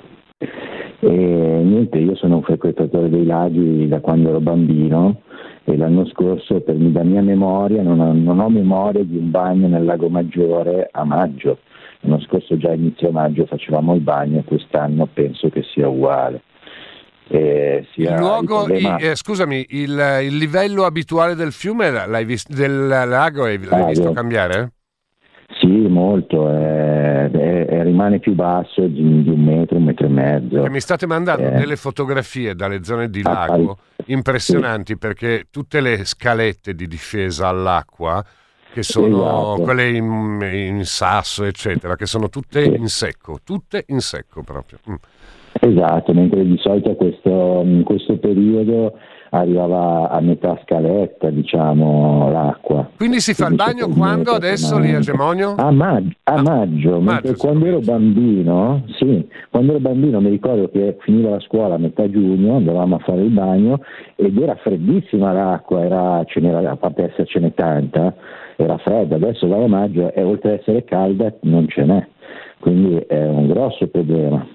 E 1.04 1.10
niente, 1.10 1.98
io 1.98 2.16
sono 2.16 2.36
un 2.38 2.44
frequentatore 2.44 3.10
dei 3.10 3.26
laghi 3.26 3.88
da 3.88 4.00
quando 4.00 4.30
ero 4.30 4.40
bambino 4.40 5.22
e 5.64 5.78
l'anno 5.78 6.06
scorso, 6.08 6.60
per, 6.62 6.76
da 6.76 7.04
mia 7.04 7.22
memoria, 7.22 7.82
non 7.82 8.00
ho, 8.00 8.14
non 8.14 8.40
ho 8.40 8.50
memoria 8.50 9.04
di 9.04 9.18
un 9.18 9.30
bagno 9.30 9.68
nel 9.68 9.84
Lago 9.84 10.10
Maggiore 10.10 10.90
a 10.92 11.04
maggio. 11.04 11.60
L'anno 12.02 12.20
scorso 12.22 12.58
già 12.58 12.70
a 12.70 12.74
inizio 12.74 13.12
maggio 13.12 13.46
facevamo 13.46 13.94
il 13.94 14.02
bagno 14.02 14.40
e 14.40 14.44
quest'anno 14.44 15.08
penso 15.12 15.50
che 15.50 15.64
sia 15.64 15.88
uguale. 15.88 16.42
Eh, 17.28 17.88
il 17.96 18.16
luogo, 18.18 18.64
il 18.64 18.80
problema... 18.82 18.98
eh, 18.98 19.16
scusami, 19.16 19.66
il, 19.70 20.20
il, 20.24 20.36
livello 20.36 20.84
abituale 20.84 21.36
del 21.36 21.54
fiume 21.54 21.90
l'hai 21.90 22.26
visto, 22.26 22.54
del 22.54 22.88
lago 22.88 23.46
l'hai 23.46 23.60
ah, 23.70 23.86
visto 23.86 24.12
cambiare? 24.12 24.74
Sì, 25.60 25.68
molto, 25.68 26.50
eh, 26.50 27.30
eh, 27.32 27.84
rimane 27.84 28.20
più 28.20 28.34
basso 28.34 28.88
di, 28.88 29.24
di, 29.24 29.30
un 29.30 29.44
metro, 29.44 29.78
un 29.78 29.84
metro 29.84 30.08
e 30.08 30.10
mezzo. 30.10 30.64
E 30.64 30.70
mi 30.70 30.80
state 30.80 31.06
mandando 31.06 31.48
eh. 31.48 31.52
delle 31.52 31.76
fotografie 31.76 32.56
dalle 32.56 32.84
zone 32.84 33.10
di 33.10 33.22
ah, 33.24 33.32
lago 33.32 33.78
impressionanti 34.06 34.94
sì. 34.94 34.98
perché 34.98 35.48
tutte 35.52 35.82
le 35.82 36.06
scalette 36.06 36.74
di 36.74 36.88
difesa 36.88 37.48
all'acqua, 37.48 38.24
che 38.74 38.84
sono 38.84 39.08
esatto. 39.08 39.62
quelle 39.64 39.90
in, 39.90 40.40
in, 40.42 40.86
sasso, 40.86 41.44
eccetera, 41.44 41.96
che 41.96 42.06
sono 42.06 42.30
tutte 42.30 42.64
sì. 42.64 42.74
in 42.74 42.88
secco, 42.88 43.40
tutte 43.44 43.84
in 43.88 44.00
secco 44.00 44.44
proprio. 44.44 44.80
Mm. 44.90 44.96
Esatto, 45.60 46.14
mentre 46.14 46.44
di 46.44 46.58
solito 46.58 46.96
questo, 46.96 47.62
in 47.64 47.84
questo 47.84 48.18
periodo 48.18 48.98
arrivava 49.34 50.10
a 50.10 50.20
metà 50.20 50.60
scaletta, 50.64 51.30
diciamo, 51.30 52.30
l'acqua. 52.32 52.90
Quindi 52.98 53.20
si 53.20 53.34
fa 53.34 53.46
Quindi 53.46 53.64
il 53.64 53.68
bagno 53.68 53.88
quando 53.94 54.32
adesso 54.32 54.78
lì 54.78 54.94
a 54.94 55.00
Gemonio? 55.00 55.56
A, 55.56 55.72
mag- 55.72 56.12
a 56.24 56.34
ah, 56.34 56.42
maggio, 56.42 57.00
maggio 57.00 57.36
quando 57.38 57.66
ero 57.66 57.80
bambino, 57.80 58.84
sì, 58.98 59.26
quando 59.50 59.72
ero 59.72 59.80
bambino 59.80 60.20
mi 60.20 60.30
ricordo 60.30 60.70
che 60.70 60.98
finiva 61.00 61.30
la 61.30 61.40
scuola 61.40 61.76
a 61.76 61.78
metà 61.78 62.10
giugno, 62.10 62.58
andavamo 62.58 62.96
a 62.96 63.00
fare 63.00 63.22
il 63.22 63.30
bagno 63.30 63.80
ed 64.16 64.38
era 64.38 64.56
freddissima 64.56 65.32
l'acqua, 65.32 65.84
era, 65.84 66.24
ce 66.26 66.40
n'era, 66.42 66.70
a 66.70 66.76
parte 66.76 67.12
essercene 67.12 67.54
tanta, 67.54 68.14
era 68.58 68.78
fredda, 68.80 69.16
adesso 69.16 69.48
vai 69.48 69.64
a 69.64 69.68
maggio 69.68 70.14
e 70.14 70.24
oltre 70.24 70.54
ad 70.54 70.60
essere 70.60 70.84
calda 70.84 71.34
non 71.42 71.68
ce 71.70 71.86
n'è, 71.86 72.06
quindi 72.60 72.98
è 73.08 73.28
un 73.28 73.48
grosso 73.48 73.88
problema. 73.88 74.46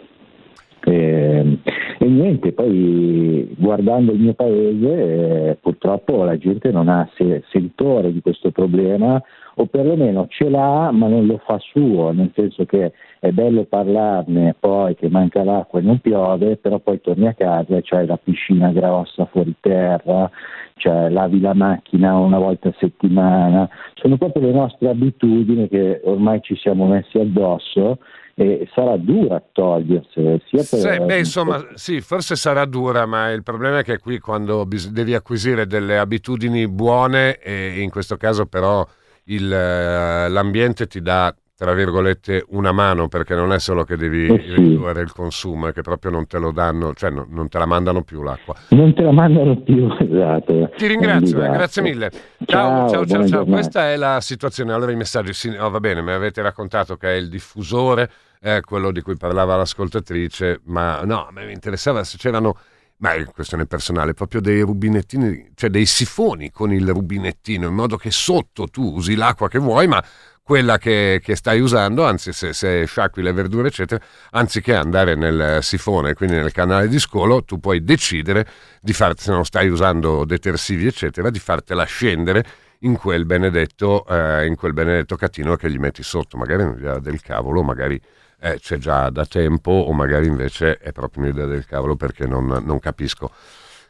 E, 0.89 1.59
e, 1.99 2.07
niente, 2.07 2.53
poi 2.53 3.53
guardando 3.59 4.13
il 4.13 4.21
mio 4.21 4.35
paese 4.35 5.49
eh, 5.49 5.59
purtroppo 5.61 6.23
la 6.23 6.39
gente 6.39 6.71
non 6.71 6.89
ha 6.89 7.09
se, 7.17 7.43
sentore 7.51 8.13
di 8.13 8.21
questo 8.21 8.53
problema 8.53 9.21
o 9.57 9.67
perlomeno 9.67 10.27
ce 10.29 10.49
l'ha 10.49 10.93
ma 10.93 11.09
non 11.09 11.27
lo 11.27 11.41
fa 11.45 11.59
suo, 11.59 12.13
nel 12.13 12.31
senso 12.37 12.67
che 12.67 12.93
è 13.19 13.33
bello 13.33 13.65
parlarne 13.65 14.55
poi 14.61 14.95
che 14.95 15.09
manca 15.09 15.43
l'acqua 15.43 15.81
e 15.81 15.83
non 15.83 15.99
piove, 15.99 16.57
però 16.57 16.79
poi 16.79 17.01
torni 17.01 17.27
a 17.27 17.35
casa 17.35 17.77
e 17.77 17.83
c'hai 17.83 18.07
la 18.07 18.19
piscina 18.23 18.71
grossa 18.71 19.25
fuori 19.25 19.57
terra, 19.59 20.31
cioè 20.77 21.09
lavi 21.09 21.41
la 21.41 21.55
macchina 21.55 22.17
una 22.17 22.39
volta 22.39 22.69
a 22.69 22.75
settimana, 22.79 23.69
sono 23.95 24.17
proprio 24.19 24.45
le 24.45 24.53
nostre 24.53 24.89
abitudini 24.89 25.67
che 25.69 26.01
ormai 26.05 26.41
ci 26.43 26.55
siamo 26.55 26.87
messi 26.87 27.19
addosso 27.19 27.99
e 28.39 28.69
sarà 28.75 28.99
dura 28.99 29.43
togliersele. 29.51 30.43
Sia 30.47 30.59
per, 30.59 30.65
sì, 30.65 31.05
beh, 31.05 31.19
insomma, 31.19 31.67
sì, 31.73 32.03
forse 32.03 32.37
sarà 32.37 32.67
dura, 32.67 33.07
ma 33.07 33.31
il 33.31 33.43
problema 33.43 33.79
è 33.79 33.83
che 33.83 33.99
qui 33.99 34.19
quando 34.19 34.67
bis- 34.67 34.91
devi 34.91 35.15
acquisire 35.15 35.67
delle 35.67 35.97
abitudini 35.97 36.69
buone, 36.69 37.39
e 37.39 37.81
in 37.81 37.89
questo 37.89 38.19
caso 38.19 38.45
però 38.45 38.87
il, 39.25 39.51
eh, 39.51 40.29
l'ambiente 40.29 40.87
ti 40.87 41.01
dà 41.01 41.35
tra 41.57 41.73
virgolette 41.73 42.45
una 42.51 42.71
mano 42.71 43.09
perché 43.09 43.35
non 43.35 43.51
è 43.51 43.59
solo 43.59 43.85
che 43.85 43.97
devi 43.97 44.27
eh 44.27 44.43
sì. 44.47 44.55
ridurre 44.55 45.01
il 45.01 45.11
consumo 45.13 45.69
è 45.69 45.73
che 45.73 45.81
proprio 45.81 46.11
non 46.11 46.27
te 46.27 46.37
lo 46.37 46.53
danno 46.53 46.93
cioè 46.93 47.09
no, 47.09 47.27
non 47.31 47.49
te 47.49 47.57
la 47.57 47.65
mandano 47.65 48.03
più 48.03 48.23
l'acqua 48.23 48.55
non 48.71 48.93
te 48.93 49.01
la 49.01 49.11
mandano 49.11 49.57
più 49.63 49.89
esatto 49.99 50.69
ti 50.77 50.87
ringrazio 50.87 51.43
eh, 51.43 51.49
grazie 51.49 51.81
mille 51.81 52.11
ciao 52.45 52.91
ciao 52.91 53.07
ciao, 53.07 53.27
ciao. 53.27 53.45
questa 53.47 53.91
è 53.91 53.97
la 53.97 54.21
situazione 54.21 54.75
allora 54.75 54.93
i 54.93 54.97
messaggi 54.97 55.33
sì, 55.33 55.49
oh, 55.49 55.71
va 55.71 55.81
bene 55.81 56.03
mi 56.03 56.13
avete 56.13 56.43
raccontato 56.43 56.99
che 56.99 57.09
è 57.09 57.15
il 57.15 57.31
diffusore 57.31 58.11
eh, 58.47 58.61
quello 58.61 58.93
di 58.93 59.03
cui 59.03 59.17
parlava 59.17 59.57
l'ascoltatrice 59.57 60.61
ma 60.67 61.01
no 61.03 61.29
mi 61.33 61.51
interessava 61.51 62.05
se 62.05 62.17
c'erano 62.17 62.57
ma 62.99 63.13
è 63.13 63.25
questione 63.27 63.67
personale, 63.67 64.15
proprio 64.15 64.41
dei 64.41 64.63
rubinettini, 64.63 65.51
cioè 65.55 65.69
dei 65.69 65.85
sifoni 65.85 66.51
con 66.51 66.73
il 66.73 66.89
rubinettino, 66.89 67.69
in 67.69 67.75
modo 67.75 67.99
che 67.99 68.11
sotto 68.11 68.69
tu 68.69 68.95
usi 68.95 69.17
l'acqua 69.17 69.49
che 69.49 69.59
vuoi, 69.59 69.87
ma 69.87 70.03
quella 70.43 70.79
che, 70.79 71.21
che 71.23 71.37
stai 71.37 71.61
usando, 71.61 72.07
anzi 72.07 72.33
se, 72.33 72.53
se, 72.55 72.87
sciacqui 72.87 73.21
le 73.21 73.33
verdure 73.33 73.69
eccetera, 73.69 74.03
anziché 74.31 74.75
andare 74.75 75.15
nel 75.15 75.59
sifone, 75.61 76.15
quindi 76.15 76.37
nel 76.37 76.53
canale 76.53 76.89
di 76.89 76.99
scolo, 76.99 77.45
tu 77.45 77.59
puoi 77.59 77.83
decidere 77.83 78.47
di 78.81 78.93
farti, 78.95 79.25
se 79.25 79.33
non 79.33 79.45
stai 79.45 79.69
usando 79.69 80.25
detersivi 80.25 80.87
eccetera, 80.87 81.29
di 81.29 81.39
fartela 81.39 81.85
scendere 81.85 82.45
in 82.81 82.97
quel 82.97 83.27
benedetto, 83.27 84.07
eh, 84.07 84.47
in 84.47 84.57
quel 84.57 84.73
benedetto 84.73 85.17
catino 85.17 85.57
che 85.57 85.71
gli 85.71 85.79
metti 85.79 86.03
sotto, 86.03 86.39
magari 86.39 86.63
è 86.63 86.67
un'idea 86.67 86.99
del 86.99 87.21
cavolo, 87.21 87.63
magari 87.63 88.01
eh, 88.41 88.59
c'è 88.61 88.79
già 88.79 89.11
da 89.11 89.27
tempo 89.27 89.71
o 89.71 89.93
magari 89.93 90.27
invece 90.27 90.79
è 90.79 90.93
proprio 90.93 91.25
un'idea 91.25 91.47
del 91.47 91.67
cavolo 91.67 91.97
perché 91.97 92.27
non, 92.27 92.47
non 92.47 92.79
capisco 92.79 93.33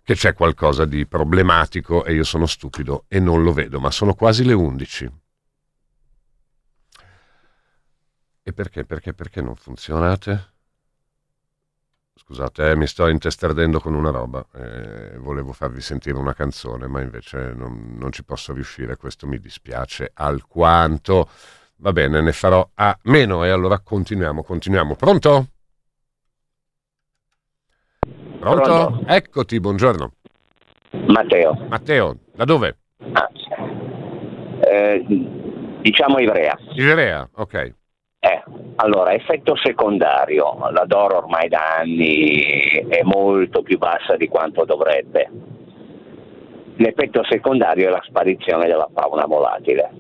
che 0.03 0.15
c'è 0.15 0.35
qualcosa 0.35 0.85
di 0.85 1.05
problematico 1.07 2.05
e 2.05 2.15
io 2.15 2.23
sono 2.23 2.47
stupido 2.47 3.07
e 3.09 3.19
non 3.19 3.43
lo 3.43 3.53
vedo, 3.53 3.81
ma 3.81 3.91
sono 3.91 4.15
quasi 4.15 4.45
le 4.45 4.53
11. 4.53 5.11
E 8.45 8.53
perché? 8.53 8.85
Perché? 8.85 9.13
Perché 9.13 9.41
non 9.43 9.57
funzionate? 9.57 10.55
Scusate, 12.15 12.71
eh, 12.71 12.77
mi 12.77 12.87
sto 12.87 13.09
intestardendo 13.09 13.81
con 13.81 13.95
una 13.95 14.11
roba. 14.11 14.47
Eh, 14.55 15.19
volevo 15.19 15.53
farvi 15.53 15.81
sentire 15.81 16.17
una 16.17 16.35
canzone, 16.35 16.87
ma 16.87 17.01
invece 17.01 17.53
non, 17.53 17.97
non, 17.99 18.13
ci 18.13 18.23
posso 18.23 18.53
riuscire. 18.53 18.97
Questo 18.97 19.27
mi 19.27 19.41
dispiace 19.41 20.13
alquanto. 20.15 21.29
Va 21.79 21.93
bene, 21.93 22.23
ne 22.23 22.33
farò 22.33 22.67
a 22.75 22.99
meno 23.05 23.45
e 23.45 23.51
allora 23.51 23.81
continuiamo, 23.81 24.43
continuiamo. 24.43 24.95
Pronto? 24.97 25.47
Pronto? 28.39 28.63
Pronto? 28.63 29.03
Eccoti, 29.07 29.61
buongiorno. 29.61 30.13
Matteo. 31.09 31.55
Matteo, 31.69 32.17
da 32.35 32.45
dove? 32.45 32.79
Ah, 33.13 33.29
eh, 34.61 35.05
diciamo 35.83 36.19
Ivrea. 36.19 36.57
Ivrea, 36.75 37.29
ok. 37.35 37.75
Eh, 38.21 38.43
allora, 38.77 39.13
effetto 39.13 39.55
secondario, 39.57 40.57
la 40.71 40.85
Doro 40.87 41.19
ormai 41.19 41.49
da 41.49 41.77
anni 41.79 42.41
è 42.89 43.03
molto 43.03 43.63
più 43.63 43.77
bassa 43.77 44.17
di 44.17 44.29
quanto 44.29 44.65
dovrebbe. 44.65 45.31
L'effetto 46.77 47.23
secondario 47.29 47.89
è 47.89 47.91
la 47.91 48.03
sparizione 48.05 48.67
della 48.67 48.89
fauna 48.93 49.27
volatile. 49.27 49.91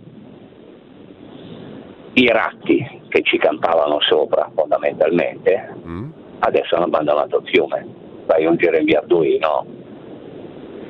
I 2.19 2.29
ratti 2.29 3.03
che 3.09 3.23
ci 3.23 3.39
campavano 3.39 4.01
sopra 4.01 4.51
fondamentalmente 4.55 5.75
mm. 5.87 6.11
adesso 6.41 6.75
hanno 6.77 6.85
abbandonato 6.85 7.39
il 7.39 7.49
fiume. 7.49 7.87
Fai 8.27 8.47
un 8.47 8.57
giro 8.57 8.77
in 8.77 8.85
via 8.85 8.99
Arduino, 8.99 9.67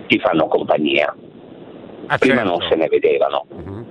ti 0.07 0.19
fanno 0.19 0.47
compagnia. 0.47 1.15
Ah, 2.07 2.19
Prima 2.19 2.43
certo. 2.43 2.51
non 2.51 2.69
se 2.69 2.75
ne 2.77 2.89
vedevano. 2.89 3.47
Mm-hmm. 3.55 3.83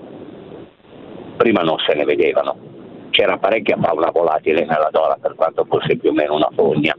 Prima 1.37 1.61
non 1.61 1.77
se 1.79 1.93
ne 1.93 2.05
vedevano 2.05 2.73
c'era 3.15 3.37
parecchia 3.37 3.77
fauna 3.79 4.11
volatile 4.11 4.65
nella 4.65 4.89
Dora, 4.91 5.15
per 5.15 5.35
quanto 5.35 5.63
fosse 5.63 5.95
più 5.95 6.09
o 6.09 6.13
meno 6.13 6.35
una 6.35 6.49
fogna, 6.53 6.93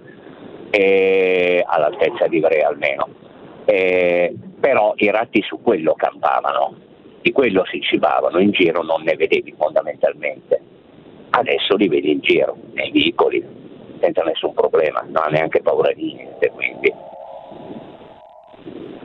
eh, 0.70 1.62
all'altezza 1.66 2.26
di 2.26 2.38
Ivrea 2.38 2.68
almeno. 2.68 3.06
Eh, 3.66 4.34
però 4.58 4.94
i 4.96 5.10
ratti 5.10 5.42
su 5.42 5.60
quello 5.60 5.92
campavano, 5.94 6.74
di 7.26 7.32
quello 7.32 7.64
si 7.66 7.80
cibavano, 7.80 8.38
in 8.38 8.52
giro 8.52 8.84
non 8.84 9.02
ne 9.02 9.16
vedevi 9.16 9.52
fondamentalmente. 9.58 10.60
Adesso 11.30 11.74
li 11.74 11.88
vedi 11.88 12.12
in 12.12 12.20
giro, 12.20 12.56
nei 12.74 12.92
vicoli, 12.92 13.44
senza 13.98 14.22
nessun 14.22 14.54
problema, 14.54 15.00
non 15.00 15.24
ha 15.24 15.26
neanche 15.26 15.60
paura 15.60 15.92
di 15.92 16.14
niente. 16.14 16.50
Quindi. 16.50 16.92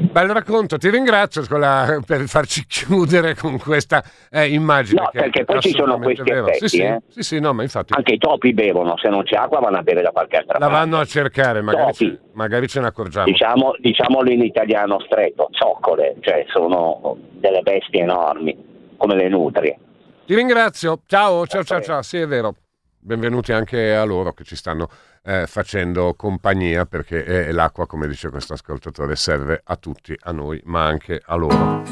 Bel 0.02 0.28
racconto, 0.30 0.78
ti 0.78 0.90
ringrazio 0.90 1.46
la, 1.58 2.02
per 2.06 2.22
farci 2.28 2.66
chiudere 2.68 3.36
con 3.36 3.58
questa 3.60 4.04
eh, 4.30 4.52
immagine. 4.52 5.02
No, 5.02 5.10
perché 5.12 5.46
poi 5.46 5.62
ci 5.62 5.72
sono 5.72 6.00
questi 6.00 6.24
vero. 6.24 6.48
effetti. 6.48 6.68
Sì, 6.68 6.82
eh? 6.82 7.02
sì, 7.08 7.22
sì, 7.22 7.40
no, 7.40 7.54
ma 7.54 7.62
infatti. 7.62 7.94
Anche 7.96 8.14
i 8.14 8.18
topi 8.18 8.54
bevono, 8.54 8.98
se 8.98 9.10
non 9.10 9.24
c'è 9.24 9.36
acqua 9.36 9.60
vanno 9.60 9.78
a 9.78 9.84
bere 9.84 10.02
da 10.02 10.12
qualche 10.12 10.38
altra 10.38 10.58
la 10.58 10.66
parte. 10.66 10.74
La 10.74 10.80
vanno 10.80 11.00
a 11.00 11.06
cercare, 11.06 11.62
magari, 11.62 11.94
ce, 11.94 12.20
magari 12.34 12.68
ce 12.68 12.80
ne 12.80 12.88
accorgiamo. 12.88 13.26
Diciamo, 13.26 13.76
diciamolo 13.80 14.32
in 14.32 14.42
italiano 14.42 15.00
stretto, 15.02 15.50
zoccole, 15.52 16.16
cioè 16.22 16.46
sono 16.50 17.18
delle 17.34 17.62
bestie 17.62 18.02
enormi, 18.02 18.58
come 18.98 19.16
le 19.16 19.30
nutrie. 19.30 19.78
Ti 20.26 20.36
ringrazio, 20.36 21.02
ciao, 21.06 21.46
ciao, 21.46 21.64
ciao, 21.64 21.82
ciao, 21.82 22.02
sì 22.02 22.18
è 22.18 22.28
vero. 22.28 22.56
Benvenuti 23.04 23.52
anche 23.52 23.96
a 23.96 24.04
loro 24.04 24.32
che 24.34 24.44
ci 24.44 24.56
stanno 24.56 24.88
eh, 25.24 25.46
facendo 25.48 26.14
compagnia 26.16 26.86
perché 26.86 27.24
eh, 27.24 27.52
l'acqua, 27.52 27.86
come 27.86 28.08
dice 28.08 28.30
questo 28.30 28.54
ascoltatore, 28.54 29.16
serve 29.16 29.62
a 29.64 29.76
tutti, 29.76 30.16
a 30.22 30.32
noi, 30.32 30.62
ma 30.66 30.86
anche 30.86 31.22
a 31.24 31.36
loro. 31.36 31.84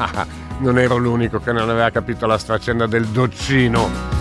non 0.60 0.78
ero 0.78 0.96
l'unico 0.96 1.38
che 1.38 1.52
non 1.52 1.68
aveva 1.68 1.90
capito 1.90 2.26
la 2.26 2.38
faccenda 2.38 2.86
del 2.86 3.06
doccino. 3.06 4.18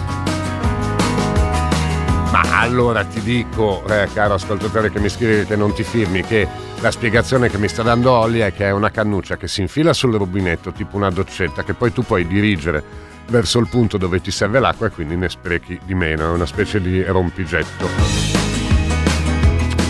Ma 2.32 2.60
allora 2.62 3.04
ti 3.06 3.22
dico, 3.22 3.84
eh, 3.88 4.08
caro 4.14 4.36
ascoltatore 4.36 4.92
che 4.92 5.00
mi 5.00 5.10
scrive 5.10 5.46
che 5.46 5.56
non 5.56 5.74
ti 5.74 5.84
firmi, 5.84 6.22
che 6.22 6.68
la 6.82 6.92
spiegazione 6.92 7.50
che 7.50 7.58
mi 7.58 7.68
sta 7.68 7.84
dando 7.84 8.12
Olli 8.12 8.40
è 8.40 8.54
che 8.54 8.66
è 8.66 8.72
una 8.72 8.90
cannuccia 8.90 9.38
che 9.38 9.48
si 9.48 9.62
infila 9.62 9.94
sul 9.94 10.16
rubinetto, 10.16 10.72
tipo 10.72 10.96
una 10.96 11.10
doccetta, 11.10 11.64
che 11.64 11.74
poi 11.74 11.92
tu 11.92 12.04
puoi 12.04 12.26
dirigere 12.26 12.82
verso 13.28 13.60
il 13.60 13.68
punto 13.68 13.98
dove 13.98 14.22
ti 14.22 14.32
serve 14.32 14.60
l'acqua 14.60 14.88
e 14.88 14.90
quindi 14.90 15.16
ne 15.16 15.30
sprechi 15.30 15.80
di 15.84 15.94
meno, 15.94 16.26
è 16.26 16.30
una 16.30 16.46
specie 16.46 16.82
di 16.82 17.04
rompigetto. 17.04 17.88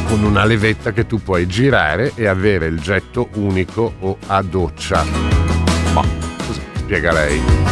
Con 0.08 0.24
una 0.24 0.44
levetta 0.46 0.92
che 0.92 1.06
tu 1.06 1.22
puoi 1.22 1.48
girare 1.48 2.12
e 2.16 2.28
avere 2.28 2.66
il 2.66 2.80
getto 2.80 3.30
unico 3.34 3.94
o 4.00 4.18
a 4.26 4.42
doccia. 4.42 5.06
Ma 5.94 6.04
così 6.46 6.62
spiega 6.74 7.12
lei 7.12 7.70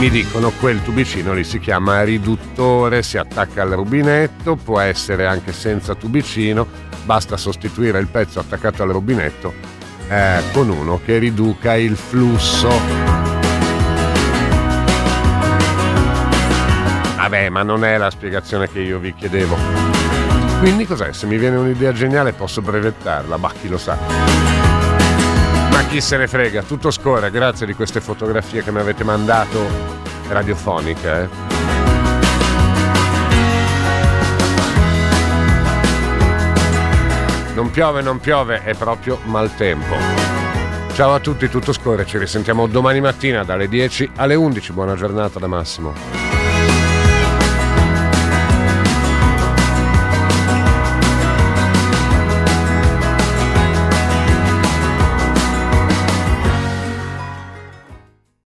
mi 0.00 0.08
dicono 0.08 0.50
quel 0.58 0.82
tubicino 0.82 1.34
lì 1.34 1.44
si 1.44 1.58
chiama 1.58 2.02
riduttore, 2.04 3.02
si 3.02 3.18
attacca 3.18 3.60
al 3.60 3.72
rubinetto, 3.72 4.56
può 4.56 4.80
essere 4.80 5.26
anche 5.26 5.52
senza 5.52 5.94
tubicino, 5.94 6.88
basta 7.04 7.36
sostituire 7.36 7.98
il 7.98 8.06
pezzo 8.06 8.40
attaccato 8.40 8.82
al 8.82 8.90
rubinetto 8.90 9.52
eh, 10.08 10.42
con 10.52 10.68
uno 10.68 11.00
che 11.04 11.18
riduca 11.18 11.76
il 11.76 11.96
flusso. 11.96 12.68
Vabbè, 17.16 17.48
ma 17.48 17.62
non 17.62 17.84
è 17.84 17.96
la 17.96 18.10
spiegazione 18.10 18.68
che 18.68 18.80
io 18.80 18.98
vi 18.98 19.14
chiedevo. 19.14 19.56
Quindi 20.58 20.84
cos'è? 20.84 21.12
Se 21.12 21.26
mi 21.26 21.38
viene 21.38 21.56
un'idea 21.56 21.92
geniale 21.92 22.32
posso 22.32 22.60
brevettarla, 22.60 23.36
ma 23.36 23.52
chi 23.52 23.68
lo 23.68 23.78
sa. 23.78 23.96
Ma 25.70 25.84
chi 25.88 26.00
se 26.00 26.16
ne 26.16 26.26
frega, 26.26 26.62
tutto 26.62 26.90
scorre, 26.90 27.30
grazie 27.30 27.66
di 27.66 27.74
queste 27.74 28.00
fotografie 28.00 28.64
che 28.64 28.72
mi 28.72 28.80
avete 28.80 29.04
mandato 29.04 29.64
radiofoniche. 30.28 31.22
Eh. 31.22 31.49
Non 37.60 37.70
piove, 37.70 38.00
non 38.00 38.20
piove, 38.20 38.62
è 38.64 38.74
proprio 38.74 39.18
maltempo. 39.24 39.94
Ciao 40.94 41.12
a 41.12 41.20
tutti, 41.20 41.46
tutto 41.50 41.74
scorre, 41.74 42.06
ci 42.06 42.16
risentiamo 42.16 42.66
domani 42.66 43.02
mattina 43.02 43.44
dalle 43.44 43.68
10 43.68 44.12
alle 44.16 44.34
11. 44.34 44.72
Buona 44.72 44.94
giornata 44.94 45.38
da 45.38 45.46
Massimo. 45.46 46.29